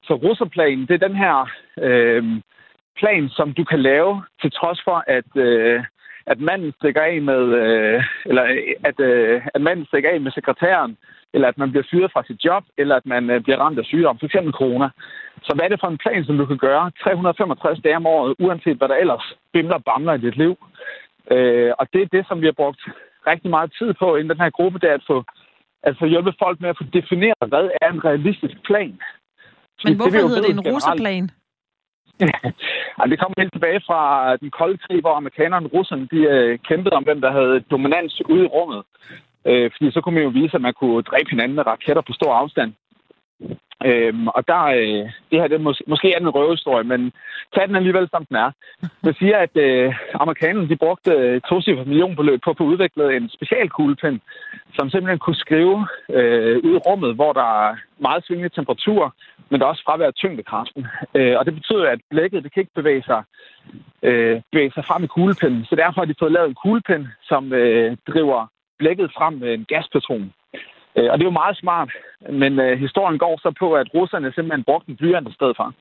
Så 0.04 0.14
russerplanen, 0.14 0.88
det 0.88 0.94
er 0.94 1.08
den 1.08 1.16
her 1.16 1.36
øh, 1.78 2.24
plan, 3.00 3.30
som 3.30 3.54
du 3.54 3.64
kan 3.64 3.82
lave, 3.82 4.24
til 4.42 4.52
trods 4.52 4.82
for, 4.84 5.04
at, 5.08 5.30
øh, 5.36 5.84
at 6.26 6.40
manden 6.40 6.74
stikker 6.80 7.02
af 7.02 7.22
med, 7.22 7.44
øh, 7.62 8.04
eller 8.26 8.44
at, 8.84 9.00
øh, 9.00 9.42
at 9.54 9.62
manden 9.62 9.86
stikker 9.86 10.10
af 10.10 10.22
med 10.22 10.32
sekretæren, 10.32 10.98
eller 11.34 11.48
at 11.48 11.58
man 11.58 11.72
bliver 11.72 11.88
fyret 11.92 12.12
fra 12.12 12.24
sit 12.28 12.46
job, 12.46 12.64
eller 12.78 12.96
at 12.96 13.06
man 13.06 13.30
øh, 13.30 13.42
bliver 13.42 13.58
ramt 13.58 13.80
af 13.80 13.86
sygdom, 13.86 14.20
f.eks. 14.20 14.36
corona. 14.52 14.90
Så 15.44 15.52
hvad 15.56 15.66
er 15.66 15.70
det 15.70 15.80
for 15.80 15.88
en 15.88 15.98
plan, 15.98 16.26
som 16.26 16.38
du 16.38 16.46
kan 16.46 16.58
gøre 16.58 16.92
365 17.04 17.80
dage 17.84 17.96
om 17.96 18.06
året, 18.06 18.36
uanset 18.40 18.78
hvad 18.78 18.88
der 18.88 18.96
ellers 18.96 19.26
bimler 19.54 19.76
og 19.76 19.84
bamler 19.84 20.14
i 20.14 20.22
dit 20.26 20.38
liv? 20.38 20.56
Øh, 21.32 21.72
og 21.80 21.88
det 21.94 22.02
er 22.02 22.14
det, 22.16 22.28
som 22.28 22.42
vi 22.42 22.46
har 22.46 22.60
brugt 22.62 22.82
rigtig 23.28 23.50
meget 23.50 23.74
tid 23.80 23.94
på 23.94 24.16
i 24.16 24.24
den 24.24 24.40
her 24.40 24.50
gruppe, 24.50 24.80
det 24.80 24.90
er 24.90 24.94
at 24.94 25.08
få, 25.08 25.24
at 25.84 25.96
få 26.00 26.06
hjælpe 26.06 26.34
folk 26.40 26.62
med 26.62 26.70
at 26.70 26.78
få 26.78 26.84
defineret, 26.94 27.48
hvad 27.48 27.70
er 27.82 27.90
en 27.92 28.06
realistisk 28.06 28.56
plan. 28.66 29.00
Men 29.84 29.96
hvorfor 29.96 30.18
det, 30.18 30.30
hedder 30.30 30.42
det 30.42 30.52
en 30.52 30.74
russerplan? 30.74 31.24
ja, 31.24 31.43
det 33.10 33.20
kommer 33.20 33.42
helt 33.42 33.54
tilbage 33.54 33.82
fra 33.88 34.02
øh, 34.32 34.40
den 34.40 34.52
kolde 34.52 34.78
krig, 34.78 35.02
hvor 35.02 35.16
amerikanerne 35.16 35.66
og 35.68 35.74
russerne 35.74 36.08
de, 36.12 36.18
øh, 36.18 36.60
kæmpede 36.68 36.96
om, 36.96 37.04
hvem 37.04 37.22
der 37.22 37.32
havde 37.32 37.64
dominans 37.72 38.22
ude 38.30 38.44
i 38.44 38.54
rummet. 38.56 38.82
Øh, 39.46 39.72
fordi 39.74 39.92
så 39.92 40.02
kunne 40.02 40.16
man 40.16 40.24
jo 40.24 40.30
vise, 40.30 40.56
at 40.56 40.62
man 40.62 40.74
kunne 40.74 41.02
dræbe 41.02 41.30
hinanden 41.30 41.56
med 41.56 41.68
raketter 41.68 42.04
på 42.06 42.14
stor 42.14 42.34
afstand. 42.34 42.74
Øhm, 43.86 44.28
og 44.28 44.48
der, 44.48 44.64
øh, 44.64 45.04
det 45.30 45.40
her 45.40 45.48
det 45.48 45.62
mås- 45.62 45.88
måske 45.88 46.14
er 46.14 46.20
en 46.20 46.30
røvehistorie, 46.30 46.84
men 46.84 47.12
tag 47.56 47.68
den 47.68 47.76
alligevel, 47.76 48.08
som 48.10 48.26
den 48.26 48.36
er. 48.36 48.52
Det 49.06 49.18
siger, 49.20 49.38
at 49.38 49.58
øh, 49.58 49.94
amerikanerne 50.14 50.70
de 50.70 50.76
brugte 50.76 51.12
øh, 51.12 51.42
to 51.42 51.56
millionbeløb 51.86 52.40
på 52.44 52.50
at 52.50 52.58
få 52.58 52.64
udviklet 52.64 53.16
en 53.16 53.30
specialkuglepen, 53.30 54.22
som 54.76 54.90
simpelthen 54.90 55.20
kunne 55.20 55.44
skrive 55.46 55.88
øh, 56.10 56.58
ud 56.66 56.74
i 56.76 56.84
rummet, 56.88 57.16
hvor 57.16 57.34
der 57.34 57.68
er 57.68 57.76
meget 58.00 58.26
svingende 58.26 58.56
temperatur, 58.56 59.16
men 59.50 59.60
der 59.60 59.66
er 59.66 59.70
også 59.70 59.84
fravær 59.86 60.08
af 60.08 60.14
tyngdekraften. 60.14 60.88
Øh, 61.16 61.36
og 61.40 61.46
det 61.46 61.54
betyder, 61.54 61.90
at 61.90 62.00
blækket 62.10 62.44
det 62.44 62.54
kan 62.54 62.62
ikke 62.62 62.80
bevæge 62.80 63.04
sig, 63.04 63.24
øh, 64.04 64.42
bevæge 64.52 64.72
sig 64.76 64.86
frem 64.86 65.04
i 65.04 65.08
kuglepinden. 65.08 65.66
Så 65.66 65.76
derfor 65.76 66.02
har 66.02 66.06
de 66.06 66.16
fået 66.20 66.32
lavet 66.32 66.50
en 66.50 66.62
kuglepen, 66.64 67.08
som 67.24 67.54
øh, 67.54 67.98
driver 68.08 68.48
blækket 68.80 69.12
frem 69.18 69.34
med 69.34 69.54
en 69.54 69.66
gaspatron. 69.66 70.34
Øh, 70.98 71.10
og 71.12 71.18
det 71.18 71.24
er 71.24 71.32
jo 71.32 71.42
meget 71.42 71.58
smart, 71.58 71.90
men 72.30 72.60
øh, 72.60 72.80
historien 72.80 73.18
går 73.18 73.40
så 73.42 73.52
på, 73.60 73.74
at 73.74 73.88
russerne 73.94 74.34
simpelthen 74.36 74.64
brugte 74.64 74.90
en 74.90 74.98
blyant 74.98 75.30
i 75.30 75.34
stedet 75.34 75.56
for. 75.58 75.74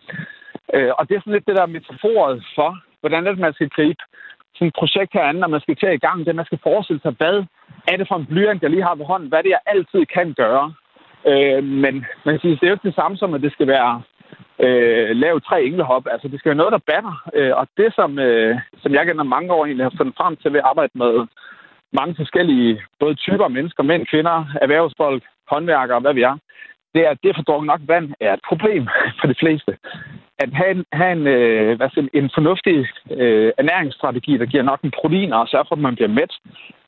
Øh, 0.75 0.93
og 0.99 1.09
det 1.09 1.15
er 1.15 1.21
sådan 1.21 1.33
lidt 1.33 1.47
det 1.47 1.57
der 1.57 1.67
metaforet 1.67 2.45
for, 2.55 2.71
hvordan 3.01 3.27
det, 3.27 3.39
man 3.39 3.55
skal 3.55 3.69
gribe 3.69 4.03
sådan 4.55 4.69
et 4.69 4.79
projekt 4.81 5.13
herinde, 5.13 5.41
når 5.41 5.49
man 5.49 5.61
skal 5.61 5.77
til 5.77 5.93
i 5.93 6.05
gang. 6.07 6.27
Det 6.27 6.37
man 6.37 6.45
skal 6.45 6.59
forestille 6.63 7.03
sig, 7.03 7.15
hvad 7.19 7.45
er 7.91 7.97
det 7.97 8.09
for 8.09 8.17
en 8.17 8.27
blyant, 8.27 8.63
jeg 8.63 8.71
lige 8.71 8.89
har 8.89 8.95
ved 8.95 9.05
hånden? 9.05 9.29
Hvad 9.29 9.39
er 9.39 9.43
det, 9.43 9.57
jeg 9.57 9.67
altid 9.67 10.07
kan 10.07 10.35
gøre? 10.35 10.75
Øh, 11.31 11.65
men 11.65 11.95
man 12.25 12.33
kan 12.35 12.41
sige, 12.41 12.55
det 12.55 12.63
er 12.63 12.69
jo 12.69 12.75
ikke 12.75 12.89
det 12.89 13.01
samme 13.01 13.17
som, 13.17 13.35
at 13.35 13.43
det 13.43 13.53
skal 13.53 13.67
være 13.67 14.03
øh, 14.59 15.17
lave 15.17 15.41
tre 15.41 15.65
englehop. 15.65 16.05
Altså, 16.11 16.29
det 16.29 16.39
skal 16.39 16.49
være 16.49 16.63
noget, 16.63 16.73
der 16.73 16.89
batter. 16.93 17.15
Øh, 17.35 17.53
og 17.57 17.69
det, 17.77 17.95
som, 17.95 18.19
øh, 18.19 18.59
som 18.83 18.93
jeg 18.95 19.07
gennem 19.07 19.27
mange 19.27 19.53
år 19.53 19.65
egentlig 19.67 19.85
har 19.85 19.95
fundet 19.97 20.15
frem 20.17 20.37
til 20.37 20.53
ved 20.53 20.61
at 20.61 20.69
arbejde 20.71 20.93
med 20.95 21.27
mange 21.93 22.15
forskellige, 22.15 22.83
både 23.01 23.15
typer 23.15 23.49
mennesker, 23.49 23.83
mænd, 23.83 24.07
kvinder, 24.07 24.45
erhvervsfolk, 24.63 25.23
håndværkere, 25.49 26.01
hvad 26.01 26.15
vi 26.15 26.23
er, 26.23 26.37
det 26.95 27.01
er, 27.07 27.11
at 27.11 27.23
det 27.23 27.37
for 27.37 27.43
drukket 27.43 27.67
nok 27.67 27.81
vand 27.87 28.13
er 28.21 28.33
et 28.35 28.41
problem 28.49 28.89
for 29.21 29.27
de 29.27 29.35
fleste. 29.43 29.77
At 30.39 30.51
have 30.53 30.71
en, 30.71 30.85
have 30.93 31.13
en, 31.13 31.27
øh, 31.27 31.77
hvad 31.77 31.89
siger, 31.95 32.09
en 32.15 32.31
fornuftig 32.35 32.87
øh, 33.11 33.53
ernæringsstrategi, 33.59 34.39
der 34.39 34.47
giver 34.47 34.63
nok 34.63 34.81
en 34.83 34.93
protein 35.01 35.33
og 35.33 35.49
sørger 35.49 35.65
for, 35.69 35.77
at 35.77 35.83
man 35.83 35.95
bliver 35.95 36.09
mæt, 36.09 36.33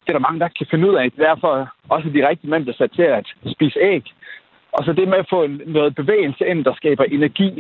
det 0.05 0.09
er 0.09 0.19
der 0.19 0.29
mange, 0.29 0.41
der 0.41 0.49
kan 0.49 0.67
finde 0.71 0.91
ud 0.91 0.95
af. 0.95 1.13
Derfor 1.13 1.69
også 1.89 2.09
de 2.09 2.29
rigtige 2.29 2.51
mænd 2.51 2.67
der 2.67 2.73
sat 2.73 2.93
til 2.93 3.03
at 3.03 3.27
spise 3.55 3.79
æg. 3.81 4.05
Og 4.73 4.85
så 4.85 4.93
det 4.93 5.09
med 5.09 5.19
at 5.19 5.31
få 5.31 5.47
noget 5.67 5.95
bevægelse 5.95 6.47
ind, 6.47 6.65
der 6.65 6.75
skaber 6.75 7.05
energi. 7.05 7.51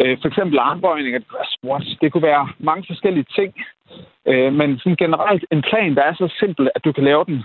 Øh, 0.00 0.18
for 0.20 0.28
eksempel 0.28 0.58
armbøjning, 0.58 1.24
det 2.00 2.12
kunne 2.12 2.22
være 2.32 2.48
mange 2.58 2.84
forskellige 2.86 3.26
ting. 3.34 3.54
Øh, 4.26 4.52
men 4.52 4.78
sådan 4.78 5.02
generelt 5.04 5.44
en 5.52 5.62
plan, 5.62 5.94
der 5.94 6.02
er 6.02 6.14
så 6.14 6.34
simpel, 6.40 6.70
at 6.74 6.84
du 6.84 6.92
kan 6.92 7.04
lave 7.04 7.24
den 7.24 7.44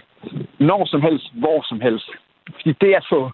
når 0.60 0.86
som 0.86 1.02
helst, 1.02 1.26
hvor 1.34 1.60
som 1.70 1.82
helst. 1.82 2.10
Fordi 2.56 2.72
det 2.82 2.94
at 2.94 3.06
få 3.10 3.32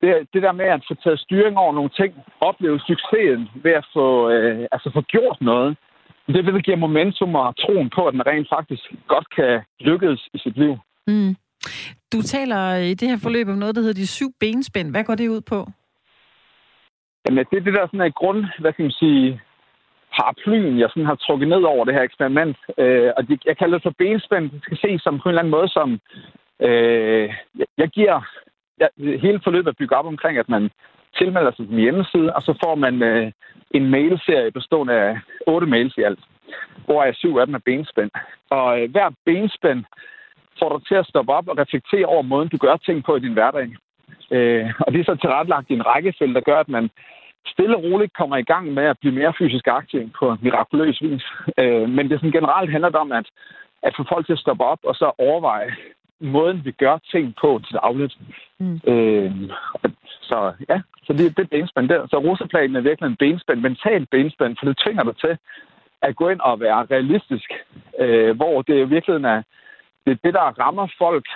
det, 0.00 0.28
det 0.34 0.42
der 0.42 0.52
med 0.52 0.64
at 0.64 0.84
få 0.88 0.94
taget 0.94 1.20
styring 1.20 1.56
over 1.56 1.72
nogle 1.72 1.90
ting, 2.00 2.14
opleve 2.40 2.80
succesen 2.80 3.48
ved 3.64 3.72
at 3.72 3.86
få, 3.92 4.30
øh, 4.30 4.66
altså 4.72 4.90
få 4.94 5.00
gjort 5.00 5.38
noget, 5.40 5.76
det 6.26 6.46
vil 6.46 6.62
give 6.62 6.76
momentum 6.76 7.34
og 7.34 7.56
troen 7.56 7.90
på, 7.96 8.06
at 8.06 8.14
man 8.14 8.26
rent 8.26 8.48
faktisk 8.48 8.82
godt 9.08 9.26
kan 9.36 9.60
lykkes 9.80 10.28
i 10.34 10.38
sit 10.38 10.56
liv. 10.56 10.78
Mm. 11.06 11.36
Du 12.12 12.22
taler 12.22 12.76
i 12.76 12.94
det 12.94 13.08
her 13.08 13.18
forløb 13.22 13.48
om 13.48 13.58
noget, 13.58 13.74
der 13.74 13.80
hedder 13.80 14.02
de 14.02 14.06
syv 14.06 14.30
benspænd. 14.40 14.90
Hvad 14.90 15.04
går 15.04 15.14
det 15.14 15.28
ud 15.28 15.40
på? 15.40 15.66
Jamen, 17.24 17.44
det 17.50 17.56
er 17.56 17.64
det 17.64 17.74
der 17.74 17.86
sådan 17.86 18.00
en 18.00 18.12
grund, 18.12 18.44
hvad 18.60 18.72
kan 18.72 18.84
man 18.84 18.92
sige, 18.92 19.40
paraplyen, 20.16 20.78
jeg 20.78 20.88
sådan 20.90 21.06
har 21.06 21.14
trukket 21.14 21.48
ned 21.48 21.62
over 21.62 21.84
det 21.84 21.94
her 21.94 22.02
eksperiment. 22.02 22.56
Øh, 22.78 23.10
og 23.16 23.28
det, 23.28 23.42
jeg 23.44 23.56
kalder 23.56 23.76
det 23.78 23.82
for 23.82 23.94
benspænd. 23.98 24.50
Det 24.50 24.62
skal 24.62 24.78
ses 24.78 25.02
som 25.02 25.18
på 25.18 25.28
en 25.28 25.30
eller 25.30 25.42
anden 25.42 25.56
måde 25.58 25.68
som... 25.68 26.00
Øh, 26.60 27.28
jeg, 27.58 27.66
jeg 27.78 27.88
giver... 27.88 28.20
Jeg, 28.80 28.88
hele 28.98 29.40
forløbet 29.44 29.70
er 29.70 29.78
bygget 29.78 29.98
op 29.98 30.06
omkring, 30.06 30.38
at 30.38 30.48
man 30.48 30.70
tilmelder 31.18 31.52
sig 31.52 31.66
sin 31.66 31.78
hjemmeside, 31.78 32.32
og 32.36 32.42
så 32.42 32.52
får 32.64 32.74
man 32.74 33.02
øh, 33.02 33.32
en 33.70 33.90
mailserie 33.90 34.50
bestående 34.50 34.94
af 34.94 35.18
otte 35.46 35.66
mails 35.66 35.96
i 35.96 36.02
alt, 36.02 36.20
hvor 36.84 37.04
jeg 37.04 37.14
syv 37.14 37.36
af 37.36 37.46
dem 37.46 37.54
er 37.54 37.64
benspænd. 37.64 38.10
Og 38.50 38.80
øh, 38.80 38.90
hver 38.90 39.10
benspænd 39.24 39.84
får 40.58 40.78
dig 40.78 40.86
til 40.86 40.94
at 40.94 41.06
stoppe 41.06 41.32
op 41.32 41.48
og 41.48 41.58
reflektere 41.58 42.06
over 42.06 42.22
måden, 42.22 42.48
du 42.48 42.56
gør 42.56 42.76
ting 42.76 43.04
på 43.04 43.16
i 43.16 43.20
din 43.20 43.32
hverdag. 43.32 43.68
Øh, 44.30 44.72
og 44.80 44.92
det 44.92 45.00
er 45.00 45.04
så 45.04 45.14
tilrettelagt 45.14 45.70
i 45.70 45.74
en 45.74 45.86
rækkefølge, 45.86 46.34
der 46.34 46.40
gør, 46.40 46.58
at 46.60 46.68
man 46.68 46.90
stille 47.46 47.76
og 47.76 47.82
roligt 47.82 48.16
kommer 48.16 48.36
i 48.36 48.42
gang 48.52 48.74
med 48.74 48.84
at 48.84 48.98
blive 48.98 49.14
mere 49.14 49.32
fysisk 49.38 49.66
aktiv 49.66 50.10
på 50.18 50.36
mirakuløs 50.40 51.02
vis. 51.02 51.24
Øh, 51.58 51.88
men 51.88 52.08
det 52.08 52.18
sådan 52.18 52.38
generelt 52.38 52.70
handler 52.70 52.98
om 52.98 53.12
at, 53.12 53.26
at 53.82 53.94
få 53.96 54.04
folk 54.08 54.26
til 54.26 54.32
at 54.32 54.38
stoppe 54.38 54.64
op 54.64 54.78
og 54.84 54.94
så 54.94 55.12
overveje 55.18 55.70
måden, 56.20 56.64
vi 56.64 56.70
gør 56.70 56.98
ting 57.12 57.34
på 57.40 57.60
til 57.64 57.74
dagligt. 57.74 58.14
Mm. 58.58 58.80
Øh, 58.86 59.32
så 60.20 60.52
ja, 60.68 60.80
så 61.04 61.12
det, 61.12 61.36
det 61.36 61.42
er 61.42 61.56
benspænd 61.56 61.88
der. 61.88 62.06
Så 62.06 62.16
russeplanen 62.18 62.76
er 62.76 62.80
virkelig 62.80 63.08
en 63.08 63.16
benspænd, 63.16 63.60
mental 63.60 64.06
benspænd, 64.06 64.56
for 64.58 64.66
det 64.66 64.78
tvinger 64.78 65.04
dig 65.04 65.16
til 65.16 65.38
at 66.02 66.16
gå 66.16 66.28
ind 66.28 66.40
og 66.40 66.60
være 66.60 66.86
realistisk, 66.90 67.52
øh, 67.98 68.36
hvor 68.36 68.62
det 68.62 68.90
virkelig 68.90 69.14
er 69.24 69.42
det, 70.06 70.12
er 70.12 70.18
det, 70.24 70.34
der 70.34 70.58
rammer 70.62 70.86
folk 70.98 71.26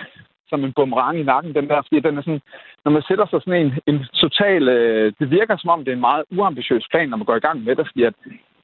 som 0.51 0.63
en 0.63 0.73
boomerang 0.77 1.15
i 1.19 1.23
nakken, 1.31 1.55
den 1.55 1.67
der, 1.69 1.81
fordi 1.81 1.99
den 1.99 2.17
er 2.17 2.21
sådan, 2.21 2.45
når 2.83 2.91
man 2.91 3.03
sætter 3.07 3.25
sig 3.25 3.39
sådan 3.41 3.61
en, 3.65 3.71
en 3.89 3.99
total, 4.23 4.63
øh, 4.77 5.13
det 5.19 5.27
virker 5.37 5.55
som 5.57 5.69
om, 5.69 5.79
det 5.79 5.91
er 5.91 5.99
en 5.99 6.07
meget 6.09 6.23
uambitiøs 6.37 6.85
plan, 6.91 7.09
når 7.09 7.17
man 7.17 7.29
går 7.29 7.37
i 7.37 7.45
gang 7.47 7.57
med 7.63 7.75
det, 7.75 7.85
fordi 7.87 8.03
at, 8.03 8.15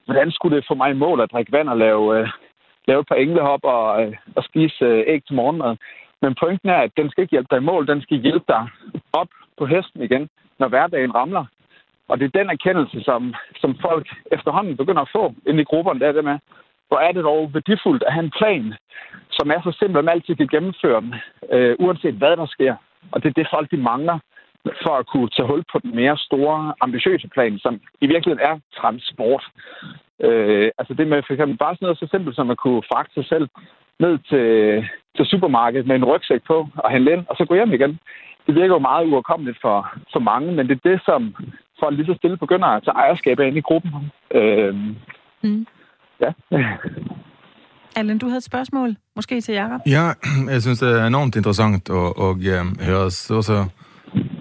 hvordan 0.05 0.31
skulle 0.31 0.55
det 0.57 0.67
få 0.67 0.75
mig 0.81 0.89
i 0.91 1.01
mål 1.03 1.21
at 1.21 1.31
drikke 1.31 1.51
vand 1.51 1.69
og 1.69 1.77
lave, 1.77 2.19
øh, 2.19 2.27
lave 2.87 2.99
et 2.99 3.07
par 3.07 3.15
englehop 3.15 3.63
og, 3.63 3.85
øh, 4.03 4.15
og 4.35 4.43
spise 4.43 4.85
øh, 4.85 5.03
æg 5.07 5.21
til 5.23 5.35
morgenmad. 5.35 5.75
Men 6.21 6.35
pointen 6.41 6.69
er, 6.69 6.81
at 6.85 6.91
den 6.97 7.09
skal 7.09 7.21
ikke 7.21 7.35
hjælpe 7.35 7.51
dig 7.51 7.57
i 7.61 7.69
mål, 7.71 7.87
den 7.87 8.01
skal 8.01 8.17
hjælpe 8.17 8.45
dig 8.47 8.63
op 9.13 9.29
på 9.57 9.65
hesten 9.65 10.01
igen, 10.01 10.29
når 10.59 10.67
hverdagen 10.67 11.15
ramler. 11.15 11.45
Og 12.09 12.19
det 12.19 12.25
er 12.25 12.39
den 12.39 12.49
erkendelse, 12.49 13.03
som, 13.03 13.33
som 13.61 13.75
folk 13.81 14.07
efterhånden 14.31 14.77
begynder 14.77 15.01
at 15.01 15.13
få 15.15 15.33
ind 15.47 15.59
i 15.59 15.63
grupperne, 15.63 15.99
der 15.99 16.07
er 16.07 16.11
det 16.11 16.23
med, 16.23 16.39
hvor 16.87 16.99
er 16.99 17.11
det 17.11 17.23
dog 17.23 17.53
værdifuldt 17.53 18.03
at 18.03 18.13
have 18.13 18.23
en 18.23 18.37
plan, 18.39 18.73
som 19.37 19.51
er 19.51 19.61
så 19.61 19.71
simpel, 19.79 19.97
at 19.97 20.05
man 20.05 20.13
altid 20.13 20.35
kan 20.35 20.47
gennemføre 20.47 21.01
den, 21.01 21.13
øh, 21.53 21.75
uanset 21.79 22.15
hvad 22.21 22.37
der 22.37 22.45
sker. 22.45 22.75
Og 23.11 23.23
det 23.23 23.29
er 23.29 23.33
det, 23.33 23.47
folk 23.53 23.71
de 23.71 23.77
mangler 23.77 24.19
for 24.83 24.93
at 24.97 25.07
kunne 25.07 25.29
tage 25.29 25.47
hul 25.47 25.63
på 25.71 25.79
den 25.79 25.95
mere 25.95 26.17
store, 26.17 26.73
ambitiøse 26.81 27.27
plan, 27.27 27.59
som 27.59 27.73
i 28.01 28.07
virkeligheden 28.07 28.47
er 28.49 28.59
transport. 28.79 29.43
Øh, 30.27 30.71
altså 30.77 30.93
det 30.93 31.07
med 31.07 31.23
for 31.25 31.33
eksempel 31.33 31.57
bare 31.57 31.75
sådan 31.75 31.85
noget 31.85 31.99
så 31.99 32.07
simpelt, 32.11 32.35
som 32.35 32.49
at 32.49 32.57
kunne 32.57 32.83
fragte 32.91 33.13
sig 33.13 33.25
selv 33.25 33.47
ned 33.99 34.19
til, 34.29 34.47
til 35.15 35.25
supermarkedet 35.25 35.87
med 35.87 35.95
en 35.95 36.05
rygsæk 36.05 36.41
på 36.47 36.67
og 36.75 36.91
handle 36.91 37.13
ind, 37.13 37.25
og 37.29 37.35
så 37.35 37.45
gå 37.45 37.55
hjem 37.55 37.73
igen. 37.73 37.99
Det 38.47 38.55
virker 38.55 38.75
jo 38.75 38.79
meget 38.79 39.07
uoverkommeligt 39.07 39.57
for, 39.61 39.77
for 40.13 40.19
mange, 40.19 40.51
men 40.51 40.67
det 40.69 40.75
er 40.75 40.89
det, 40.89 41.01
som 41.05 41.35
folk 41.79 41.95
lige 41.95 42.05
så 42.05 42.13
stille 42.17 42.37
begynder 42.37 42.67
at 42.67 42.83
tage 42.83 42.95
ejerskab 42.95 43.39
af 43.39 43.47
ind 43.47 43.57
i 43.57 43.61
gruppen. 43.61 43.91
Øh, 44.31 44.75
mm. 45.41 45.65
Ja. 46.21 46.31
Allen, 47.97 48.17
du 48.17 48.25
havde 48.25 48.37
et 48.37 48.43
spørgsmål, 48.43 48.97
måske 49.15 49.41
til 49.41 49.53
Jacob? 49.53 49.81
Ja, 49.85 50.11
jeg 50.53 50.61
synes 50.61 50.79
det 50.79 50.89
er 51.01 51.05
enormt 51.07 51.35
interessant 51.35 51.89
og, 51.89 52.17
og 52.17 52.29
um, 52.29 52.79
høres 52.81 53.31
også 53.31 53.65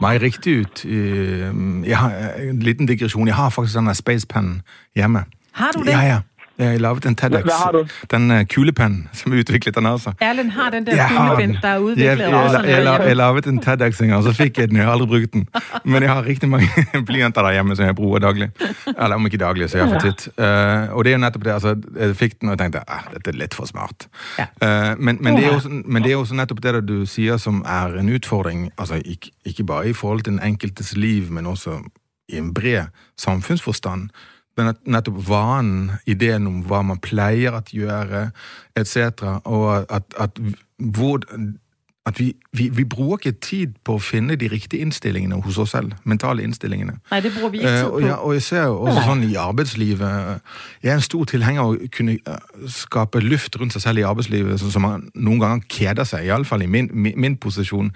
meget 0.00 0.22
rigtigt 0.22 0.84
ud. 0.84 1.84
Jeg 1.86 1.98
har 1.98 2.32
en 2.50 2.58
liten 2.58 2.86
digression. 2.86 3.26
Jeg 3.26 3.34
har 3.34 3.50
faktisk 3.50 3.72
sådan 3.72 3.88
en 3.88 3.94
spacepan 3.94 4.62
hjemme. 4.94 5.24
Har 5.52 5.70
du 5.70 5.80
det? 5.80 5.90
Ja, 5.90 6.00
ja. 6.00 6.18
Ja, 6.58 6.64
jeg 6.68 6.80
lavede 6.80 7.00
den 7.00 7.14
TEDx. 7.14 7.42
Hvad 7.42 7.62
har 7.64 7.72
du? 7.72 7.86
Den 8.10 8.30
uh, 8.30 8.42
kuglepen, 8.54 9.08
som 9.12 9.32
udviklet 9.32 9.74
den 9.74 9.86
også. 9.86 10.12
Erlend 10.20 10.50
har 10.50 10.70
den 10.70 10.86
der 10.86 10.94
Jeg 10.94 11.08
har 11.08 11.28
kuglepen, 11.28 11.54
den. 11.54 11.62
der 11.62 11.68
er 11.68 11.72
Jeg, 11.72 11.80
udviklet 11.80 12.18
jeg, 12.18 12.34
også. 12.34 12.60
jeg, 12.62 12.84
jeg, 12.84 13.00
jeg 13.06 13.16
lavede 13.16 13.48
en 13.48 13.58
TEDx 13.58 14.00
og 14.00 14.22
så 14.22 14.32
fik 14.32 14.58
jeg 14.58 14.68
den, 14.68 14.76
jeg 14.76 14.84
har 14.84 14.92
aldrig 14.92 15.08
brugt 15.08 15.32
den. 15.32 15.48
Men 15.84 16.02
jeg 16.02 16.12
har 16.12 16.24
rigtig 16.24 16.48
mange 16.48 16.68
blyanter 17.06 17.42
derhjemme, 17.42 17.76
som 17.76 17.84
jeg 17.84 17.94
bruger 17.94 18.18
daglig. 18.18 18.50
Eller 18.86 19.14
om 19.14 19.24
ikke 19.26 19.36
daglig, 19.36 19.70
så 19.70 19.78
jeg 19.78 19.86
har 19.88 20.00
for 20.00 20.10
tit. 20.10 20.28
Uh, 20.38 20.96
og 20.96 21.04
det 21.04 21.10
er 21.10 21.14
jo 21.14 21.18
netop 21.18 21.44
det, 21.44 21.50
altså, 21.50 21.76
jeg 21.98 22.16
fik 22.16 22.40
den, 22.40 22.48
og 22.48 22.50
jeg 22.52 22.58
tenkte, 22.58 22.90
ah, 22.90 23.00
dette 23.14 23.30
er 23.30 23.34
lidt 23.34 23.54
for 23.54 23.64
smart. 23.66 24.08
Ja. 24.38 24.92
Uh, 24.92 24.98
men, 25.00 25.18
men, 25.20 25.36
det 25.36 25.46
er 25.46 25.58
sådan- 25.58 25.82
men 25.86 26.02
det 26.02 26.08
er 26.08 26.12
jo 26.12 26.24
så 26.24 26.34
netop 26.34 26.56
det 26.62 26.74
der 26.74 26.80
du 26.80 27.06
siger, 27.06 27.36
som 27.36 27.64
er 27.68 27.86
en 27.86 28.14
utfordring, 28.14 28.70
altså 28.78 29.02
ikke, 29.04 29.30
ikke 29.44 29.64
bare 29.64 29.88
i 29.88 29.92
forhold 29.92 30.20
til 30.20 30.32
den 30.32 30.42
enkeltes 30.42 30.96
liv, 30.96 31.32
men 31.32 31.46
også 31.46 31.70
i 32.28 32.36
en 32.36 32.54
bred 32.54 32.82
samfunnsforstand 33.18 34.08
den 34.56 34.72
at 34.72 34.80
nettopp 34.88 35.20
vanen, 35.28 35.96
ideen 36.08 36.48
om 36.48 36.62
hva 36.68 36.82
man 36.86 37.00
pleier 37.02 37.56
at 37.58 37.72
gjøre, 37.74 38.30
etc., 38.78 39.22
og 39.44 39.86
at, 39.92 40.06
at, 40.18 40.40
hvor, 40.76 41.24
at 42.06 42.18
vi, 42.20 42.28
vi, 42.54 42.68
vi 42.70 42.84
bruker 42.86 43.32
ikke 43.32 43.40
tid 43.42 43.72
på 43.84 43.96
å 43.96 44.02
finne 44.02 44.36
de 44.38 44.46
riktige 44.48 44.78
innstillingene 44.86 45.40
hos 45.42 45.56
oss 45.58 45.72
selv. 45.74 45.96
Mentale 46.06 46.44
innstillingene. 46.46 46.92
Nej, 47.10 47.20
det 47.24 47.32
bruger 47.34 47.50
vi 47.50 47.58
ikke 47.58 47.72
Eh, 47.72 47.78
tid 47.80 47.86
og, 47.88 48.00
på. 48.00 48.06
ja, 48.06 48.14
og 48.22 48.34
jeg 48.36 48.42
ser 48.46 48.64
jo 48.68 48.76
også 48.86 49.02
sånn 49.08 49.24
i 49.26 49.34
arbeidslivet 49.42 50.06
eh, 50.06 50.60
Jeg 50.84 50.90
er 50.92 51.00
en 51.00 51.02
stor 51.02 51.24
tilhenger 51.32 51.60
av 51.64 51.72
å 51.74 51.88
kunne 51.96 52.14
eh, 52.14 52.68
skape 52.70 53.20
luft 53.24 53.58
rundt 53.58 53.74
seg 53.74 53.82
selv 53.82 53.98
i 53.98 54.06
arbeidslivet, 54.06 54.60
sånn 54.62 54.70
som 54.76 54.86
man 54.86 55.08
noen 55.18 55.42
ganger 55.42 55.66
kjeder 55.66 56.06
seg, 56.06 56.28
iallfall 56.30 56.62
i 56.62 56.70
min, 56.70 56.88
min, 56.94 57.18
min 57.26 57.36
posisjon, 57.42 57.90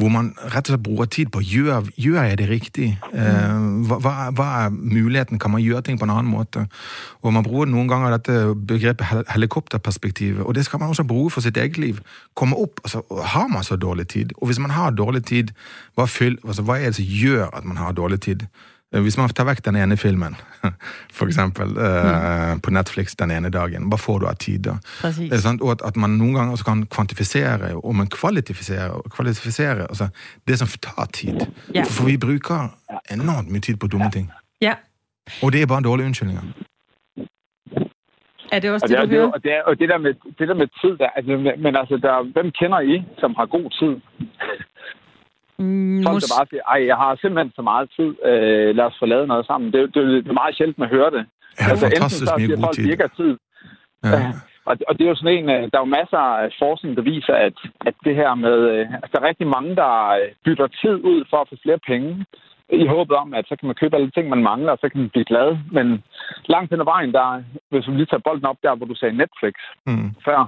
hvor 0.00 0.10
man 0.10 0.32
rett 0.42 0.66
og 0.66 0.72
slett 0.74 0.82
bruker 0.88 1.12
tid 1.14 1.30
på 1.30 1.44
gjør, 1.46 1.86
gjør 2.02 2.18
jeg 2.32 2.40
det 2.42 2.48
riktig? 2.50 2.88
Eh, 3.14 3.62
hva, 3.86 4.00
hva, 4.02 4.16
er- 4.26 4.34
hva 4.40 4.48
er 4.64 4.74
muligheten? 4.74 5.38
Kan 5.38 5.54
man 5.54 5.62
gjøre 5.62 5.84
ting 5.86 6.00
på 6.02 6.08
en 6.08 6.16
annen 6.16 6.32
måte? 6.34 6.66
Og 7.22 7.30
man 7.38 7.46
bruker 7.46 7.70
noen 7.70 7.86
ganger 7.90 8.18
dette 8.18 8.40
begrepet 8.58 9.06
hel- 9.12 9.24
helikopterperspektivet, 9.36 10.42
og 10.42 10.54
det 10.58 10.64
skal 10.66 10.80
man 10.82 10.88
også 10.90 11.04
bruke 11.06 11.30
for 11.30 11.40
sitt 11.46 11.56
eget 11.56 11.78
liv. 11.78 12.00
Komme 12.34 12.56
opp, 12.58 12.80
altså 12.84 13.02
Har 13.22 13.48
man 13.52 13.64
så 13.66 13.76
dårlig 13.76 14.08
tid? 14.08 14.32
Og 14.40 14.50
hvis 14.50 14.58
man 14.62 14.74
har 14.74 14.90
dårlig 14.96 15.24
tid, 15.28 15.52
hva, 15.96 16.06
fyll, 16.10 16.38
altså, 16.44 16.64
hva 16.66 16.78
er 16.80 16.90
det 16.90 17.00
som 17.00 17.10
gjør 17.22 17.50
at 17.52 17.64
man 17.68 17.80
har 17.80 17.92
dårlig 17.96 18.20
tid? 18.24 18.46
Eh, 18.92 19.00
Hvis 19.00 19.16
man 19.16 19.30
tar 19.32 19.46
vekk 19.48 19.62
den 19.64 19.76
ene 19.80 19.96
filmen, 19.96 20.36
for 21.16 21.26
eksempel, 21.30 21.76
eh, 21.80 22.56
på 22.62 22.72
Netflix 22.74 23.16
den 23.16 23.30
ene 23.30 23.50
dagen, 23.50 23.88
hva 23.88 23.98
får 24.00 24.20
du 24.20 24.26
av 24.28 24.36
tid 24.42 24.66
da? 24.68 24.76
Og 25.54 25.70
at, 25.72 25.84
at 25.88 25.96
man 25.96 26.18
noen 26.18 26.36
ganger 26.36 26.56
også 26.56 26.68
kan 26.68 26.84
kvantifisere, 26.92 27.72
og 27.80 27.96
man 27.96 28.10
kvalifisere, 28.12 29.00
kvalifisere 29.14 29.88
altså, 29.88 30.08
det 30.48 30.58
som 30.60 30.68
tar 30.80 31.08
tid. 31.12 31.46
Ja. 31.74 31.86
For 31.88 32.08
vi 32.10 32.18
bruker 32.20 32.68
enormt 33.10 33.50
mye 33.50 33.64
tid 33.64 33.80
på 33.80 33.88
dumme 33.88 34.10
ting. 34.12 34.28
Ja. 34.60 34.76
Og 35.42 35.52
det 35.52 35.62
er 35.62 35.70
bare 35.70 35.84
dårlige 35.86 36.10
unnskyldninger. 36.12 36.52
Er 38.52 38.58
det 38.60 38.70
også 38.74 38.84
Og 38.84 38.88
det, 38.88 38.98
det, 38.98 39.02
er, 39.02 39.06
du 39.06 39.10
det, 39.10 39.16
er, 39.18 39.20
hører? 39.20 39.32
og, 39.32 39.42
det 39.44 39.52
og 39.68 39.78
det 39.80 39.88
der 39.88 39.98
med, 39.98 40.14
det 40.38 40.48
der 40.48 40.54
med 40.62 40.68
tid, 40.80 40.92
der, 41.02 41.08
altså, 41.16 41.32
men 41.64 41.76
altså, 41.76 41.96
der, 42.06 42.14
hvem 42.34 42.50
kender 42.60 42.80
I, 42.80 43.02
som 43.18 43.34
har 43.38 43.46
god 43.46 43.66
tid? 43.80 43.92
Mm, 45.58 46.02
Folk, 46.06 46.20
der 46.22 46.30
bare 46.38 46.46
siger, 46.50 46.62
ej, 46.74 46.80
jeg 46.90 46.96
har 46.96 47.10
simpelthen 47.22 47.52
så 47.58 47.62
meget 47.62 47.86
tid, 47.98 48.10
øh, 48.28 48.68
lad 48.76 48.84
os 48.84 48.96
få 49.00 49.06
lavet 49.06 49.28
noget 49.28 49.46
sammen. 49.46 49.66
Det, 49.72 49.78
er 49.78 49.82
jo- 49.86 49.92
det, 49.94 50.00
er 50.02 50.22
det 50.24 50.28
er 50.34 50.40
meget 50.42 50.56
sjældent, 50.56 50.78
man 50.78 50.88
hører 50.88 51.10
det. 51.10 51.22
Har 51.58 51.76
fantastisk 51.76 52.22
enten 52.22 52.26
så 52.28 52.34
siger 52.38 52.56
god 52.56 52.62
folk, 52.64 52.74
tid. 52.76 52.84
de 52.84 52.90
ikke 52.90 53.06
har 53.08 53.14
tid, 53.22 53.34
Ja. 54.04 54.32
Og, 54.70 54.76
og 54.88 54.92
det 54.98 55.04
er 55.04 55.08
jo 55.08 55.14
sådan 55.20 55.38
en, 55.38 55.50
øh, 55.50 55.62
der 55.70 55.76
er 55.78 55.84
jo 55.86 55.94
masser 56.00 56.18
af 56.42 56.48
forskning, 56.58 56.96
der 56.96 57.02
viser, 57.02 57.34
at, 57.34 57.56
at 57.88 57.94
det 58.04 58.14
her 58.20 58.34
med, 58.34 58.56
øh, 58.74 58.86
altså 59.02 59.10
der 59.12 59.20
er 59.20 59.28
rigtig 59.28 59.46
mange, 59.46 59.76
der 59.76 59.92
øh, 60.18 60.28
bytter 60.44 60.66
tid 60.82 60.94
ud 61.12 61.24
for 61.30 61.36
at 61.40 61.48
få 61.50 61.56
flere 61.62 61.78
penge, 61.86 62.24
i 62.72 62.86
håbet 62.86 63.16
om, 63.16 63.34
at 63.34 63.44
så 63.48 63.56
kan 63.56 63.66
man 63.66 63.74
købe 63.74 63.96
alle 63.96 64.06
de 64.06 64.14
ting, 64.14 64.28
man 64.28 64.42
mangler, 64.42 64.72
og 64.72 64.78
så 64.80 64.88
kan 64.88 65.00
man 65.00 65.10
blive 65.10 65.24
glad. 65.24 65.56
Men 65.72 66.02
langt 66.46 66.70
hen 66.70 66.80
ad 66.80 66.84
vejen, 66.84 67.12
der, 67.12 67.42
hvis 67.70 67.88
vi 67.88 67.92
lige 67.92 68.06
tager 68.06 68.26
bolden 68.28 68.46
op 68.46 68.56
der, 68.62 68.74
hvor 68.74 68.86
du 68.86 68.94
sagde 68.94 69.16
Netflix 69.16 69.54
Mm. 69.86 70.10
før, 70.24 70.38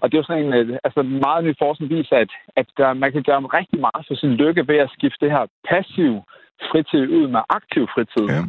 og 0.00 0.04
det 0.06 0.14
er 0.14 0.22
jo 0.22 0.26
sådan 0.26 0.44
en, 0.44 0.54
øh, 0.54 0.78
altså 0.84 1.02
meget 1.02 1.44
ny 1.44 1.52
forskning 1.58 1.90
viser, 1.90 2.16
at, 2.16 2.30
at 2.56 2.66
der, 2.76 2.92
man 2.92 3.12
kan 3.12 3.22
gøre 3.22 3.40
rigtig 3.40 3.80
meget 3.80 4.04
for 4.08 4.14
sin 4.14 4.34
lykke 4.42 4.68
ved 4.68 4.76
at 4.76 4.90
skifte 4.96 5.20
det 5.24 5.30
her 5.30 5.46
passiv 5.70 6.12
fritid 6.70 7.02
ud 7.18 7.26
med 7.28 7.40
aktiv 7.48 7.84
fritid. 7.94 8.26
Ja. 8.34 8.42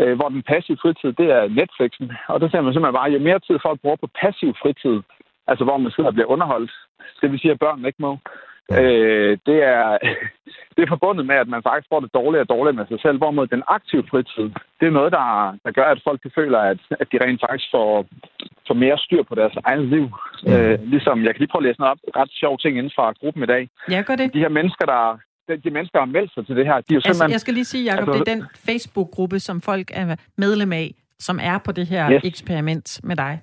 Øh, 0.00 0.14
hvor 0.18 0.28
den 0.28 0.42
passive 0.42 0.78
fritid, 0.82 1.12
det 1.12 1.28
er 1.38 1.48
Netflixen. 1.48 2.12
Og 2.28 2.40
der 2.40 2.48
ser 2.48 2.60
man 2.60 2.72
simpelthen 2.72 2.98
bare, 3.00 3.10
jo 3.10 3.18
mere 3.18 3.38
tid 3.38 3.56
folk 3.62 3.80
bruger 3.80 3.96
på 3.96 4.08
passiv 4.20 4.54
fritid, 4.62 4.96
altså 5.50 5.64
hvor 5.64 5.76
man 5.76 5.92
sidder 5.92 6.10
og 6.10 6.14
bliver 6.14 6.32
underholdt, 6.34 6.72
det 7.20 7.30
vil 7.30 7.40
sige, 7.40 7.52
at 7.52 7.58
børnene 7.58 7.88
ikke 7.88 8.02
må, 8.02 8.18
øh, 8.70 9.38
det, 9.46 9.58
er, 9.74 9.98
det 10.76 10.80
er 10.82 10.88
forbundet 10.94 11.26
med, 11.26 11.34
at 11.34 11.48
man 11.48 11.62
faktisk 11.62 11.88
får 11.92 12.00
det 12.00 12.14
dårligere 12.14 12.44
og 12.46 12.48
dårligere 12.48 12.76
med 12.80 12.86
sig 12.86 13.00
selv, 13.00 13.18
hvorimod 13.18 13.46
den 13.46 13.62
aktive 13.68 14.04
fritid, 14.10 14.48
det 14.80 14.86
er 14.86 14.96
noget, 14.98 15.12
der, 15.12 15.26
der 15.64 15.70
gør, 15.78 15.84
at 15.94 16.00
folk 16.08 16.22
de 16.24 16.30
føler, 16.34 16.58
at, 16.58 16.78
at 17.00 17.06
de 17.12 17.18
rent 17.24 17.40
faktisk 17.46 17.68
får, 17.74 18.06
får 18.68 18.74
mere 18.74 18.98
styr 18.98 19.22
på 19.22 19.34
deres 19.34 19.56
eget 19.64 19.84
liv. 19.94 20.06
Mm. 20.46 20.52
Øh, 20.52 20.82
ligesom, 20.94 21.24
jeg 21.24 21.30
kan 21.32 21.38
lige 21.40 21.52
prøve 21.52 21.62
at 21.62 21.68
læse 21.68 21.80
noget 21.80 21.90
op, 21.92 21.98
ret 22.20 22.30
sjov 22.32 22.58
ting 22.58 22.78
inden 22.78 22.92
fra 22.96 23.12
gruppen 23.20 23.42
i 23.42 23.46
dag. 23.46 23.68
Ja, 23.90 24.02
gør 24.06 24.16
det. 24.16 24.34
De 24.34 24.38
her 24.38 24.48
mennesker, 24.58 24.84
der, 24.86 25.18
de, 25.64 25.70
mennesker, 25.70 25.98
der 25.98 26.04
har 26.06 26.12
meldt 26.18 26.34
sig 26.34 26.46
til 26.46 26.56
det 26.56 26.66
her, 26.66 26.74
de 26.74 26.78
er 26.78 26.94
jo 26.94 26.96
Altså, 26.96 27.08
simpelthen... 27.08 27.30
jeg 27.32 27.40
skal 27.40 27.54
lige 27.54 27.64
sige, 27.64 27.84
Jacob, 27.92 28.08
Altså- 28.08 28.24
det 28.24 28.28
er 28.28 28.34
den 28.34 28.44
Facebook-gruppe, 28.66 29.38
som 29.38 29.60
folk 29.60 29.90
er 29.94 30.16
medlem 30.38 30.72
af, 30.72 30.94
som 31.18 31.38
er 31.42 31.58
på 31.66 31.72
det 31.72 31.86
her 31.86 32.10
Yes. 32.12 32.20
eksperiment 32.24 33.00
med 33.04 33.16
dig. 33.16 33.40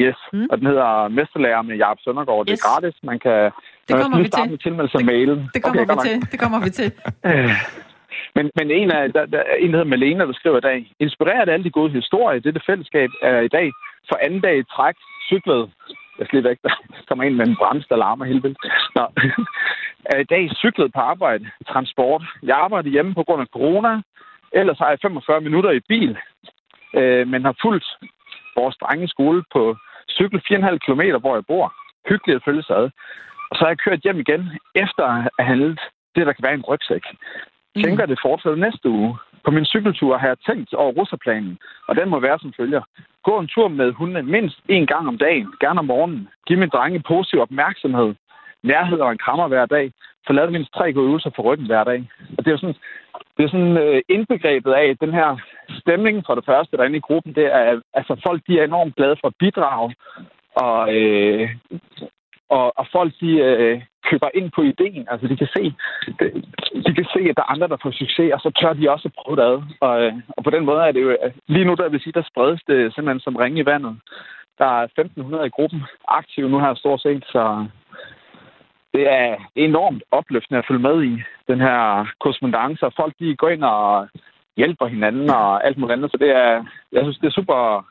Yes, 0.00 0.16
Mm. 0.32 0.46
og 0.50 0.58
den 0.58 0.66
hedder 0.66 1.08
Mesterlærer 1.08 1.62
med 1.62 1.76
Jacob 1.76 1.98
Søndergaard. 2.04 2.46
Det 2.46 2.52
Yes. 2.52 2.60
er 2.60 2.68
gratis. 2.68 2.96
Man 3.02 3.18
kan, 3.18 3.50
Det 3.88 3.96
kommer 4.00 4.18
vi 4.18 4.28
til. 4.28 4.50
med 4.50 4.58
tilmeldelse 4.58 4.98
af 4.98 5.04
mailen. 5.04 5.50
Det 5.54 5.62
kommer 5.62 5.84
godt 5.84 5.98
vi 6.04 6.08
til. 6.08 6.32
Det 6.32 6.40
kommer 6.40 6.60
vi 6.64 6.70
til. 6.70 6.92
Øh, 7.30 7.50
Men, 8.36 8.50
men 8.58 8.70
en, 8.70 8.90
af, 8.90 9.12
der, 9.12 9.26
der, 9.26 9.42
en, 9.58 9.70
der 9.70 9.78
hedder 9.78 9.90
Malena, 9.94 10.26
der 10.26 10.32
skriver 10.32 10.58
i 10.58 10.66
dag, 10.70 10.92
inspireret 11.00 11.48
af 11.48 11.52
alle 11.52 11.64
de 11.64 11.70
gode 11.70 11.92
historier, 11.92 12.40
dette 12.40 12.60
fællesskab 12.66 13.10
er 13.22 13.40
i 13.40 13.48
dag 13.48 13.72
for 14.08 14.16
anden 14.24 14.40
dag 14.40 14.58
i 14.58 14.64
træk 14.74 14.96
cyklet. 15.30 15.70
Jeg 16.18 16.26
skal 16.26 16.36
lige 16.36 16.48
væk, 16.48 16.58
der 16.62 16.70
kommer 17.08 17.24
ind 17.24 17.34
med 17.34 17.46
en 17.46 17.56
bremse, 17.56 17.88
der 17.88 17.96
larmer 17.96 18.24
helt 18.24 18.42
vildt. 18.42 18.58
Nå. 18.94 19.04
er 20.12 20.18
i 20.18 20.30
dag 20.34 20.50
cyklet 20.62 20.92
på 20.92 21.00
arbejde, 21.00 21.50
transport. 21.68 22.22
Jeg 22.42 22.56
arbejder 22.56 22.90
hjemme 22.90 23.14
på 23.14 23.24
grund 23.24 23.40
af 23.42 23.52
corona. 23.52 24.02
Ellers 24.52 24.78
har 24.78 24.88
jeg 24.88 24.98
45 25.02 25.40
minutter 25.40 25.70
i 25.70 25.80
bil, 25.88 26.18
øh, 26.94 27.28
men 27.28 27.44
har 27.44 27.56
fulgt 27.62 27.86
vores 28.56 28.76
drenge 28.76 29.08
skole 29.08 29.42
på 29.52 29.76
cykel 30.10 30.38
4,5 30.50 30.78
km, 30.84 31.02
hvor 31.20 31.34
jeg 31.34 31.46
bor. 31.46 31.74
Hyggeligt 32.08 32.36
at 32.36 32.44
følge 32.44 32.62
sig 32.62 32.76
ad. 32.76 32.90
Og 33.52 33.56
så 33.56 33.64
har 33.64 33.70
jeg 33.70 33.84
kørt 33.86 34.04
hjem 34.04 34.18
igen, 34.20 34.42
efter 34.74 35.04
at 35.04 35.14
have 35.38 35.46
handlet 35.50 35.80
det, 36.14 36.26
der 36.26 36.32
kan 36.32 36.44
være 36.46 36.54
en 36.54 36.68
rygsæk. 36.70 37.04
Tænker, 37.84 38.06
det 38.06 38.18
fortsætter 38.26 38.64
næste 38.66 38.88
uge. 38.88 39.16
På 39.44 39.50
min 39.50 39.64
cykeltur 39.64 40.16
har 40.18 40.28
jeg 40.28 40.38
tænkt 40.48 40.74
over 40.74 40.92
russerplanen, 40.92 41.58
og 41.88 41.96
den 41.96 42.08
må 42.08 42.20
være 42.20 42.38
som 42.38 42.52
følger. 42.56 42.82
Gå 43.24 43.38
en 43.38 43.48
tur 43.48 43.68
med 43.68 43.92
hundene 43.92 44.22
mindst 44.22 44.60
en 44.68 44.86
gang 44.86 45.08
om 45.08 45.18
dagen, 45.18 45.48
gerne 45.60 45.78
om 45.78 45.84
morgenen. 45.84 46.28
Giv 46.46 46.58
min 46.58 46.68
drenge 46.68 47.02
positiv 47.08 47.40
opmærksomhed, 47.40 48.14
nærhed 48.62 48.98
og 49.00 49.12
en 49.12 49.18
krammer 49.24 49.48
hver 49.48 49.66
dag. 49.66 49.92
Så 50.26 50.32
lav 50.32 50.50
mindst 50.50 50.74
tre 50.74 50.92
gode 50.92 51.06
øvelser 51.06 51.30
for 51.36 51.42
ryggen 51.42 51.66
hver 51.66 51.84
dag. 51.84 52.10
Og 52.38 52.38
det 52.38 52.46
er 52.46 52.56
jo 52.56 52.58
sådan, 52.58 52.80
det 53.36 53.44
er 53.44 53.48
sådan 53.48 53.76
øh, 53.76 54.02
indbegrebet 54.08 54.72
af 54.72 54.96
den 55.00 55.12
her 55.12 55.36
stemning 55.80 56.22
for 56.26 56.34
det 56.34 56.44
første 56.44 56.76
derinde 56.76 56.96
i 56.96 57.06
gruppen. 57.08 57.34
Det 57.34 57.46
er, 57.46 57.80
altså 57.94 58.20
folk 58.26 58.42
de 58.46 58.58
er 58.58 58.64
enormt 58.64 58.96
glade 58.96 59.16
for 59.20 59.28
at 59.28 59.38
bidrage, 59.38 59.94
og, 60.56 60.94
øh, 60.96 61.50
og, 62.56 62.72
og 62.78 62.86
folk 62.92 63.12
de 63.20 63.30
øh, 63.48 63.82
køber 64.10 64.28
ind 64.34 64.50
på 64.56 64.62
ideen. 64.62 65.06
Altså 65.10 65.26
de 65.28 65.36
kan 65.36 65.50
se, 65.56 65.64
de 66.86 66.92
kan 66.98 67.06
se, 67.14 67.20
at 67.30 67.36
der 67.36 67.42
er 67.42 67.52
andre, 67.54 67.68
der 67.68 67.82
får 67.82 67.90
succes, 67.90 68.32
og 68.34 68.40
så 68.40 68.50
tør 68.60 68.72
de 68.72 68.90
også 68.90 69.08
at 69.08 69.16
prøve 69.18 69.36
det 69.36 69.46
ad. 69.50 69.58
Og, 69.80 70.02
øh, 70.02 70.12
og 70.36 70.44
på 70.44 70.50
den 70.50 70.64
måde 70.64 70.80
er 70.82 70.92
det 70.92 71.02
jo, 71.02 71.10
øh, 71.10 71.32
lige 71.46 71.64
nu 71.64 71.74
der 71.74 71.88
vil 71.88 72.00
sige, 72.00 72.18
der 72.18 72.30
spredes 72.30 72.60
det 72.68 72.94
simpelthen 72.94 73.20
som 73.20 73.36
ringe 73.36 73.60
i 73.60 73.66
vandet. 73.66 73.94
Der 74.58 74.68
er 74.80 74.86
1.500 74.86 75.44
i 75.44 75.54
gruppen 75.56 75.82
aktive 76.08 76.48
nu 76.50 76.58
her 76.58 76.74
stort 76.74 77.00
set, 77.02 77.24
så 77.34 77.66
det 78.94 79.04
er 79.08 79.36
enormt 79.54 80.02
opløftende 80.10 80.58
at 80.58 80.64
følge 80.68 80.86
med 80.88 81.02
i 81.04 81.22
den 81.48 81.60
her 81.60 82.06
korrespondence, 82.20 82.86
og 82.86 82.92
folk 82.96 83.14
de 83.20 83.36
går 83.36 83.48
ind 83.48 83.64
og 83.64 84.08
hjælper 84.56 84.86
hinanden 84.86 85.30
og 85.30 85.66
alt 85.66 85.78
muligt 85.78 85.96
andet, 85.96 86.10
så 86.10 86.16
det 86.20 86.30
er, 86.30 86.64
jeg 86.92 87.02
synes, 87.02 87.18
det 87.18 87.26
er 87.26 87.38
super, 87.40 87.86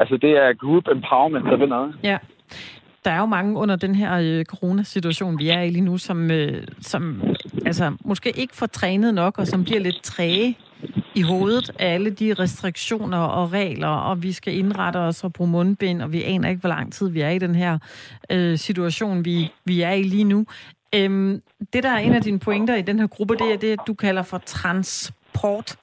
altså 0.00 0.16
det 0.16 0.30
er 0.30 0.52
group 0.52 0.88
empowerment, 0.88 1.44
der 1.44 1.56
ved 1.56 1.66
noget. 1.66 1.94
Ja. 2.02 2.18
Der 3.06 3.12
er 3.12 3.18
jo 3.18 3.26
mange 3.26 3.58
under 3.58 3.76
den 3.76 3.94
her 3.94 4.18
øh, 4.22 4.44
coronasituation, 4.44 5.38
vi 5.38 5.48
er 5.48 5.60
i 5.60 5.70
lige 5.70 5.84
nu, 5.84 5.98
som, 5.98 6.30
øh, 6.30 6.66
som 6.80 7.22
altså, 7.66 7.96
måske 8.04 8.30
ikke 8.30 8.56
får 8.56 8.66
trænet 8.66 9.14
nok, 9.14 9.38
og 9.38 9.46
som 9.46 9.64
bliver 9.64 9.80
lidt 9.80 10.02
træge 10.02 10.58
i 11.14 11.22
hovedet 11.22 11.70
af 11.78 11.94
alle 11.94 12.10
de 12.10 12.34
restriktioner 12.34 13.18
og 13.18 13.52
regler, 13.52 13.88
og 13.88 14.22
vi 14.22 14.32
skal 14.32 14.58
indrette 14.58 14.96
os 14.96 15.24
og 15.24 15.32
bruge 15.32 15.50
mundbind, 15.50 16.02
og 16.02 16.12
vi 16.12 16.22
aner 16.22 16.48
ikke, 16.48 16.60
hvor 16.60 16.68
lang 16.68 16.92
tid 16.92 17.08
vi 17.08 17.20
er 17.20 17.30
i 17.30 17.38
den 17.38 17.54
her 17.54 17.78
øh, 18.30 18.58
situation, 18.58 19.24
vi, 19.24 19.52
vi 19.64 19.80
er 19.80 19.92
i 19.92 20.02
lige 20.02 20.24
nu. 20.24 20.46
Øhm, 20.94 21.42
det, 21.72 21.82
der 21.82 21.90
er 21.90 21.98
en 21.98 22.14
af 22.14 22.22
dine 22.22 22.38
pointer 22.38 22.74
i 22.74 22.82
den 22.82 22.98
her 22.98 23.06
gruppe, 23.06 23.34
det 23.34 23.52
er 23.52 23.56
det, 23.56 23.78
du 23.86 23.94
kalder 23.94 24.22
for 24.22 24.38
transport, 24.38 25.76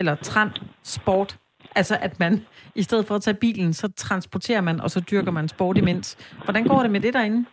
eller 0.00 0.14
transport. 0.14 1.38
Altså, 1.80 1.94
at 2.06 2.20
man 2.20 2.32
i 2.74 2.82
stedet 2.82 3.06
for 3.06 3.14
at 3.14 3.22
tage 3.22 3.42
bilen, 3.46 3.72
så 3.72 3.92
transporterer 3.96 4.60
man, 4.60 4.80
og 4.80 4.90
så 4.90 5.00
dyrker 5.10 5.32
man 5.32 5.48
sport 5.48 5.76
imens. 5.76 6.08
Hvordan 6.44 6.64
går 6.64 6.80
det 6.82 6.90
med 6.90 7.00
det 7.00 7.14
derinde? 7.14 7.44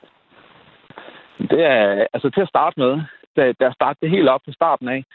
Det 1.52 1.62
er, 1.66 2.06
altså 2.14 2.30
til 2.30 2.42
at 2.42 2.48
starte 2.48 2.80
med, 2.80 2.94
da, 3.38 3.42
da 3.60 3.64
jeg 3.66 3.74
startede 3.74 4.12
helt 4.16 4.30
op 4.30 4.42
fra 4.46 4.52
starten 4.52 4.88
af, 4.88 5.06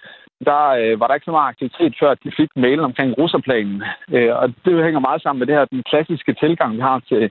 der 0.49 0.63
øh, 0.81 1.01
var 1.01 1.07
der 1.07 1.15
ikke 1.15 1.31
så 1.31 1.31
meget 1.31 1.49
aktivitet, 1.49 1.95
før 2.01 2.15
de 2.15 2.31
fik 2.37 2.51
mailen 2.57 2.85
omkring 2.85 3.19
russerplanen. 3.19 3.83
Øh, 4.15 4.33
og 4.41 4.47
det 4.65 4.85
hænger 4.85 5.01
meget 5.01 5.23
sammen 5.23 5.39
med 5.39 5.47
det 5.47 5.57
her, 5.57 5.65
den 5.65 5.83
klassiske 5.91 6.33
tilgang, 6.43 6.77
vi 6.77 6.81
har 6.81 6.99
til 7.09 7.31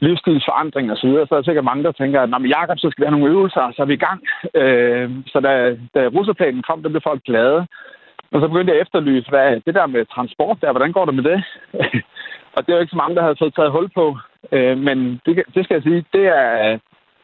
livsstilsforandring 0.00 0.90
og 0.90 0.96
så 0.96 1.06
videre, 1.06 1.26
så 1.26 1.34
er 1.34 1.38
der 1.38 1.48
sikkert 1.48 1.70
mange, 1.70 1.84
der 1.84 1.92
tænker, 1.92 2.20
at 2.22 2.50
Jacob, 2.56 2.78
så 2.78 2.88
skal 2.90 3.02
vi 3.02 3.06
have 3.06 3.16
nogle 3.18 3.34
øvelser, 3.34 3.72
så 3.76 3.82
er 3.82 3.86
vi 3.90 3.94
i 3.94 4.06
gang. 4.08 4.20
Øh, 4.60 5.10
så 5.32 5.40
da, 5.46 5.52
da 5.94 6.00
russerplanen 6.16 6.62
kom, 6.68 6.82
der 6.82 6.88
blev 6.88 7.02
folk 7.10 7.22
glade. 7.30 7.66
Og 8.32 8.40
så 8.40 8.48
begyndte 8.48 8.72
jeg 8.72 8.80
at 8.80 8.86
efterlyse, 8.86 9.28
hvad 9.28 9.60
det 9.66 9.74
der 9.74 9.86
med 9.86 10.04
transport 10.04 10.58
der, 10.60 10.70
hvordan 10.72 10.92
går 10.92 11.04
det 11.04 11.14
med 11.14 11.24
det? 11.24 11.38
og 12.54 12.58
det 12.62 12.68
er 12.68 12.76
jo 12.76 12.80
ikke 12.80 12.96
så 12.96 13.02
mange, 13.02 13.16
der 13.16 13.22
havde 13.22 13.40
fået 13.42 13.54
taget 13.54 13.72
hul 13.72 13.88
på. 13.94 14.18
Øh, 14.52 14.78
men 14.78 15.20
det, 15.26 15.42
det 15.54 15.64
skal 15.64 15.74
jeg 15.74 15.82
sige, 15.82 16.04
det 16.12 16.26
er 16.26 16.78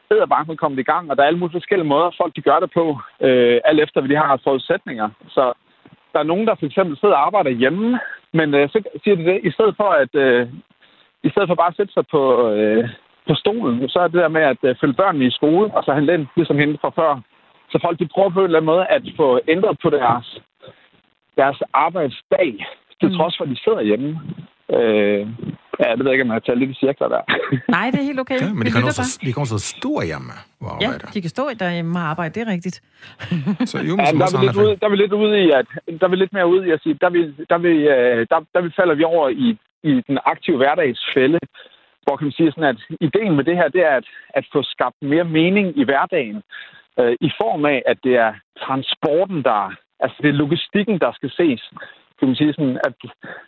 bedre 0.09 0.27
banken 0.27 0.57
kommet 0.57 0.79
i 0.79 0.89
gang, 0.91 1.11
og 1.11 1.17
der 1.17 1.23
er 1.23 1.27
alle 1.27 1.39
mulige 1.39 1.59
forskellige 1.59 1.91
måder, 1.93 2.17
folk 2.21 2.35
de 2.35 2.41
gør 2.41 2.59
det 2.59 2.71
på, 2.73 2.85
øh, 3.21 3.61
alt 3.65 3.79
efter 3.79 4.01
hvad 4.01 4.09
de 4.09 4.15
har 4.15 4.41
forudsætninger. 4.43 5.09
Så 5.29 5.53
der 6.13 6.19
er 6.19 6.31
nogen, 6.31 6.47
der 6.47 6.55
for 6.55 6.65
eksempel 6.65 6.97
sidder 6.97 7.15
og 7.15 7.25
arbejder 7.25 7.51
hjemme, 7.61 7.99
men 8.33 8.53
øh, 8.53 8.69
så 8.69 8.83
siger 9.03 9.15
de 9.15 9.25
det, 9.25 9.39
i 9.43 9.51
stedet 9.51 9.75
for 9.77 9.89
at 10.03 10.15
øh, 10.15 10.47
i 11.23 11.29
stedet 11.29 11.49
for 11.49 11.55
bare 11.55 11.67
at 11.67 11.75
sætte 11.75 11.93
sig 11.93 12.05
på, 12.11 12.49
øh, 12.49 12.89
på 13.27 13.33
stolen, 13.35 13.89
så 13.89 13.99
er 13.99 14.07
det 14.07 14.21
der 14.23 14.27
med 14.27 14.41
at 14.41 14.57
øh, 14.63 14.75
følge 14.81 14.93
børnene 14.93 15.25
i 15.25 15.31
skole, 15.31 15.67
og 15.75 15.83
så 15.83 15.93
handle 15.93 16.13
ind, 16.13 16.27
ligesom 16.35 16.57
hende 16.57 16.77
fra 16.81 16.89
før. 16.89 17.21
Så 17.71 17.79
folk 17.81 17.99
de 17.99 18.07
prøver 18.07 18.29
på 18.29 18.39
en 18.39 18.45
eller 18.45 18.59
anden 18.59 18.73
måde 18.73 18.85
at 18.85 19.03
få 19.17 19.39
ændret 19.47 19.77
på 19.83 19.89
deres, 19.89 20.39
deres 21.41 21.59
arbejdsdag, 21.85 22.51
til 22.99 23.09
mm. 23.09 23.15
trods 23.17 23.33
for, 23.37 23.43
at 23.43 23.49
de 23.49 23.59
sidder 23.65 23.81
hjemme. 23.89 24.09
Øh, 24.77 25.21
ja, 25.81 25.87
det 25.95 26.01
ved 26.03 26.09
jeg 26.09 26.15
ikke, 26.15 26.25
om 26.27 26.31
jeg 26.31 26.39
har 26.39 26.45
talt 26.47 26.59
lidt 26.59 26.71
i 26.75 26.79
cirkler 26.83 27.07
der. 27.15 27.21
Nej, 27.75 27.85
det 27.91 27.99
er 27.99 28.07
helt 28.11 28.21
okay. 28.25 28.39
Ja, 28.41 28.53
men 28.57 28.63
de 28.65 28.71
kan, 28.71 28.83
også, 28.83 29.19
de 29.25 29.33
kan 29.33 29.41
også 29.41 29.59
stå 29.75 29.91
hjemme 30.09 30.33
og 30.61 30.71
arbejde. 30.75 31.05
Ja, 31.05 31.11
de 31.13 31.21
kan 31.21 31.29
stå 31.35 31.43
derhjemme 31.63 31.99
og 31.99 32.05
arbejde, 32.13 32.31
det 32.35 32.41
er 32.47 32.51
rigtigt. 32.55 32.77
så 33.71 33.77
jo, 33.89 33.93
ja, 33.99 34.05
der, 34.19 34.27
er 34.27 34.39
vi 34.39 34.45
lidt 34.45 34.57
ude, 34.63 34.73
der 34.79 34.85
er 34.87 34.93
vi 34.95 34.99
lidt 35.03 35.13
ude 35.23 35.35
i, 35.45 35.47
at 35.59 35.67
der 35.99 36.05
er 36.07 36.13
vi 36.13 36.15
lidt 36.15 36.33
mere 36.33 36.47
ude 36.53 36.67
i 36.67 36.71
at 36.71 36.81
sige, 36.83 36.97
der, 37.01 37.09
vi, 37.09 37.21
der, 37.51 37.57
vi, 37.57 37.73
øh, 37.95 38.19
der, 38.31 38.37
der 38.53 38.61
vi 38.61 38.71
falder 38.79 38.95
vi 38.95 39.03
over 39.03 39.29
i 39.29 39.57
i 39.83 40.01
den 40.07 40.17
aktive 40.25 40.57
hverdagsfælde, 40.57 41.39
hvor 42.03 42.15
kan 42.15 42.25
man 42.25 42.31
sige 42.31 42.51
sådan, 42.51 42.73
at 42.73 42.81
ideen 43.01 43.35
med 43.35 43.43
det 43.43 43.55
her, 43.55 43.67
det 43.67 43.81
er 43.81 43.95
at, 44.01 44.07
at 44.29 44.45
få 44.53 44.63
skabt 44.63 45.01
mere 45.01 45.23
mening 45.23 45.77
i 45.77 45.83
hverdagen, 45.83 46.41
øh, 46.99 47.15
i 47.21 47.29
form 47.41 47.65
af, 47.65 47.83
at 47.85 47.97
det 48.03 48.15
er 48.15 48.33
transporten, 48.65 49.43
der, 49.43 49.75
altså 49.99 50.17
det 50.21 50.29
er 50.29 50.41
logistikken, 50.43 50.99
der 50.99 51.11
skal 51.11 51.31
ses. 51.31 51.61
Kan 52.19 52.27
man 52.27 52.35
sige 52.35 52.53
sådan, 52.53 52.79
at 52.87 52.97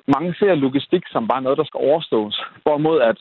mange 0.08 0.36
ser 0.40 0.56
logistik 0.56 1.04
som 1.08 1.28
bare 1.28 1.42
noget, 1.42 1.58
der 1.58 1.64
skal 1.64 1.78
overstås. 1.90 2.44
Hvorimod 2.64 3.02
at, 3.02 3.20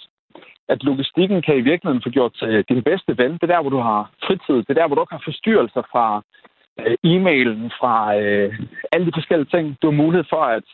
at 0.68 0.82
logistikken 0.82 1.42
kan 1.42 1.56
i 1.56 1.60
virkeligheden 1.70 2.02
få 2.02 2.10
gjort 2.10 2.34
til 2.34 2.64
din 2.68 2.82
bedste 2.82 3.18
ven. 3.18 3.32
Det 3.32 3.42
er 3.42 3.54
der, 3.54 3.60
hvor 3.60 3.70
du 3.70 3.80
har 3.90 4.10
fritid. 4.26 4.56
Det 4.56 4.70
er 4.70 4.80
der, 4.80 4.86
hvor 4.86 4.96
du 4.96 5.02
ikke 5.02 5.18
har 5.18 5.28
forstyrrelser 5.30 5.82
fra 5.92 6.22
øh, 6.80 6.96
e-mailen, 7.10 7.70
fra 7.80 8.16
øh, 8.18 8.58
alle 8.92 9.06
de 9.06 9.16
forskellige 9.18 9.50
ting. 9.54 9.76
Du 9.82 9.86
har 9.90 10.02
mulighed 10.02 10.24
for 10.30 10.42
at 10.56 10.64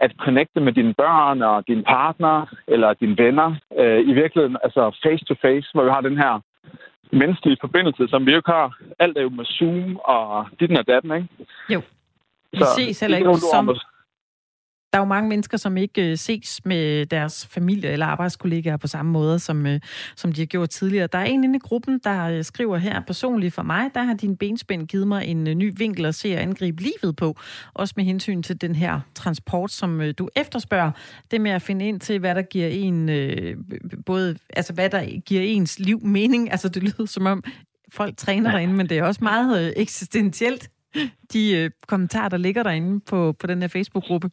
at 0.00 0.12
connecte 0.18 0.60
med 0.60 0.72
dine 0.72 0.94
børn 0.94 1.42
og 1.42 1.68
din 1.68 1.84
partner 1.84 2.46
eller 2.68 2.94
dine 2.94 3.18
venner. 3.18 3.54
Øh, 3.78 4.00
I 4.00 4.12
virkeligheden, 4.12 4.56
altså 4.62 4.82
face-to-face, 5.02 5.68
hvor 5.72 5.84
vi 5.84 5.90
har 5.90 6.00
den 6.00 6.16
her 6.16 6.40
menneskelige 7.12 7.58
forbindelse, 7.60 8.08
som 8.08 8.26
vi 8.26 8.30
jo 8.30 8.36
ikke 8.36 8.50
har. 8.50 8.78
Alt 8.98 9.18
er 9.18 9.22
jo 9.22 9.28
med 9.28 9.44
Zoom 9.44 9.96
og 9.96 10.46
dit 10.60 10.78
og 10.78 10.86
datten, 10.86 11.12
ikke? 11.12 11.28
Jo. 11.70 11.80
Vi 12.52 12.58
så, 12.58 12.66
ses 12.76 13.00
heller 13.00 13.18
ikke 13.18 13.36
som, 13.36 13.76
der 14.92 14.98
er 14.98 15.02
jo 15.02 15.08
mange 15.08 15.28
mennesker, 15.28 15.56
som 15.56 15.76
ikke 15.76 16.10
øh, 16.10 16.16
ses 16.16 16.60
med 16.64 17.06
deres 17.06 17.46
familie 17.46 17.90
eller 17.90 18.06
arbejdskollegaer 18.06 18.76
på 18.76 18.86
samme 18.86 19.12
måde, 19.12 19.38
som, 19.38 19.66
øh, 19.66 19.80
som 20.16 20.32
de 20.32 20.40
har 20.40 20.46
gjort 20.46 20.70
tidligere. 20.70 21.06
Der 21.06 21.18
er 21.18 21.24
en 21.24 21.44
inde 21.44 21.56
i 21.56 21.58
gruppen, 21.58 22.00
der 22.04 22.24
øh, 22.24 22.44
skriver 22.44 22.76
her, 22.76 23.00
personligt 23.00 23.54
for 23.54 23.62
mig, 23.62 23.90
der 23.94 24.02
har 24.02 24.14
din 24.14 24.36
benspænd 24.36 24.88
givet 24.88 25.08
mig 25.08 25.26
en 25.26 25.44
ny 25.44 25.72
vinkel 25.76 26.04
at 26.04 26.14
se 26.14 26.34
og 26.34 26.42
angribe 26.42 26.82
livet 26.82 27.16
på. 27.16 27.36
Også 27.74 27.94
med 27.96 28.04
hensyn 28.04 28.42
til 28.42 28.60
den 28.60 28.74
her 28.74 29.00
transport, 29.14 29.70
som 29.70 30.12
du 30.18 30.28
efterspørger. 30.36 30.90
Det 31.30 31.40
med 31.40 31.50
at 31.50 31.62
finde 31.62 31.88
ind 31.88 32.00
til, 32.00 32.18
hvad 32.18 32.34
der 32.34 32.42
giver 32.42 32.68
en, 32.68 33.08
både, 34.06 34.36
altså 34.56 34.72
hvad 34.72 34.90
der 34.90 35.20
giver 35.20 35.42
ens 35.42 35.78
liv 35.78 36.00
mening. 36.04 36.48
Altså 36.58 36.68
det 36.68 36.82
lyder 36.82 37.06
som 37.06 37.26
om, 37.26 37.44
folk 37.92 38.16
træner 38.16 38.50
derinde, 38.50 38.74
men 38.74 38.88
det 38.88 38.98
er 38.98 39.02
også 39.02 39.24
meget 39.24 39.72
eksistentielt, 39.76 40.70
de 41.32 41.70
kommentarer, 41.86 42.28
der 42.28 42.36
ligger 42.36 42.62
derinde 42.62 43.00
på, 43.00 43.32
på 43.32 43.46
den 43.46 43.60
her 43.60 43.68
Facebook-gruppe. 43.68 44.30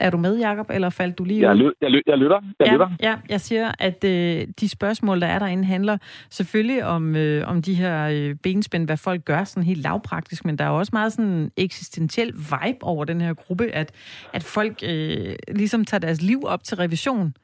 Er 0.00 0.10
du 0.10 0.16
med, 0.16 0.38
Jacob, 0.38 0.70
eller 0.70 0.90
faldt 0.90 1.18
du 1.18 1.24
lige? 1.24 1.48
Jeg, 1.48 1.56
ly- 1.56 1.72
jeg, 1.80 1.90
ly- 1.90 2.02
jeg 2.06 2.18
lytter. 2.18 2.40
Jeg 2.58 2.66
ja, 2.66 2.72
lytter. 2.72 2.90
Ja, 3.02 3.14
jeg 3.28 3.40
siger, 3.40 3.72
at 3.78 4.04
øh, 4.04 4.46
de 4.60 4.68
spørgsmål, 4.68 5.20
der 5.20 5.26
er 5.26 5.38
derinde, 5.38 5.64
handler 5.64 5.98
selvfølgelig 6.30 6.84
om, 6.84 7.16
øh, 7.16 7.48
om 7.48 7.62
de 7.62 7.74
her 7.74 8.08
øh, 8.12 8.34
benspænd, 8.42 8.86
hvad 8.86 8.96
folk 8.96 9.24
gør 9.24 9.44
sådan 9.44 9.62
helt 9.62 9.82
lavpraktisk, 9.82 10.44
men 10.44 10.58
der 10.58 10.64
er 10.64 10.70
også 10.70 10.90
meget 10.92 11.12
sådan 11.12 11.50
eksistentiel 11.56 12.32
vibe 12.34 12.82
over 12.82 13.04
den 13.04 13.20
her 13.20 13.34
gruppe, 13.34 13.66
at, 13.66 13.92
at 14.32 14.42
folk 14.42 14.76
øh, 14.82 15.34
ligesom 15.48 15.84
tager 15.84 16.00
deres 16.00 16.22
liv 16.22 16.40
op 16.44 16.62
til 16.62 16.76
revision. 16.76 17.34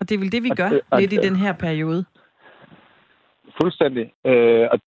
Og 0.00 0.08
det 0.08 0.14
er 0.14 0.18
vel 0.18 0.32
det, 0.32 0.42
vi 0.42 0.48
gør 0.48 0.68
det, 0.68 0.80
lidt 0.98 1.12
i 1.12 1.16
den 1.16 1.36
her 1.36 1.52
periode. 1.52 2.04
Fuldstændig. 3.60 4.12
Øh, 4.26 4.68
og, 4.72 4.78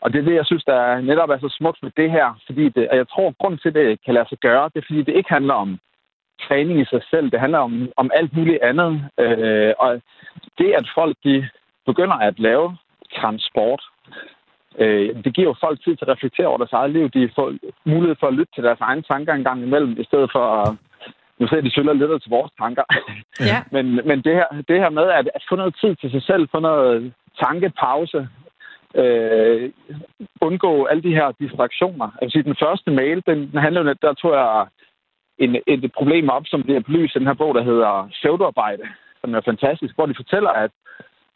og 0.00 0.12
det 0.12 0.18
er 0.18 0.24
det, 0.24 0.34
jeg 0.34 0.46
synes, 0.46 0.64
der 0.64 0.74
er 0.74 1.00
netop 1.00 1.30
er 1.30 1.38
så 1.38 1.56
smukt 1.58 1.82
med 1.82 1.90
det 1.96 2.10
her. 2.10 2.40
Fordi 2.46 2.68
det, 2.68 2.88
og 2.88 2.96
jeg 2.96 3.08
tror, 3.08 3.28
at 3.28 3.38
grunden 3.38 3.60
til, 3.60 3.68
at 3.68 3.74
det 3.74 4.04
kan 4.04 4.14
lade 4.14 4.28
sig 4.28 4.38
gøre, 4.38 4.70
det 4.74 4.78
er, 4.80 4.86
fordi 4.88 5.02
det 5.02 5.16
ikke 5.16 5.32
handler 5.38 5.54
om 5.54 5.78
træning 6.48 6.80
i 6.80 6.84
sig 6.84 7.02
selv. 7.10 7.30
Det 7.30 7.40
handler 7.40 7.58
om, 7.58 7.88
om 7.96 8.10
alt 8.14 8.36
muligt 8.36 8.62
andet. 8.62 8.90
Øh, 9.18 9.72
og 9.78 10.02
det, 10.58 10.72
at 10.80 10.86
folk 10.94 11.16
de 11.24 11.48
begynder 11.86 12.16
at 12.16 12.38
lave 12.38 12.76
transport, 13.16 13.82
øh, 14.78 15.24
det 15.24 15.34
giver 15.34 15.48
jo 15.48 15.54
folk 15.60 15.78
tid 15.84 15.96
til 15.96 16.04
at 16.04 16.12
reflektere 16.14 16.46
over 16.46 16.58
deres 16.58 16.72
eget 16.72 16.90
liv. 16.90 17.10
De 17.10 17.30
får 17.34 17.54
mulighed 17.84 18.16
for 18.20 18.26
at 18.26 18.34
lytte 18.34 18.52
til 18.54 18.64
deres 18.64 18.80
egne 18.80 19.02
tanker 19.02 19.32
en 19.34 19.44
gang 19.44 19.62
imellem, 19.62 20.00
i 20.00 20.04
stedet 20.04 20.30
for 20.32 20.44
at 20.62 20.76
nu 21.38 21.46
ser 21.46 21.60
de 21.60 21.74
sølger 21.74 21.92
lidt 21.92 22.22
til 22.22 22.30
vores 22.30 22.52
tanker. 22.58 22.84
Ja. 23.40 23.58
men 23.74 23.86
men 24.08 24.22
det, 24.22 24.34
her, 24.34 24.48
det 24.68 24.78
her 24.82 24.90
med 24.90 25.06
at, 25.18 25.30
at 25.34 25.44
få 25.48 25.56
noget 25.56 25.74
tid 25.80 25.96
til 25.96 26.10
sig 26.10 26.22
selv, 26.22 26.48
få 26.48 26.58
noget 26.60 27.12
tankepause, 27.42 28.28
øh, 28.94 29.70
undgå 30.40 30.84
alle 30.84 31.02
de 31.02 31.14
her 31.14 31.32
distraktioner. 31.40 32.08
Altså 32.22 32.42
den 32.44 32.56
første 32.62 32.90
mail, 32.90 33.22
den, 33.26 33.38
den 33.50 33.58
handler 33.58 33.82
jo, 33.82 33.94
der 34.02 34.12
tror 34.14 34.34
jeg, 34.36 34.66
en, 35.40 35.56
et 35.66 35.92
problem 35.92 36.28
op, 36.28 36.44
som 36.46 36.62
bliver 36.62 36.80
belyst 36.80 37.16
i 37.16 37.18
den 37.18 37.26
her 37.26 37.40
bog, 37.42 37.54
der 37.54 37.62
hedder 37.62 38.08
Søvdearbejde, 38.12 38.82
som 39.20 39.34
er 39.34 39.40
fantastisk, 39.40 39.94
hvor 39.94 40.06
de 40.06 40.20
fortæller, 40.20 40.50
at, 40.50 40.70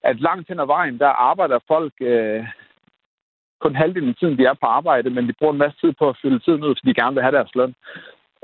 at 0.05 0.21
langt 0.21 0.49
hen 0.49 0.61
ad 0.61 0.67
vejen, 0.67 0.99
der 0.99 1.09
arbejder 1.31 1.59
folk 1.69 1.93
øh, 2.01 2.45
kun 3.61 3.77
halvdelen 3.77 4.09
af 4.09 4.15
tiden, 4.17 4.39
de 4.39 4.45
er 4.45 4.55
på 4.55 4.67
arbejde, 4.67 5.11
men 5.11 5.29
de 5.29 5.39
bruger 5.39 5.53
en 5.53 5.65
masse 5.65 5.79
tid 5.81 5.93
på 5.99 6.09
at 6.09 6.19
fylde 6.23 6.39
tiden 6.39 6.65
ud, 6.65 6.75
fordi 6.75 6.89
de 6.89 7.01
gerne 7.03 7.15
vil 7.15 7.23
have 7.23 7.37
deres 7.39 7.55
løn 7.55 7.75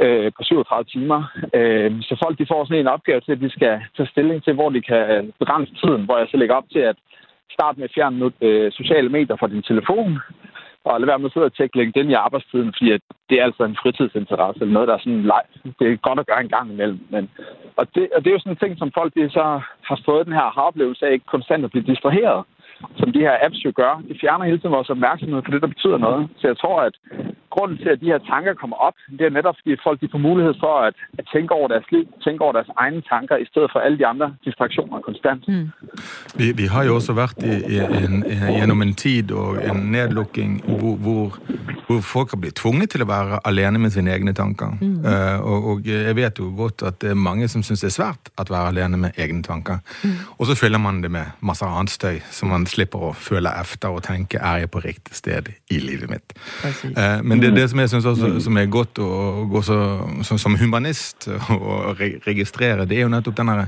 øh, 0.05 0.33
på 0.37 0.43
37 0.43 0.85
timer. 0.85 1.21
Øh, 1.59 1.91
så 2.09 2.17
folk 2.25 2.39
de 2.39 2.51
får 2.51 2.65
sådan 2.65 2.81
en 2.81 2.95
opgave 2.97 3.21
til, 3.21 3.33
at 3.33 3.41
de 3.41 3.51
skal 3.51 3.81
tage 3.97 4.13
stilling 4.13 4.45
til, 4.45 4.55
hvor 4.55 4.71
de 4.71 4.81
kan 4.91 5.03
øh, 5.11 5.25
begrænse 5.39 5.73
tiden, 5.75 6.05
hvor 6.05 6.19
jeg 6.19 6.29
så 6.31 6.37
lægger 6.37 6.55
op 6.55 6.69
til 6.73 6.79
at 6.91 6.97
starte 7.57 7.79
med 7.79 7.89
at 7.89 7.95
fjerne 7.95 8.33
øh, 8.41 8.73
sociale 8.73 9.09
medier 9.09 9.37
fra 9.37 9.49
din 9.49 9.63
telefon, 9.63 10.19
og 10.85 11.01
lade 11.01 11.09
være 11.09 11.18
med 11.18 11.26
at 11.26 11.33
sidde 11.33 11.47
og 11.47 11.55
tjekke 11.55 11.76
LinkedIn 11.76 12.11
i 12.11 12.22
arbejdstiden, 12.26 12.74
fordi 12.76 12.91
at 12.93 13.01
det 13.31 13.41
er 13.41 13.45
altså 13.45 13.64
en 13.64 13.78
fritidsinteresse, 13.83 14.61
eller 14.61 14.72
noget, 14.72 14.89
der 14.89 14.95
er 14.95 14.99
sådan 14.99 15.22
leg. 15.22 15.45
Det 15.78 15.85
er 15.87 15.97
godt 16.09 16.18
at 16.20 16.26
gøre 16.26 16.41
en 16.41 16.55
gang 16.57 16.72
imellem. 16.72 17.01
Men, 17.11 17.31
og, 17.76 17.87
det, 17.95 18.09
og 18.14 18.18
det 18.20 18.28
er 18.31 18.37
jo 18.37 18.39
sådan 18.39 18.53
en 18.53 18.62
ting, 18.62 18.78
som 18.78 18.93
folk 18.99 19.14
de 19.14 19.31
så 19.31 19.61
har 19.89 20.01
fået 20.05 20.26
den 20.26 20.35
her 20.35 20.59
oplevelse 20.68 21.07
af 21.07 21.12
ikke 21.12 21.33
konstant 21.35 21.64
at 21.64 21.70
blive 21.70 21.91
distraheret 21.93 22.45
som 23.01 23.09
de 23.12 23.20
her 23.26 23.37
apps 23.45 23.61
jo 23.64 23.72
gør. 23.81 24.03
De 24.09 24.14
fjerner 24.20 24.45
hele 24.45 24.59
tiden 24.59 24.76
vores 24.78 24.91
opmærksomhed 24.91 25.43
på 25.43 25.51
det, 25.51 25.62
der 25.62 25.74
betyder 25.74 25.99
noget. 25.99 26.22
Så 26.39 26.45
jeg 26.51 26.59
tror, 26.62 26.78
at 26.89 26.95
grunden 27.55 27.76
til, 27.83 27.89
at 27.95 28.01
de 28.03 28.12
her 28.12 28.20
tanker 28.33 28.55
kommer 28.62 28.76
op, 28.87 28.97
det 29.18 29.24
er 29.26 29.37
netop, 29.39 29.57
fordi 29.61 29.72
folk 29.87 30.01
de 30.01 30.09
får 30.14 30.22
mulighed 30.28 30.55
for 30.64 30.74
at, 30.89 30.95
at 31.18 31.24
tænke 31.35 31.51
over 31.59 31.68
deres 31.74 31.87
liv, 31.95 32.05
tænke 32.24 32.41
over 32.45 32.53
deres 32.59 32.70
egne 32.76 33.01
tanker, 33.12 33.37
i 33.37 33.47
stedet 33.51 33.68
for 33.72 33.78
alle 33.85 33.99
de 33.99 34.07
andre 34.12 34.28
distraktioner 34.45 35.01
konstant. 35.09 35.43
Mm. 35.49 35.68
Vi, 36.39 36.47
vi 36.61 36.66
har 36.74 36.83
jo 36.85 36.95
også 36.95 37.12
været 37.12 37.39
i, 37.53 37.55
i 37.74 37.76
en, 38.07 38.16
gjennom 38.57 38.83
en 38.83 38.95
tid 38.95 39.33
og 39.33 39.49
en 39.68 39.76
nedlukking 39.95 40.53
hvor, 40.66 40.95
hvor, 41.05 41.26
hvor 41.87 42.01
folk 42.01 42.31
har 42.31 42.41
blitt 42.43 42.57
tvunget 42.62 42.91
til 42.91 43.03
å 43.05 43.09
være 43.11 43.41
alene 43.51 43.78
med 43.83 43.91
sine 43.91 44.12
egne 44.14 44.33
tanker. 44.33 44.70
Mm. 44.81 44.99
Uh, 45.11 45.39
og, 45.51 45.59
og, 45.70 45.87
jeg 45.87 46.16
vet 46.16 46.39
jo 46.39 46.53
godt 46.57 46.83
at 46.87 47.01
det 47.03 47.11
er 47.11 47.18
mange 47.28 47.49
som 47.49 47.62
syns 47.66 47.83
det 47.85 47.91
er 47.91 47.97
svært 47.99 48.33
å 48.39 48.47
være 48.51 48.72
alene 48.74 49.01
med 49.05 49.18
egne 49.18 49.43
tanker. 49.43 49.83
Mm. 50.05 50.16
Og 50.39 50.47
så 50.47 50.59
fyller 50.59 50.78
man 50.78 51.03
det 51.03 51.11
med 51.11 51.35
masse 51.41 51.66
annet 51.66 51.91
støy 51.91 52.22
som 52.31 52.55
man 52.55 52.66
slipper 52.71 53.11
å 53.11 53.12
føle 53.16 53.53
efter 53.61 53.95
og 53.95 54.05
tenke 54.07 54.41
er 54.41 54.64
jeg 54.64 54.73
på 54.73 54.83
riktig 54.85 55.16
sted 55.18 55.51
i 55.71 55.81
livet 55.83 56.11
mitt. 56.11 56.37
Uh, 56.64 57.21
men 57.23 57.43
det, 57.43 57.53
det 57.57 57.68
som 57.73 57.83
jeg 57.83 57.93
syns 57.93 58.09
også 58.11 58.33
som 58.45 58.61
er 58.61 58.71
godt 58.71 59.03
å 59.03 59.11
gå 59.51 59.64
så, 59.66 59.81
så, 60.27 60.39
som 60.41 60.59
humanist 60.61 61.29
å 61.31 61.95
registrere, 61.99 62.87
det 62.89 63.01
er 63.01 63.07
jo 63.07 63.12
nettopp 63.12 63.41
denne 63.43 63.66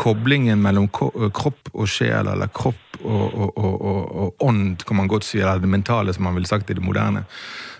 koblingen 0.00 0.62
mellom 0.62 0.88
kropp 0.88 1.72
og 1.74 1.88
sjel, 1.90 2.30
eller 2.32 2.48
kropp 2.54 3.00
og, 3.00 3.34
og, 3.34 3.58
og, 3.58 3.82
og, 4.22 4.44
ånd, 4.44 4.80
kan 4.86 4.96
man 4.96 5.08
godt 5.08 5.26
si, 5.28 5.40
eller 5.40 5.60
det 5.60 5.68
mentale, 5.68 6.14
som 6.16 6.24
man 6.24 6.36
ville 6.36 6.48
sagt 6.48 6.70
i 6.70 6.76
det 6.76 6.84
moderne. 6.84 7.24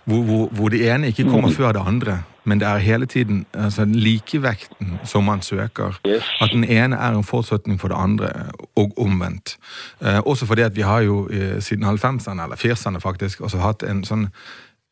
hvor, 0.04 0.22
hvor, 0.22 0.46
hvor 0.46 0.68
det 0.68 0.80
ene 0.90 1.06
ikke 1.06 1.28
kommer 1.28 1.50
før 1.52 1.72
det 1.72 1.82
andre, 1.86 2.22
men 2.44 2.60
det 2.60 2.68
er 2.68 2.78
hele 2.78 3.06
tiden 3.06 3.46
altså, 3.54 3.84
likevekten 3.84 4.98
som 5.04 5.24
man 5.24 5.42
søker. 5.42 6.00
At 6.40 6.50
den 6.52 6.64
ene 6.64 6.96
er 6.96 7.12
en 7.12 7.24
forutsetning 7.24 7.80
for 7.80 7.88
det 7.88 7.96
andre, 7.98 8.28
og 8.76 8.92
omvendt. 8.98 9.56
Eh, 10.02 10.18
også 10.26 10.46
fordi 10.46 10.62
at 10.62 10.76
vi 10.76 10.80
har 10.80 11.00
jo 11.00 11.28
eh, 11.28 11.62
siden 11.62 11.84
90'erne, 11.84 12.42
eller 12.42 12.56
80'erne 12.56 12.98
faktisk, 12.98 13.40
også 13.40 13.58
hatt 13.58 13.82
en 13.82 14.04
sånn 14.04 14.28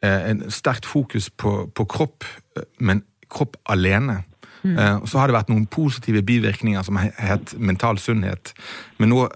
eh, 0.04 0.30
en 0.30 0.50
sterkt 0.50 0.86
fokus 0.86 1.30
på, 1.30 1.70
på 1.74 1.84
kropp, 1.84 2.24
eh, 2.56 2.68
men 2.78 3.02
kropp 3.30 3.56
alene. 3.66 4.22
Eh, 4.64 4.98
Så 5.04 5.18
har 5.18 5.26
det 5.26 5.34
vært 5.36 5.48
noen 5.48 5.66
positive 5.66 6.22
bivirkninger 6.22 6.82
som 6.82 6.96
he- 6.96 7.12
het 7.18 7.54
mental 7.58 7.98
sunnhet. 7.98 8.52
Men, 8.98 9.08
nå, 9.08 9.28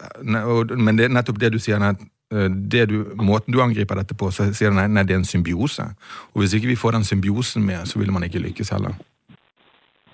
men 0.76 0.96
det 0.98 1.04
er 1.04 1.14
nettopp 1.14 1.38
det 1.38 1.52
du 1.52 1.58
sier, 1.58 1.82
at 1.82 2.00
eh, 2.32 2.48
det 2.72 2.88
du, 2.88 3.04
måten 3.14 3.52
du 3.54 3.60
angriper 3.62 3.94
dette 3.94 4.14
på, 4.14 4.30
så 4.30 4.48
sier 4.52 4.70
du 4.70 4.76
nei, 4.76 4.86
nei, 4.88 5.02
det 5.02 5.14
er 5.14 5.20
en 5.22 5.24
symbiose. 5.24 5.82
Og 6.34 6.40
hvis 6.42 6.54
ikke 6.54 6.66
vi 6.72 6.76
får 6.82 6.90
den 6.98 7.04
symbiosen 7.04 7.62
med, 7.66 7.86
så 7.86 7.98
vil 7.98 8.12
man 8.12 8.22
ikke 8.22 8.38
lykkes 8.42 8.70
heller. 8.74 8.94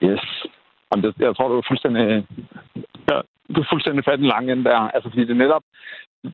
Yes. 0.02 0.24
Jamen, 0.92 1.04
det, 1.04 1.14
jeg 1.20 1.34
tror, 1.36 1.48
du 1.48 1.56
er 1.58 1.68
fuldstændig, 1.68 2.04
ja, 3.10 3.16
du 3.54 3.60
er 3.60 3.68
fuldstændig 3.72 4.04
fat 4.04 4.18
i 4.18 4.22
den 4.22 4.28
lange 4.34 4.52
ende 4.52 4.64
der. 4.64 4.90
Altså, 4.94 5.10
fordi 5.10 5.24
det 5.24 5.30
er 5.30 5.44
netop, 5.44 5.62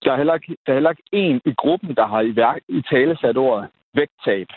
der 0.05 0.12
er 0.12 0.16
heller 0.16 0.35
ikke, 0.35 0.57
der 0.66 0.72
er 0.72 0.77
heller 0.77 0.91
ikke 0.91 1.09
en 1.12 1.41
i 1.45 1.53
gruppen, 1.62 1.95
der 1.97 2.07
har 2.07 2.20
i, 2.20 2.37
værk, 2.37 2.61
i 2.68 2.83
tale 2.91 3.16
sat 3.20 3.37
ordet 3.37 3.68
vægttab. 3.95 4.49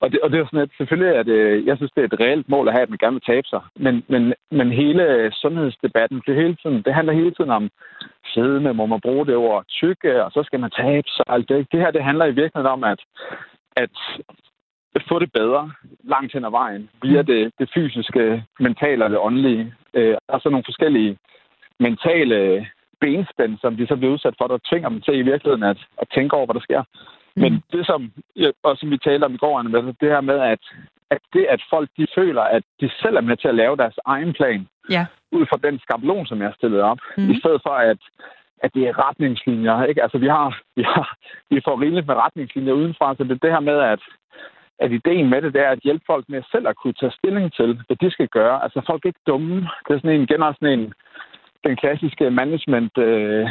Og, 0.00 0.12
det, 0.12 0.20
og 0.20 0.30
det 0.30 0.36
er 0.36 0.40
jo 0.44 0.46
sådan, 0.46 0.66
at 0.66 0.76
selvfølgelig 0.78 1.16
er 1.18 1.22
det, 1.22 1.66
jeg 1.66 1.76
synes, 1.76 1.92
det 1.92 2.02
er 2.02 2.08
et 2.08 2.20
reelt 2.20 2.48
mål 2.48 2.68
at 2.68 2.74
have, 2.74 2.82
at 2.82 2.90
man 2.90 2.98
gerne 2.98 3.16
vil 3.18 3.28
tabe 3.32 3.48
sig. 3.48 3.62
Men, 3.76 4.04
men, 4.08 4.34
men 4.50 4.70
hele 4.72 5.32
sundhedsdebatten, 5.42 6.22
det, 6.26 6.34
hele 6.34 6.56
tiden, 6.62 6.82
det 6.82 6.94
handler 6.94 7.12
hele 7.12 7.34
tiden 7.34 7.50
om 7.50 7.70
fedme, 8.34 8.74
må 8.74 8.86
man 8.86 9.00
bruge 9.00 9.26
det 9.26 9.36
ord 9.36 9.64
tykke, 9.68 10.24
og 10.24 10.30
så 10.32 10.42
skal 10.42 10.60
man 10.60 10.70
tabe 10.70 11.08
sig. 11.08 11.24
Alt 11.28 11.48
det, 11.48 11.66
det 11.72 11.80
her, 11.80 11.90
det 11.90 12.04
handler 12.04 12.24
i 12.24 12.38
virkeligheden 12.40 12.74
om, 12.76 12.84
at, 12.84 13.00
at 13.76 13.90
få 15.08 15.18
det 15.18 15.32
bedre 15.32 15.72
langt 16.04 16.32
hen 16.32 16.44
ad 16.44 16.50
vejen 16.50 16.90
via 17.02 17.22
det, 17.22 17.52
det 17.58 17.70
fysiske, 17.74 18.44
mentale 18.60 19.04
og 19.04 19.10
det 19.10 19.18
åndelige. 19.18 19.74
Øh, 19.94 20.16
der 20.26 20.34
er 20.34 20.38
så 20.38 20.48
nogle 20.48 20.68
forskellige 20.70 21.18
mentale 21.80 22.66
benspænd, 23.00 23.58
som 23.58 23.76
de 23.76 23.86
så 23.86 23.96
bliver 23.96 24.12
udsat 24.12 24.34
for, 24.38 24.46
der 24.46 24.58
tvinger 24.70 24.88
dem 24.88 25.00
til 25.00 25.14
i 25.18 25.28
virkeligheden 25.30 25.62
at, 25.62 25.78
at 26.02 26.08
tænke 26.14 26.36
over, 26.36 26.46
hvad 26.46 26.54
der 26.54 26.68
sker. 26.68 26.82
Men 27.36 27.62
det, 27.72 27.86
som, 27.86 28.12
og 28.62 28.76
som 28.76 28.90
vi 28.90 28.98
talte 28.98 29.24
om 29.24 29.34
i 29.34 29.36
går, 29.36 29.58
altså 29.58 29.94
det 30.00 30.08
her 30.08 30.20
med, 30.20 30.38
at, 30.40 30.62
at 31.10 31.18
det, 31.32 31.44
at 31.44 31.62
folk 31.70 31.88
de 31.98 32.06
føler, 32.14 32.42
at 32.42 32.62
de 32.80 32.90
selv 33.02 33.16
er 33.16 33.20
med 33.20 33.36
til 33.36 33.48
at 33.48 33.54
lave 33.54 33.76
deres 33.76 33.98
egen 34.06 34.32
plan, 34.32 34.68
Ja. 34.90 35.06
ud 35.32 35.46
fra 35.46 35.58
den 35.70 35.78
skabelon, 35.78 36.26
som 36.26 36.38
jeg 36.38 36.48
har 36.48 36.54
stillet 36.54 36.80
op, 36.80 36.98
mm. 37.16 37.30
i 37.30 37.38
stedet 37.40 37.60
for, 37.66 37.70
at, 37.70 37.98
at 38.64 38.74
det 38.74 38.82
er 38.88 39.08
retningslinjer. 39.08 39.84
Ikke? 39.84 40.02
Altså, 40.02 40.18
vi 40.18 40.26
har, 40.26 40.60
vi 40.76 40.82
har 40.82 41.16
vi 41.50 41.60
får 41.64 41.80
rigeligt 41.80 42.06
med 42.06 42.14
retningslinjer 42.14 42.72
udenfra, 42.72 43.14
så 43.14 43.24
det 43.24 43.30
er 43.30 43.44
det 43.44 43.52
her 43.52 43.60
med, 43.60 43.78
at, 43.78 44.02
at 44.78 44.92
ideen 44.92 45.30
med 45.30 45.42
det, 45.42 45.54
det 45.54 45.62
er 45.62 45.70
at 45.70 45.84
hjælpe 45.84 46.04
folk 46.06 46.24
med 46.28 46.42
selv 46.52 46.68
at 46.68 46.76
kunne 46.76 46.92
tage 47.00 47.12
stilling 47.18 47.52
til, 47.52 47.80
hvad 47.86 47.96
de 47.96 48.10
skal 48.10 48.28
gøre. 48.28 48.62
Altså, 48.62 48.82
folk 48.86 49.04
er 49.04 49.08
ikke 49.08 49.26
dumme. 49.26 49.56
Det 49.88 49.94
er 49.94 49.98
sådan 49.98 50.10
en, 50.10 50.22
igen 50.22 50.42
også 50.42 50.58
sådan 50.60 50.78
en, 50.78 50.92
den 51.64 51.76
klassiske 51.76 52.30
management 52.30 52.98
øh, 52.98 53.48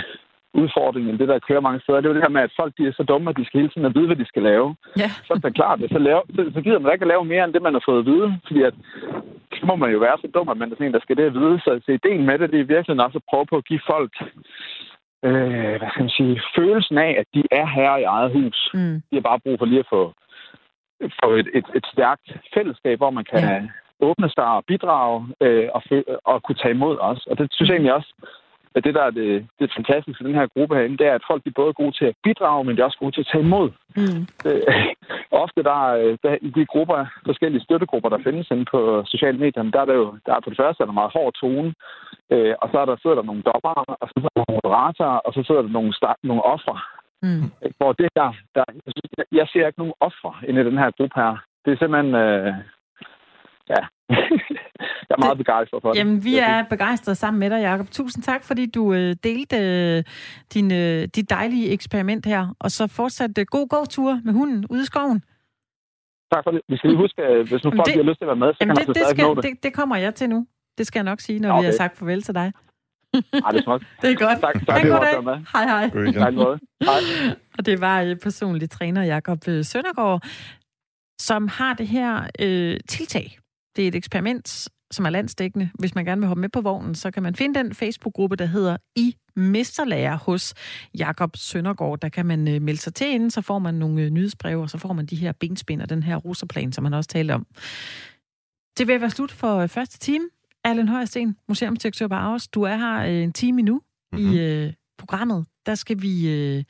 udfordring, 0.61 1.05
eller 1.05 1.17
det, 1.21 1.27
der 1.27 1.39
kører 1.47 1.65
mange 1.67 1.79
steder. 1.81 1.97
Det 2.01 2.05
er 2.07 2.13
jo 2.13 2.17
det 2.17 2.23
her 2.27 2.35
med, 2.37 2.41
at 2.47 2.57
folk 2.59 2.73
de 2.77 2.87
er 2.87 2.93
så 2.99 3.03
dumme, 3.03 3.29
at 3.29 3.37
de 3.37 3.45
skal 3.45 3.59
hele 3.59 3.71
tiden 3.73 3.85
at 3.89 3.95
vide, 3.95 4.05
hvad 4.09 4.15
de 4.21 4.27
skal 4.31 4.43
lave 4.51 4.67
Ja. 5.01 5.09
så 5.25 5.29
er 5.33 5.37
det 5.37 5.55
klart, 5.55 5.79
så, 5.95 5.99
lave, 6.09 6.21
så, 6.35 6.41
så 6.55 6.61
gider 6.61 6.79
man 6.79 6.87
da 6.87 6.93
ikke 6.93 7.07
at 7.07 7.13
lave 7.13 7.25
mere 7.25 7.43
end 7.43 7.53
det, 7.53 7.61
man 7.67 7.73
har 7.77 7.83
fået 7.89 7.99
at 7.99 8.05
vide. 8.11 8.27
Fordi 8.47 8.61
at, 8.69 8.75
så 9.59 9.63
må 9.69 9.75
man 9.75 9.91
jo 9.91 9.99
være 9.99 10.17
så 10.21 10.27
dum, 10.35 10.49
at 10.49 10.57
man 10.57 10.71
er 10.71 10.75
sådan 10.75 10.87
en, 10.87 10.93
der 10.97 11.05
skal 11.05 11.17
det 11.17 11.23
at 11.31 11.33
vide. 11.39 11.55
Så, 11.65 11.69
så 11.85 11.91
ideen 11.91 12.25
med 12.25 12.39
det, 12.39 12.51
det 12.51 12.59
er 12.59 12.73
virkelig 12.73 13.05
også 13.05 13.17
at 13.21 13.29
prøve 13.31 13.45
på 13.51 13.57
at 13.57 13.65
give 13.69 13.83
folk 13.93 14.13
øh, 15.27 15.75
hvad 15.79 15.89
skal 15.91 16.03
man 16.07 16.17
sige, 16.19 16.41
følelsen 16.57 16.97
af, 16.97 17.11
at 17.21 17.27
de 17.35 17.43
er 17.51 17.67
her 17.77 17.95
i 17.97 18.03
eget 18.03 18.31
hus. 18.37 18.57
Mm. 18.73 18.95
De 19.09 19.13
har 19.17 19.21
bare 19.29 19.39
brug 19.45 19.55
for 19.59 19.65
lige 19.65 19.79
at 19.85 19.91
få, 19.95 20.13
få 21.23 21.29
et, 21.41 21.47
et, 21.53 21.65
et 21.75 21.85
stærkt 21.93 22.27
fællesskab, 22.53 22.97
hvor 22.99 23.09
man 23.09 23.25
kan 23.31 23.39
Ja. 23.39 23.61
åbne 23.99 24.29
sig 24.29 24.45
og 24.57 24.63
bidrage 24.67 25.27
øh, 25.41 25.67
og, 25.73 25.81
og 26.25 26.43
kunne 26.43 26.55
tage 26.61 26.75
imod 26.77 26.97
os. 26.99 27.25
Og 27.29 27.37
det 27.37 27.47
synes 27.53 27.69
jeg 27.69 27.75
egentlig 27.75 27.93
også, 27.93 28.13
at 28.75 28.83
det, 28.83 28.93
der 28.97 29.03
er 29.03 29.09
det, 29.21 29.47
det 29.59 29.71
fantastiske 29.77 30.23
i 30.23 30.27
den 30.27 30.35
her 30.39 30.47
gruppe 30.55 30.75
herinde, 30.75 30.97
det 30.97 31.07
er, 31.07 31.13
at 31.15 31.27
folk 31.29 31.43
de 31.43 31.49
er 31.49 31.61
både 31.61 31.73
gode 31.73 31.91
til 31.99 32.05
at 32.05 32.15
bidrage, 32.23 32.63
men 32.63 32.75
de 32.75 32.81
er 32.81 32.85
også 32.85 32.97
gode 33.03 33.11
til 33.15 33.21
at 33.25 33.29
tage 33.31 33.43
imod. 33.43 33.69
Mm. 33.99 34.21
Øh, 34.49 34.85
ofte 35.43 35.63
der, 35.69 35.79
er- 35.93 36.17
der 36.23 36.37
i 36.41 36.49
de 36.57 36.65
grupper, 36.65 37.05
forskellige 37.25 37.63
støttegrupper, 37.63 38.09
der 38.09 38.19
findes 38.27 38.51
inde 38.51 38.65
på 38.73 38.79
sociale 39.13 39.37
medier, 39.37 39.63
der 39.63 39.81
er 39.81 39.85
der 39.85 39.93
jo 39.93 40.07
der 40.25 40.33
er 40.35 40.39
på 40.43 40.49
det 40.49 40.57
første 40.61 40.81
er 40.81 40.85
der 40.87 40.99
meget 41.01 41.11
hård 41.17 41.33
tone, 41.41 41.73
øh, 42.33 42.53
og 42.61 42.67
så 42.71 42.77
er 42.79 42.85
der, 42.85 42.95
sidder 43.01 43.15
der 43.15 43.23
nogle 43.29 43.43
dommer, 43.49 43.73
og 44.01 44.07
så 44.09 44.13
sidder 44.15 44.29
der 44.35 44.45
nogle 44.49 44.61
moderatorer, 44.63 45.17
og 45.25 45.33
så 45.33 45.43
sidder 45.47 45.61
der 45.61 45.69
nogle, 45.77 45.93
sta- 45.99 46.21
nogle 46.29 46.43
ofre. 46.55 46.77
Mm. 47.25 47.43
Hvor 47.77 47.91
det 47.93 48.09
der, 48.19 48.29
der 48.55 48.63
jeg, 48.85 48.91
synes, 48.95 49.11
jeg, 49.17 49.25
jeg 49.39 49.47
ser 49.47 49.67
ikke 49.67 49.79
nogen 49.79 49.93
ofre 49.99 50.33
inde 50.47 50.61
i 50.61 50.65
den 50.69 50.77
her 50.77 50.91
gruppe 50.97 51.15
her. 51.21 51.31
Det 51.65 51.71
er 51.73 51.77
simpelthen, 51.77 52.15
øh, 52.15 52.53
ja, 53.69 53.81
jeg 55.07 55.15
er 55.17 55.19
meget 55.25 55.37
begejstret 55.37 55.81
for 55.81 55.91
det. 55.91 55.99
Jamen, 55.99 56.23
vi 56.23 56.37
er 56.37 56.63
begejstrede 56.69 57.15
sammen 57.15 57.39
med 57.39 57.49
dig, 57.49 57.61
Jacob. 57.61 57.87
Tusind 57.91 58.23
tak, 58.23 58.43
fordi 58.43 58.65
du 58.65 58.93
øh, 58.93 59.15
delte 59.23 59.57
øh, 59.57 60.03
din, 60.53 60.71
øh, 60.73 61.07
dit 61.15 61.29
dejlige 61.29 61.69
eksperiment 61.69 62.25
her. 62.25 62.55
Og 62.59 62.71
så 62.71 62.87
fortsat 62.87 63.37
øh, 63.37 63.45
god 63.45 63.67
gåtur 63.67 64.19
med 64.23 64.33
hunden 64.33 64.65
ude 64.69 64.81
i 64.81 64.85
skoven. 64.85 65.19
Tak 66.33 66.43
for 66.43 66.51
det. 66.51 66.61
Vi 66.69 66.77
skal 66.77 66.89
lige 66.89 66.97
huske, 66.99 67.21
at 67.21 67.47
hvis 67.49 67.63
nu 67.63 67.69
folk 67.71 67.85
det- 67.85 67.85
det, 67.85 68.03
har 68.03 68.09
lyst 68.09 68.19
til 68.19 68.25
at 68.25 68.27
være 68.27 68.35
med, 68.43 68.53
så 68.53 68.57
Jamen, 68.61 68.75
kan 68.75 68.81
det, 68.81 68.87
man 68.87 68.95
det, 68.95 69.01
altså 69.01 69.15
nå 69.27 69.33
skal, 69.41 69.43
det. 69.51 69.55
det, 69.57 69.63
det 69.63 69.73
kommer 69.73 69.95
jeg 69.95 70.15
til 70.15 70.29
nu. 70.29 70.47
Det 70.77 70.87
skal 70.87 70.99
jeg 70.99 71.03
nok 71.11 71.19
sige, 71.19 71.39
når 71.39 71.49
Ja, 71.49 71.53
vi 71.59 71.63
har 71.65 71.71
okay. 71.71 71.77
sagt 71.77 71.97
farvel 71.97 72.21
til 72.21 72.35
dig. 72.35 72.53
Ej, 73.45 73.51
det 73.51 73.59
er 73.59 73.63
smukt. 73.63 73.85
Det 74.01 74.11
er 74.11 74.15
godt. 74.15 74.39
Tak, 74.41 74.53
tak, 74.67 74.77
Ha' 74.77 75.17
en 75.19 75.27
det. 75.27 75.47
Hej, 75.53 75.63
hej. 75.65 75.89
God. 75.89 76.13
Tak. 76.13 76.33
Hej. 76.89 77.35
Og 77.57 77.65
det 77.65 77.81
var 77.81 78.01
øh, 78.01 78.15
personlig 78.23 78.69
træner 78.69 79.03
Jakob 79.03 79.37
øh, 79.47 79.65
Søndergaard, 79.65 80.21
som 81.21 81.47
har 81.47 81.73
det 81.73 81.87
her 81.87 82.27
øh, 82.41 82.77
tiltag. 82.89 83.37
Det 83.75 83.83
er 83.83 83.87
et 83.87 83.95
eksperiment, 83.95 84.69
som 84.91 85.05
er 85.05 85.09
landsdækkende. 85.09 85.69
Hvis 85.79 85.95
man 85.95 86.05
gerne 86.05 86.21
vil 86.21 86.27
hoppe 86.27 86.41
med 86.41 86.49
på 86.49 86.61
vognen, 86.61 86.95
så 86.95 87.11
kan 87.11 87.23
man 87.23 87.35
finde 87.35 87.59
den 87.59 87.73
Facebook-gruppe, 87.73 88.35
der 88.35 88.45
hedder 88.45 88.77
I 88.95 89.15
Mesterlærer 89.35 90.17
hos 90.17 90.53
Jakob 90.97 91.35
Søndergaard. 91.35 91.99
Der 91.99 92.09
kan 92.09 92.25
man 92.25 92.47
øh, 92.47 92.61
melde 92.61 92.79
sig 92.79 92.93
til 92.93 93.07
inden, 93.07 93.31
så 93.31 93.41
får 93.41 93.59
man 93.59 93.73
nogle 93.73 94.01
øh, 94.01 94.09
nyhedsbreve, 94.09 94.61
og 94.61 94.69
så 94.69 94.77
får 94.77 94.93
man 94.93 95.05
de 95.05 95.15
her 95.15 95.31
benspænd 95.31 95.81
og 95.81 95.89
den 95.89 96.03
her 96.03 96.15
rosaplan, 96.15 96.71
som 96.71 96.83
man 96.83 96.93
også 96.93 97.07
talte 97.07 97.31
om. 97.31 97.47
Det 98.77 98.87
vil 98.87 99.01
være 99.01 99.09
slut 99.09 99.31
for 99.31 99.57
øh, 99.57 99.69
første 99.69 99.99
time. 99.99 100.25
Allen 100.63 100.87
Højersten, 100.87 101.35
museumsdirektør 101.47 102.07
på 102.07 102.13
Aarhus. 102.13 102.47
Du 102.47 102.61
er 102.61 102.75
her 102.75 103.23
en 103.23 103.33
time 103.33 103.61
nu 103.61 103.81
mm-hmm. 104.11 104.31
i 104.31 104.39
øh, 104.39 104.73
programmet. 104.97 105.45
Der 105.65 105.75
skal 105.75 106.01
vi 106.01 106.29
øh, 106.29 106.63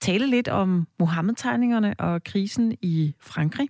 tale 0.00 0.26
lidt 0.26 0.48
om 0.48 0.86
Mohammed-tegningerne 0.98 1.94
og 1.98 2.24
krisen 2.24 2.76
i 2.82 3.14
Frankrig. 3.20 3.68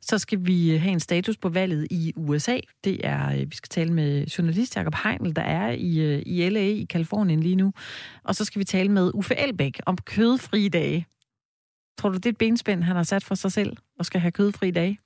Så 0.00 0.18
skal 0.18 0.46
vi 0.46 0.74
øh, 0.74 0.80
have 0.80 0.92
en 0.92 1.00
status 1.00 1.36
på 1.36 1.48
valget 1.48 1.86
i 1.90 2.12
USA. 2.16 2.58
Det 2.84 3.00
er, 3.06 3.32
øh, 3.32 3.50
vi 3.50 3.54
skal 3.56 3.68
tale 3.68 3.92
med 3.92 4.26
journalist 4.26 4.76
Jacob 4.76 4.94
Heinl, 5.04 5.36
der 5.36 5.42
er 5.42 5.70
i, 5.70 5.98
øh, 6.00 6.22
i 6.26 6.48
LA 6.48 6.60
i 6.68 6.86
Kalifornien 6.90 7.40
lige 7.42 7.56
nu. 7.56 7.72
Og 8.24 8.34
så 8.34 8.44
skal 8.44 8.58
vi 8.58 8.64
tale 8.64 8.88
med 8.88 9.10
Uffe 9.14 9.34
Elbæk 9.38 9.80
om 9.86 9.96
kødfri 9.96 10.68
dage. 10.68 11.06
Tror 11.98 12.08
du, 12.08 12.16
det 12.16 12.26
er 12.26 12.30
et 12.30 12.36
benspænd, 12.38 12.82
han 12.82 12.96
har 12.96 13.02
sat 13.02 13.24
for 13.24 13.34
sig 13.34 13.52
selv, 13.52 13.76
og 13.98 14.06
skal 14.06 14.20
have 14.20 14.32
kødfri 14.32 14.70
dage? 14.70 14.98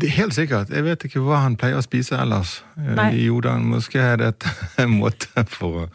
Det 0.00 0.06
er 0.06 0.10
helt 0.10 0.34
sikkert. 0.34 0.70
Jeg 0.70 0.84
vet 0.84 1.04
ikke 1.04 1.20
hva 1.24 1.38
han 1.40 1.54
pleier 1.56 1.78
å 1.80 1.84
spise 1.84 2.18
ellers 2.20 2.58
eh, 2.76 2.90
Nei. 2.98 3.06
i 3.16 3.22
Jordan. 3.30 3.64
Måske 3.64 3.98
er 3.98 4.16
det 4.20 4.28
et 4.34 4.88
måte 4.92 5.28
for, 5.34 5.46
for 5.48 5.88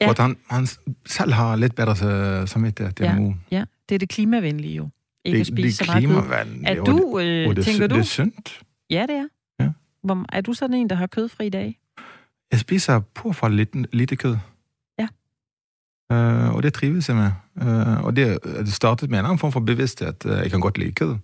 Ja. 0.00 0.10
at 0.10 0.18
han, 0.18 0.36
han 0.50 0.66
selv 1.06 1.32
har 1.32 1.56
litt 1.56 1.74
bedre 1.74 1.96
s- 1.96 2.50
samvittighet 2.52 3.00
Ja. 3.00 3.16
imot. 3.16 3.34
Ja, 3.50 3.64
det 3.88 3.94
er 3.94 3.98
det 3.98 4.08
klimavenlige 4.08 4.74
jo. 4.76 4.88
Ikke 5.28 5.40
at 5.40 5.46
Det, 5.46 5.56
det 5.56 5.62
spise 5.64 5.76
så 5.84 5.92
meget 5.92 6.08
kød. 6.08 6.62
Er 6.66 6.74
du, 6.84 7.18
det, 7.18 7.26
øh, 7.26 7.48
og 7.48 7.56
det, 7.56 7.64
tænker 7.64 7.86
det 7.86 7.90
du? 7.94 8.00
er 8.00 8.02
sunt. 8.02 8.60
Ja, 8.90 9.06
det 9.08 9.16
er. 9.16 9.26
Ja. 9.60 9.68
Hvor, 10.04 10.24
er 10.28 10.40
du 10.40 10.52
sådan 10.52 10.76
en, 10.76 10.90
der 10.90 10.96
har 10.96 11.06
kødfri 11.06 11.48
dag? 11.48 11.78
Jeg 12.52 12.60
spiser 12.60 13.00
påfallende 13.14 13.64
lite, 13.64 13.96
lite 13.96 14.16
kød. 14.16 14.36
Ja. 14.98 15.06
Eh, 16.12 16.54
og 16.54 16.62
det 16.62 16.74
trives 16.74 17.08
jeg 17.08 17.16
med. 17.16 17.30
Eh, 17.62 18.04
og 18.04 18.16
det, 18.16 18.38
det 18.44 18.72
startet 18.72 19.10
med 19.10 19.18
en 19.18 19.24
annen 19.24 19.38
form 19.38 19.52
for 19.52 19.60
bevissthet. 19.60 20.24
Eh, 20.24 20.30
Jeg 20.32 20.50
kan 20.50 20.60
godt 20.60 20.78
like 20.78 20.92
kød. 20.92 21.16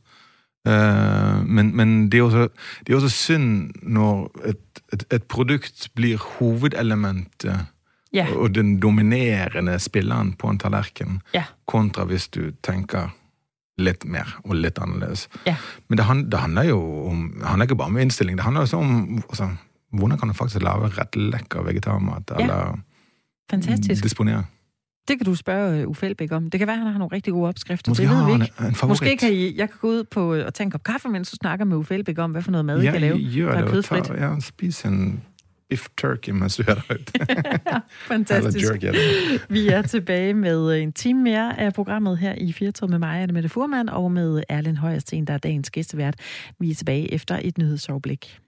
Eh, 0.66 1.46
men 1.46 1.76
men 1.76 2.12
det, 2.12 2.18
er 2.18 2.22
også, 2.22 2.48
det 2.86 2.92
er 2.92 2.96
også 2.96 3.08
synd 3.08 3.70
når 3.82 4.30
et, 4.48 4.56
et, 4.92 5.04
et 5.12 5.22
produkt 5.22 5.88
blir 5.94 6.16
hovedelementet 6.38 7.66
Ja. 8.14 8.26
og 8.36 8.54
den 8.54 8.80
dominerende 8.82 9.78
spilleren 9.78 10.32
på 10.32 10.48
en 10.48 10.58
tallerken, 10.58 11.22
Ja. 11.34 11.44
kontra 11.66 12.04
hvis 12.04 12.28
du 12.28 12.40
tenker 12.62 13.08
litt 13.78 14.04
mer 14.04 14.40
og 14.44 14.54
litt 14.56 14.78
annerledes. 14.78 15.28
Ja. 15.46 15.56
Men 15.88 15.98
det, 15.98 16.04
han- 16.06 16.24
det 16.30 16.40
handler 16.40 16.62
jo 16.62 17.06
om 17.08 17.32
det 17.38 17.46
handler 17.46 17.64
ikke 17.64 17.76
bare 17.76 17.86
om 17.88 17.96
innstilling. 17.98 18.38
Det 18.38 18.44
handler 18.44 18.60
også 18.60 18.76
om 18.76 19.22
altså, 19.28 19.48
hvordan 19.92 20.18
kan 20.18 20.28
du 20.28 20.34
faktisk 20.34 20.62
lage 20.62 20.88
rett 20.98 21.16
lekker 21.16 21.62
vegetarmat, 21.62 22.30
Ja. 22.38 22.42
eller 22.42 22.78
Fantastisk. 23.50 24.02
disponere. 24.04 24.44
Det 25.08 25.18
kan 25.18 25.24
du 25.24 25.34
spørge 25.34 25.80
øh, 25.80 25.88
Uffe 25.88 26.06
Elbæk 26.06 26.32
om. 26.32 26.50
Det 26.50 26.58
kan 26.60 26.66
være, 26.66 26.74
at 26.76 26.82
han 26.82 26.92
har 26.92 26.98
nogle 26.98 27.12
rigtig 27.14 27.32
gode 27.32 27.48
opskrifter. 27.48 27.90
Måske 27.90 28.02
det 28.02 28.10
ved 28.10 28.16
har 28.16 28.24
vi 28.26 28.32
han 28.32 28.42
ikke. 28.42 28.54
en 28.68 28.74
favorit. 28.74 28.88
Måske 28.90 29.16
kan 29.16 29.32
I, 29.32 29.56
jeg 29.56 29.68
kan 29.70 29.78
gå 29.80 29.88
ud 29.88 30.04
på 30.04 30.34
øh, 30.34 30.46
og 30.46 30.54
tage 30.54 30.64
en 30.64 30.70
kop 30.70 30.82
kaffe, 30.84 31.08
mens 31.08 31.30
du 31.30 31.36
snakker 31.36 31.64
med 31.64 31.76
Uffe 31.76 31.94
Elbæk 31.94 32.18
om, 32.18 32.30
hvad 32.30 32.42
for 32.42 32.50
noget 32.50 32.64
mad 32.64 32.80
I 32.82 32.84
ja, 32.84 32.92
kan 32.92 33.00
lave. 33.00 33.18
der 33.18 33.48
er 33.52 33.60
det. 33.60 33.70
kødfrit. 33.70 34.04
Ta, 34.04 34.14
ja, 34.14 34.40
spis 34.40 34.82
en 34.84 35.22
beef 35.68 35.86
turkey, 35.98 36.30
mens 36.32 36.56
du 36.56 36.62
hører. 36.62 37.80
Fantastisk. 38.08 38.70
Jerk, 38.70 38.82
ja. 38.82 38.92
Vi 39.48 39.68
er 39.68 39.82
tilbage 39.82 40.34
med 40.34 40.82
en 40.82 40.92
time 40.92 41.22
mere 41.22 41.60
af 41.60 41.72
programmet 41.72 42.18
her 42.18 42.34
i 42.34 42.52
Firtoget 42.52 42.90
med 42.90 42.98
mig, 42.98 43.22
Anne 43.22 43.32
Mette 43.32 43.48
Furman, 43.48 43.88
og 43.88 44.12
med 44.12 44.42
Erlend 44.48 44.76
Højersten, 44.76 45.24
der 45.24 45.34
er 45.34 45.38
dagens 45.38 45.70
gæstevært. 45.70 46.14
Vi 46.60 46.70
er 46.70 46.74
tilbage 46.74 47.14
efter 47.14 47.38
et 47.42 47.58
nyhedsoverblik. 47.58 48.38